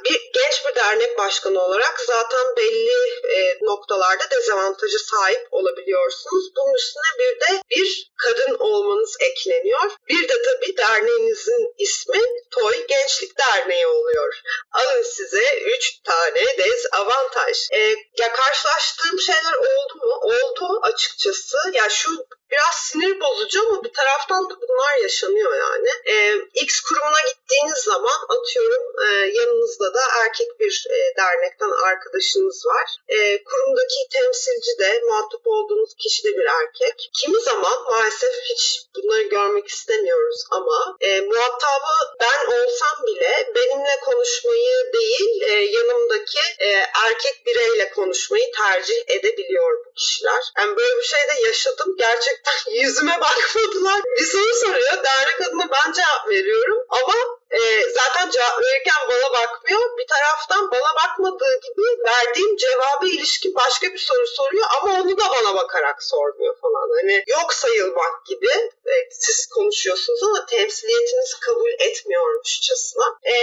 bir 0.05 0.31
genç 0.35 0.65
bir 0.67 0.75
dernek 0.75 1.19
başkanı 1.19 1.63
olarak 1.63 2.01
zaten 2.07 2.57
belli 2.57 3.21
e, 3.37 3.59
noktalarda 3.63 4.31
dezavantajı 4.31 4.99
sahip 4.99 5.49
olabiliyorsunuz. 5.51 6.45
Bunun 6.57 6.75
üstüne 6.75 7.19
bir 7.19 7.41
de 7.41 7.63
bir 7.71 8.11
kadın 8.17 8.57
olmanız 8.59 9.17
ekleniyor. 9.21 9.91
Bir 10.09 10.29
de 10.29 10.43
tabii 10.43 10.77
derneğinizin 10.77 11.75
ismi 11.79 12.21
Toy 12.51 12.87
Gençlik 12.87 13.39
Derneği 13.39 13.87
oluyor. 13.87 14.35
Alın 14.73 15.03
size 15.03 15.61
3 15.77 16.03
tane 16.05 16.45
dezavantaj. 16.59 17.69
E, 17.73 17.79
ya 18.19 18.33
karşılaştığım 18.33 19.21
şeyler 19.21 19.55
oldu 19.55 20.07
mu? 20.07 20.21
Oldu 20.23 20.81
açıkçası. 20.83 21.57
Ya 21.73 21.89
şu 21.89 22.27
biraz 22.51 22.75
sinir 22.75 23.21
bozucu 23.21 23.61
ama 23.67 23.85
bir 23.85 23.93
taraftan 23.93 24.51
da 24.51 24.55
bunlar 24.61 25.03
yaşanıyor 25.03 25.55
yani. 25.55 25.89
E, 26.15 26.15
X 26.55 26.81
kurumuna 26.81 27.21
gittiğiniz 27.29 27.79
zaman 27.79 28.19
atıyorum 28.29 28.85
e, 29.05 29.09
yanınızda 29.39 29.95
da 29.95 30.01
erkek 30.23 30.61
bir 30.61 30.87
e, 30.91 31.17
dernekten 31.17 31.71
arkadaşınız 31.71 32.67
var. 32.67 32.89
E, 33.09 33.45
kurumdaki 33.45 34.01
temsilci 34.13 34.79
de 34.79 35.01
muhatap 35.09 35.47
olduğunuz 35.47 35.95
kişi 35.95 36.25
de 36.25 36.29
bir 36.29 36.47
erkek. 36.61 37.11
Kimi 37.21 37.41
zaman 37.41 37.83
maalesef 37.91 38.35
hiç 38.51 38.83
bunları 38.95 39.23
görmek 39.23 39.69
istemiyoruz 39.69 40.45
ama 40.51 40.97
e, 41.01 41.21
muhatabı 41.21 41.95
ben 42.21 42.47
olsam 42.47 43.07
bile 43.07 43.53
benimle 43.55 43.97
konuşmayı 44.05 44.93
değil 44.93 45.43
e, 45.43 45.53
yanımdaki 45.53 46.39
e, 46.59 46.69
erkek 47.05 47.47
bireyle 47.47 47.91
konuşmayı 47.91 48.53
tercih 48.53 49.05
edebiliyor 49.07 49.87
bu 49.87 49.93
kişiler. 49.95 50.43
Yani 50.59 50.77
böyle 50.77 50.97
bir 50.97 51.03
şey 51.03 51.21
de 51.21 51.47
yaşadım. 51.47 51.95
Gerçekten 51.99 52.36
yüzüme 52.71 53.21
bakmadılar. 53.21 54.01
Bir 54.17 54.25
soru 54.25 54.55
soruyor. 54.55 55.05
Dernek 55.05 55.41
adına 55.41 55.69
ben 55.71 55.93
cevap 55.93 56.29
veriyorum. 56.31 56.79
Ama 56.89 57.15
e, 57.51 57.83
zaten 57.91 58.31
cevap 58.31 58.63
verirken 58.63 58.95
bana 59.09 59.33
bakmıyor. 59.33 59.81
Bir 59.99 60.07
taraftan 60.07 60.71
bana 60.71 60.95
bakmadığı 60.95 61.61
gibi 61.61 61.83
verdiğim 62.07 62.57
cevabı 62.57 63.07
ilişkin 63.07 63.55
başka 63.55 63.87
bir 63.93 63.99
soru 63.99 64.27
soruyor 64.27 64.67
ama 64.77 65.01
onu 65.01 65.19
da 65.19 65.25
bana 65.31 65.55
bakarak 65.55 66.03
sormuyor 66.03 66.57
falan. 66.61 66.89
Hani 66.97 67.25
yok 67.27 67.55
sayılmak 67.55 68.27
gibi 68.27 68.51
e, 68.87 68.95
siz 69.11 69.47
konuşuyorsunuz 69.47 70.23
ama 70.23 70.47
temsiliyetinizi 70.47 71.41
kabul 71.41 71.71
etmiyormuşçasına. 71.79 73.19
E, 73.25 73.35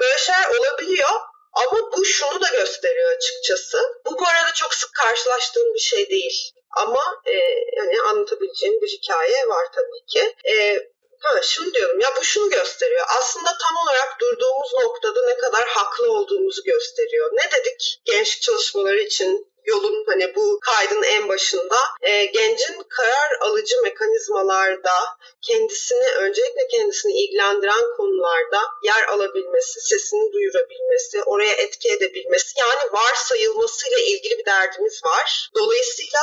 böyle 0.00 0.18
şeyler 0.18 0.58
olabiliyor. 0.58 1.10
Ama 1.52 1.92
bu 1.96 2.04
şunu 2.04 2.40
da 2.40 2.48
gösteriyor 2.48 3.12
açıkçası. 3.16 3.78
Bu 4.04 4.18
bu 4.18 4.26
arada 4.26 4.52
çok 4.54 4.74
sık 4.74 4.94
karşılaştığım 4.94 5.74
bir 5.74 5.80
şey 5.80 6.10
değil. 6.10 6.52
Ama 6.70 7.22
e, 7.26 7.32
yani 7.76 8.00
anlatabileceğim 8.00 8.80
bir 8.80 8.88
hikaye 8.88 9.48
var 9.48 9.66
tabii 9.74 10.06
ki. 10.06 10.34
E, 10.50 10.86
Ha, 11.20 11.42
şunu 11.42 11.74
diyorum 11.74 12.00
ya 12.00 12.08
bu 12.16 12.24
şunu 12.24 12.50
gösteriyor. 12.50 13.06
Aslında 13.18 13.50
tam 13.62 13.76
olarak 13.82 14.20
durduğumuz 14.20 14.72
noktada 14.82 15.26
ne 15.26 15.36
kadar 15.36 15.64
haklı 15.68 16.12
olduğumuzu 16.12 16.62
gösteriyor. 16.64 17.30
Ne 17.32 17.50
dedik 17.58 18.00
gençlik 18.04 18.42
çalışmaları 18.42 19.00
için 19.00 19.46
yolun 19.64 20.04
hani 20.06 20.34
bu 20.34 20.60
kaydın 20.60 21.02
en 21.02 21.28
başında 21.28 21.76
e, 22.02 22.24
gencin 22.24 22.82
karar 22.88 23.40
alıcı 23.40 23.82
mekanizmalarda 23.82 24.92
kendisini 25.42 26.08
öncelikle 26.18 26.66
kendisini 26.68 27.12
ilgilendiren 27.12 27.96
konularda 27.96 28.60
yer 28.82 29.08
alabilmesi, 29.08 29.80
sesini 29.80 30.32
duyurabilmesi, 30.32 31.22
oraya 31.22 31.52
etki 31.52 31.92
edebilmesi 31.92 32.60
yani 32.60 32.92
varsayılmasıyla 32.92 33.98
ilgili 33.98 34.38
bir 34.38 34.44
derdimiz 34.46 35.04
var. 35.04 35.50
Dolayısıyla 35.54 36.20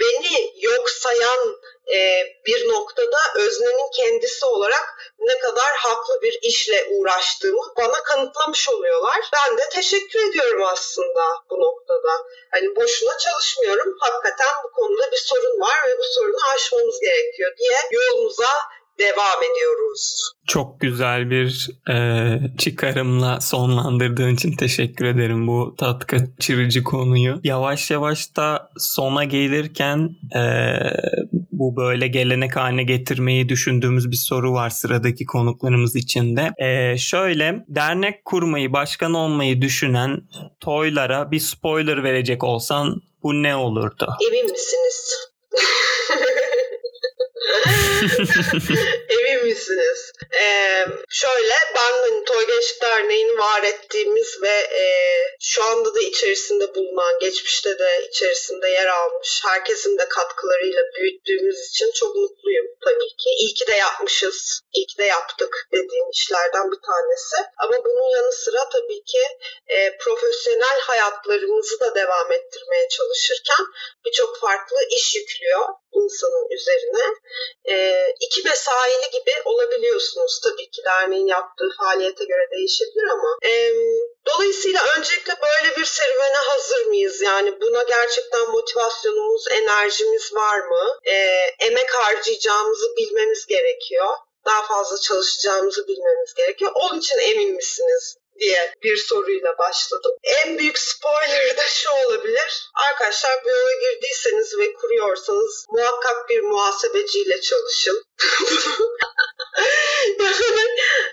beni 0.00 0.52
yok 0.56 0.90
sayan 0.90 1.56
e, 1.94 2.22
bir 2.46 2.68
noktada 2.68 3.18
öznenin 3.36 3.90
kendisi 3.96 4.46
olarak 4.46 5.12
ne 5.18 5.38
kadar 5.38 5.70
haklı 5.76 6.22
bir 6.22 6.38
işle 6.42 6.86
uğraştığımı 6.90 7.72
bana 7.76 8.02
kanıtlamış 8.02 8.68
oluyorlar. 8.68 9.20
Ben 9.32 9.58
de 9.58 9.62
teşekkür 9.72 10.30
ediyorum 10.30 10.62
aslında 10.62 11.22
bu 11.50 11.60
noktada. 11.60 12.12
Hani 12.50 12.76
boşuna 12.76 13.18
çalışmıyorum. 13.18 13.96
Hakikaten 14.00 14.48
bu 14.64 14.72
konuda 14.72 15.12
bir 15.12 15.16
sorun 15.16 15.60
var 15.60 15.78
ve 15.86 15.98
bu 15.98 16.04
sorunu 16.04 16.40
aşmamız 16.54 17.00
gerekiyor 17.00 17.56
diye 17.58 17.78
yolumuza 17.90 18.50
devam 19.00 19.42
ediyoruz. 19.52 20.32
Çok 20.46 20.80
güzel 20.80 21.30
bir 21.30 21.68
e, 21.90 21.96
çıkarımla 22.58 23.40
sonlandırdığın 23.40 24.34
için 24.34 24.56
teşekkür 24.56 25.04
ederim 25.04 25.46
bu 25.46 25.74
tat 25.78 26.06
kaçırıcı 26.06 26.84
konuyu. 26.84 27.40
Yavaş 27.44 27.90
yavaş 27.90 28.36
da 28.36 28.70
sona 28.78 29.24
gelirken 29.24 30.10
e, 30.34 30.42
bu 31.60 31.76
böyle 31.76 32.08
gelenek 32.08 32.56
haline 32.56 32.82
getirmeyi 32.82 33.48
düşündüğümüz 33.48 34.10
bir 34.10 34.16
soru 34.16 34.52
var 34.52 34.70
sıradaki 34.70 35.26
konuklarımız 35.26 35.96
için 35.96 36.36
de. 36.36 36.50
Ee, 36.58 36.98
şöyle 36.98 37.64
dernek 37.68 38.24
kurmayı, 38.24 38.72
başkan 38.72 39.14
olmayı 39.14 39.62
düşünen 39.62 40.20
toylara 40.60 41.30
bir 41.30 41.40
spoiler 41.40 42.04
verecek 42.04 42.44
olsan 42.44 43.02
bu 43.22 43.42
ne 43.42 43.56
olurdu? 43.56 44.08
Emin 44.28 44.50
misiniz? 44.50 45.30
Emin 49.08 49.44
misiniz? 49.44 50.12
Ee, 50.40 50.86
şöyle 51.08 51.54
ben 51.76 51.92
hani 52.02 52.20
Derneği'ni 52.82 53.38
var 53.38 53.62
ettiğimiz 53.62 54.42
ve 54.42 54.56
e, 54.82 54.84
şu 55.40 55.64
anda 55.64 55.94
da 55.94 56.00
içerisinde 56.00 56.74
bulunan, 56.74 57.18
geçmişte 57.20 57.78
de 57.78 58.08
içerisinde 58.10 58.68
yer 58.68 58.86
almış, 58.86 59.40
herkesin 59.44 59.98
de 59.98 60.08
katkılarıyla 60.08 60.82
büyüttüğümüz 60.98 61.68
için 61.68 61.90
çok 61.94 62.16
mutluyum 62.16 62.66
tabii 62.84 63.16
ki. 63.20 63.30
İyi 63.40 63.54
ki 63.54 63.66
de 63.66 63.74
yapmışız, 63.74 64.60
ki 64.72 64.98
de 64.98 65.04
yaptık 65.04 65.68
dediğim 65.72 66.10
işlerden 66.10 66.70
bir 66.72 66.80
tanesi. 66.86 67.36
Ama 67.58 67.84
bunun 67.84 68.08
yanı 68.16 68.32
sıra 68.32 68.68
tabii 68.68 69.04
ki 69.04 69.22
e, 69.68 69.98
profesyonel 69.98 70.80
hayatlarımızı 70.80 71.80
da 71.80 71.94
devam 71.94 72.32
ettirmeye 72.32 72.88
çalışırken 72.88 73.66
birçok 74.04 74.40
farklı 74.40 74.76
iş 74.96 75.14
yüklüyor 75.14 75.68
insanın 75.92 76.46
üzerine. 76.50 77.04
E, 77.64 78.06
iki 78.20 78.42
mesaili 78.48 79.10
gibi 79.12 79.32
olabiliyorsunuz 79.44 80.40
tabii 80.44 80.70
ki 80.70 80.82
derneğin 80.84 81.26
yaptığı 81.26 81.68
faaliyete 81.78 82.24
göre 82.24 82.46
değişebilir 82.52 83.06
ama 83.10 83.38
e, 83.46 83.72
dolayısıyla 84.26 84.80
öncelikle 84.98 85.32
böyle 85.42 85.76
bir 85.76 85.84
serüvene 85.84 86.40
hazır 86.48 86.86
mıyız? 86.86 87.20
Yani 87.22 87.60
buna 87.60 87.82
gerçekten 87.82 88.50
motivasyonumuz, 88.50 89.44
enerjimiz 89.50 90.34
var 90.34 90.58
mı? 90.58 90.98
E, 91.04 91.14
emek 91.60 91.94
harcayacağımızı 91.94 92.96
bilmemiz 92.96 93.46
gerekiyor 93.46 94.08
daha 94.44 94.66
fazla 94.66 94.96
çalışacağımızı 95.00 95.88
bilmemiz 95.88 96.34
gerekiyor. 96.34 96.72
Onun 96.74 97.00
için 97.00 97.18
emin 97.18 97.54
misiniz 97.54 98.16
diye 98.40 98.74
bir 98.82 98.96
soruyla 98.96 99.58
başladım. 99.58 100.12
En 100.22 100.58
büyük 100.58 100.78
spoiler 100.78 101.56
da 101.56 101.62
şu 101.68 101.90
olabilir. 101.90 102.70
Arkadaşlar 102.74 103.44
bu 103.44 103.48
yola 103.48 103.72
girdiyseniz 103.72 104.58
ve 104.58 104.72
kuruyorsanız 104.72 105.66
muhakkak 105.70 106.28
bir 106.28 106.40
muhasebeciyle 106.40 107.40
çalışın. 107.40 108.04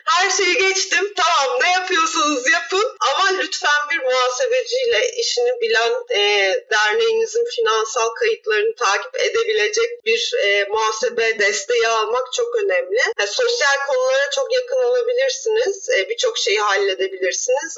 Her 0.06 0.30
şeyi 0.30 0.58
geçtim. 0.58 1.14
Tamam 1.16 1.60
ne 1.62 1.72
yapıyorsanız 1.72 2.52
yapın 2.52 2.98
ama 3.00 3.38
lütfen 3.38 3.82
bir 3.92 4.04
muhasebeciyle 4.04 5.12
işini 5.18 5.62
bilen 5.62 5.94
e, 6.10 6.54
derneğinizin 6.72 7.46
finansal 7.56 8.10
kayıtlarını 8.10 8.76
takip 8.76 9.16
edebilecek 9.16 10.06
bir 10.06 10.34
e, 10.44 10.66
muhasebe 10.70 11.40
desteği 11.40 11.88
almak 11.88 12.34
çok 12.34 12.56
önemli. 12.56 13.00
Yani 13.20 13.30
sosyal 13.30 13.86
konulara 13.88 14.30
çok 14.36 14.54
yakın 14.54 14.84
olabilirsiniz. 14.84 15.90
E, 15.90 16.10
Birçok 16.10 16.38
şeyi 16.38 16.60
halledebilirsiniz 16.60 17.17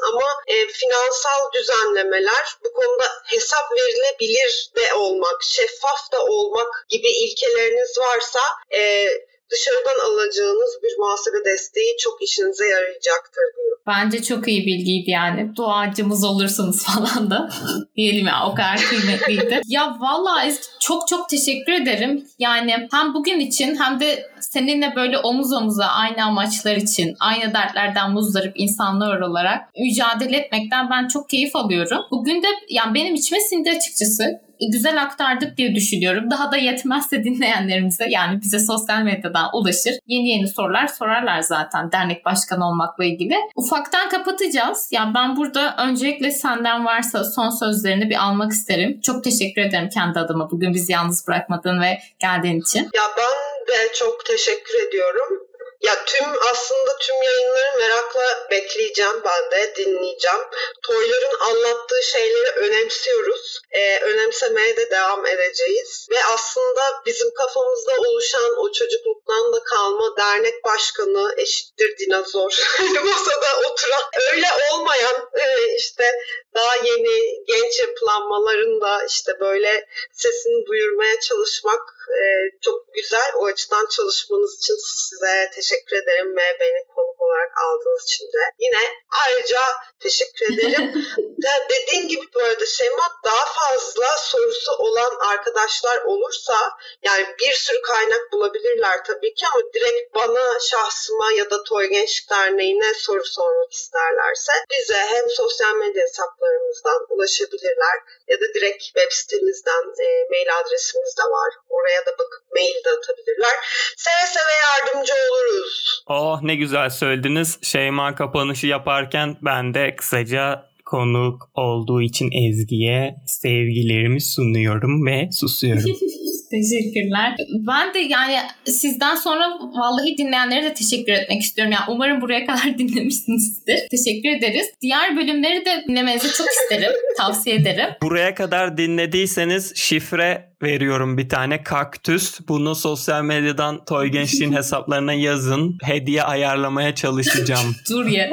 ama 0.04 0.28
e, 0.48 0.68
finansal 0.68 1.52
düzenlemeler 1.54 2.58
bu 2.64 2.74
konuda 2.74 3.06
hesap 3.26 3.72
verilebilir 3.72 4.72
de 4.76 4.94
olmak, 4.94 5.44
şeffaf 5.44 6.12
da 6.12 6.24
olmak 6.26 6.86
gibi 6.90 7.08
ilkeleriniz 7.08 7.98
varsa 7.98 8.40
e, 8.74 9.10
dışarıdan 9.52 10.00
alacağınız 10.08 10.72
bir 10.84 10.94
muhasebe 11.00 11.46
desteği 11.46 11.98
çok 12.00 12.24
işinize 12.24 12.66
yarayacaktır 12.66 13.46
diyor. 13.56 13.78
Bence 13.88 14.24
çok 14.24 14.48
iyi 14.48 14.66
bilgiydi 14.66 15.12
yani. 15.12 15.56
Duacımız 15.56 16.24
olursunuz 16.24 16.84
falan 16.86 17.32
da. 17.32 17.50
Diyelim 17.96 18.28
ya 18.28 18.48
o 18.48 18.56
kadar 18.56 18.78
kıymetliydi. 18.78 19.62
ya 19.68 19.98
vallahi 20.00 20.54
çok 20.80 21.08
çok 21.08 21.30
teşekkür 21.30 21.74
ederim. 21.74 22.28
Yani 22.40 22.88
hem 22.92 23.14
bugün 23.14 23.40
için 23.40 23.76
hem 23.76 24.00
de 24.00 24.30
seninle 24.40 24.94
böyle 24.96 25.18
omuz 25.18 25.54
omuza 25.54 25.86
aynı 25.86 26.24
amaçlar 26.24 26.76
için, 26.76 27.16
aynı 27.20 27.54
dertlerden 27.54 28.12
muzdarip 28.12 28.54
insanlar 28.56 29.22
olarak 29.22 29.70
mücadele 29.80 30.38
etmekten 30.38 30.90
ben 30.90 31.08
çok 31.08 31.30
keyif 31.30 31.56
alıyorum. 31.56 32.06
Bugün 32.12 32.44
de 32.44 32.48
yani 32.70 32.94
benim 32.94 33.16
içime 33.16 33.40
sindi 33.40 33.72
açıkçası 33.72 34.49
güzel 34.72 35.02
aktardık 35.02 35.58
diye 35.58 35.76
düşünüyorum. 35.76 36.32
Daha 36.32 36.52
da 36.52 36.58
yetmezse 36.58 37.24
dinleyenlerimize 37.24 38.06
yani 38.10 38.42
bize 38.42 38.60
sosyal 38.60 39.02
medyadan 39.02 39.50
ulaşır. 39.54 39.94
Yeni 40.08 40.30
yeni 40.30 40.48
sorular 40.48 40.88
sorarlar 40.88 41.42
zaten 41.42 41.92
dernek 41.92 42.26
başkanı 42.26 42.68
olmakla 42.68 43.06
ilgili. 43.06 43.36
Ufaktan 43.56 44.10
kapatacağız. 44.10 44.90
Yani 44.92 45.14
ben 45.14 45.36
burada 45.36 45.76
öncelikle 45.78 46.32
senden 46.32 46.86
varsa 46.86 47.24
son 47.24 47.50
sözlerini 47.50 48.10
bir 48.10 48.24
almak 48.24 48.52
isterim. 48.52 49.02
Çok 49.02 49.24
teşekkür 49.24 49.62
ederim 49.62 49.90
kendi 49.94 50.20
adıma 50.20 50.52
bugün 50.52 50.74
bizi 50.74 50.92
yalnız 50.92 51.28
bırakmadığın 51.28 51.82
ve 51.82 52.00
geldiğin 52.20 52.62
için. 52.62 52.80
Ya 52.80 53.04
ben 53.18 53.68
de 53.68 53.94
çok 53.94 54.26
teşekkür 54.26 54.88
ediyorum. 54.88 55.49
Ya 55.82 56.06
tüm 56.06 56.28
aslında 56.52 56.98
tüm 57.02 57.24
yayınları 57.24 57.78
merakla 57.80 58.48
bekleyeceğim 58.52 59.22
ben 59.26 59.52
de 59.52 59.76
dinleyeceğim. 59.76 60.40
Toyların 60.84 61.40
anlattığı 61.40 62.04
şeyleri 62.04 62.50
önemsiyoruz. 62.50 63.60
Ee, 63.72 64.00
önemsemeye 64.00 64.78
de 64.78 64.92
devam 64.92 65.26
edeceğiz. 65.26 66.08
Ve 66.12 66.24
aslında 66.34 67.02
bizim 67.06 67.34
kafamızda 67.34 67.92
oluşan 67.98 68.58
o 68.58 68.72
çocukluktan 68.72 69.54
da 69.54 69.64
kalma 69.64 70.18
dernek 70.18 70.66
başkanı 70.66 71.34
eşittir 71.38 71.98
dinozor. 71.98 72.52
Masada 73.06 73.58
oturan 73.70 74.04
öyle 74.32 74.48
olmayan 74.72 75.30
e, 75.34 75.76
işte 75.76 76.12
daha 76.56 76.76
yeni 76.76 77.46
genç 77.46 77.80
yapılanmaların 77.80 78.82
da 78.82 79.06
işte 79.06 79.40
böyle 79.40 79.88
sesini 80.14 80.66
duyurmaya 80.66 81.20
çalışmak 81.20 81.99
e, 82.20 82.22
çok 82.62 82.94
güzel. 82.94 83.32
O 83.36 83.46
açıdan 83.46 83.86
çalışmanız 83.96 84.58
için 84.58 84.76
size 85.10 85.52
teşekkür 85.56 85.98
ederim 85.98 86.36
ve 86.36 86.58
beni 86.60 86.88
konuk 86.96 87.22
olarak 87.22 87.52
aldığınız 87.58 88.04
için 88.04 88.26
de. 88.26 88.44
Yine 88.60 88.84
ayrıca 89.26 89.62
teşekkür 90.00 90.54
ederim. 90.54 91.06
ya 91.46 91.68
dediğin 91.70 92.08
gibi 92.08 92.26
bu 92.36 92.40
arada 92.40 92.66
Şeyma 92.66 93.08
daha 93.26 93.46
fazla 93.46 94.08
sorusu 94.18 94.72
olan 94.72 95.12
arkadaşlar 95.20 95.98
olursa 96.06 96.58
yani 97.04 97.26
bir 97.40 97.54
sürü 97.54 97.82
kaynak 97.82 98.32
bulabilirler 98.32 99.04
tabii 99.04 99.34
ki 99.34 99.46
ama 99.54 99.64
direkt 99.74 100.16
bana 100.16 100.60
şahsıma 100.60 101.32
ya 101.32 101.50
da 101.50 101.64
Toy 101.64 101.86
Gençlik 101.86 102.30
Derneği'ne 102.30 102.94
soru 102.94 103.26
sormak 103.26 103.74
isterlerse 103.74 104.52
bize 104.72 104.98
hem 104.98 105.30
sosyal 105.30 105.76
medya 105.76 106.04
hesaplarımızdan 106.04 107.06
ulaşabilirler 107.10 107.98
ya 108.28 108.42
da 108.42 108.54
direkt 108.54 108.84
web 108.84 109.12
sitemizden 109.12 109.84
e, 110.06 110.08
mail 110.30 110.58
adresimiz 110.60 111.18
de 111.18 111.24
var. 111.24 111.54
Oraya 111.70 111.99
da 112.08 112.12
bakıp 112.20 112.44
mail 112.56 112.84
de 112.86 112.90
atabilirler. 112.98 113.56
Seve 113.98 114.28
seve 114.28 114.56
yardımcı 114.66 115.14
oluruz. 115.14 116.04
Oh 116.08 116.42
ne 116.42 116.56
güzel 116.56 116.90
söylediniz. 116.90 117.60
Şeyma 117.62 118.16
kapanışı 118.16 118.68
yaparken 118.68 119.38
ben 119.42 119.74
de 119.74 119.96
kısaca 119.96 120.70
konuk 120.86 121.50
olduğu 121.56 122.02
için 122.02 122.32
Ezgi'ye 122.32 123.16
sevgilerimi 123.26 124.22
sunuyorum 124.22 125.06
ve 125.06 125.30
susuyorum. 125.32 125.84
Teşekkürler. 126.52 127.36
Ben 127.68 127.94
de 127.94 128.00
yani 128.00 128.36
sizden 128.66 129.16
sonra 129.16 129.50
vallahi 129.62 130.18
dinleyenlere 130.18 130.64
de 130.64 130.74
teşekkür 130.74 131.14
etmek 131.14 131.42
istiyorum. 131.42 131.74
Yani 131.74 131.84
umarım 131.90 132.22
buraya 132.22 132.46
kadar 132.46 132.78
dinlemişsinizdir. 132.78 133.80
Teşekkür 133.92 134.30
ederiz. 134.30 134.68
Diğer 134.82 135.18
bölümleri 135.18 135.66
de 135.66 135.84
dinlemenizi 135.88 136.34
çok 136.34 136.48
isterim. 136.48 136.92
Tavsiye 137.18 137.56
ederim. 137.56 137.90
Buraya 138.02 138.36
kadar 138.36 138.78
dinlediyseniz 138.78 139.76
şifre 139.76 140.50
veriyorum 140.64 141.18
bir 141.18 141.30
tane 141.30 141.64
kaktüs. 141.64 142.40
Bunu 142.48 142.76
sosyal 142.76 143.24
medyadan 143.24 143.86
Toy 143.86 144.08
Gençliğin 144.08 144.54
hesaplarına 144.56 145.14
yazın. 145.14 145.78
Hediye 145.84 146.24
ayarlamaya 146.24 146.96
çalışacağım. 146.96 147.76
Dur 147.90 148.06
ya. 148.06 148.30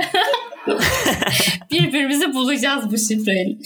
Birbirimizi 1.71 2.35
bulacağız 2.35 2.91
bu 2.91 2.99
şifreyle. 2.99 3.57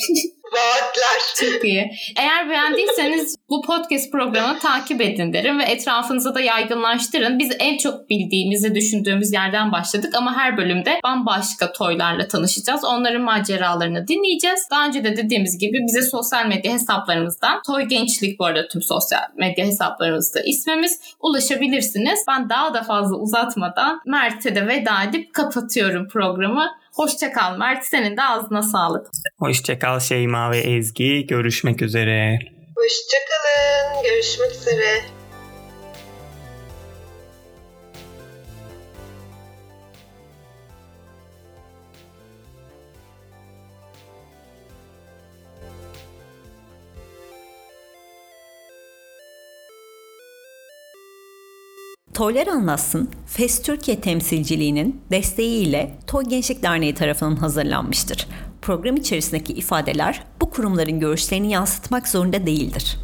Vaatler. 0.52 1.20
Çok 1.40 1.64
iyi. 1.64 1.90
Eğer 2.16 2.50
beğendiyseniz 2.50 3.36
bu 3.48 3.62
podcast 3.62 4.12
programını 4.12 4.58
takip 4.58 5.00
edin 5.00 5.32
derim 5.32 5.58
ve 5.58 5.64
etrafınıza 5.64 6.34
da 6.34 6.40
yaygınlaştırın. 6.40 7.38
Biz 7.38 7.56
en 7.58 7.78
çok 7.78 8.10
bildiğimizi 8.10 8.74
düşündüğümüz 8.74 9.32
yerden 9.32 9.72
başladık 9.72 10.14
ama 10.14 10.36
her 10.36 10.56
bölümde 10.56 11.00
bambaşka 11.04 11.72
toylarla 11.72 12.28
tanışacağız. 12.28 12.84
Onların 12.84 13.22
maceralarını 13.22 14.08
dinleyeceğiz. 14.08 14.68
Daha 14.70 14.86
önce 14.86 15.04
de 15.04 15.16
dediğimiz 15.16 15.58
gibi 15.58 15.78
bize 15.86 16.02
sosyal 16.02 16.46
medya 16.46 16.72
hesaplarımızdan 16.72 17.62
Toy 17.66 17.82
Gençlik 17.82 18.38
bu 18.38 18.44
arada 18.44 18.68
tüm 18.68 18.82
sosyal 18.82 19.22
medya 19.36 19.66
hesaplarımızda 19.66 20.40
ismimiz 20.40 21.00
ulaşabilirsiniz. 21.20 22.24
Ben 22.28 22.48
daha 22.48 22.74
da 22.74 22.82
fazla 22.82 23.16
uzatmadan 23.16 24.00
Mert'e 24.06 24.54
de 24.54 24.66
veda 24.66 25.02
edip 25.02 25.34
kapatıyorum 25.34 26.08
programı. 26.08 26.79
Hoşçakal 26.92 27.56
Mert. 27.56 27.84
Senin 27.84 28.16
de 28.16 28.22
ağzına 28.22 28.62
sağlık. 28.62 29.06
Hoşçakal 29.38 30.00
Şeyma 30.00 30.50
ve 30.50 30.58
Ezgi. 30.58 31.26
Görüşmek 31.26 31.82
üzere. 31.82 32.38
Hoşçakalın. 32.76 34.02
Görüşmek 34.02 34.50
üzere. 34.50 35.19
Toylar 52.14 52.46
Anlatsın, 52.46 53.10
FES 53.26 53.62
Türkiye 53.62 54.00
temsilciliğinin 54.00 55.00
desteğiyle 55.10 55.98
Toy 56.06 56.24
Gençlik 56.24 56.62
Derneği 56.62 56.94
tarafından 56.94 57.36
hazırlanmıştır. 57.36 58.26
Program 58.62 58.96
içerisindeki 58.96 59.52
ifadeler 59.52 60.22
bu 60.40 60.50
kurumların 60.50 61.00
görüşlerini 61.00 61.52
yansıtmak 61.52 62.08
zorunda 62.08 62.46
değildir. 62.46 62.96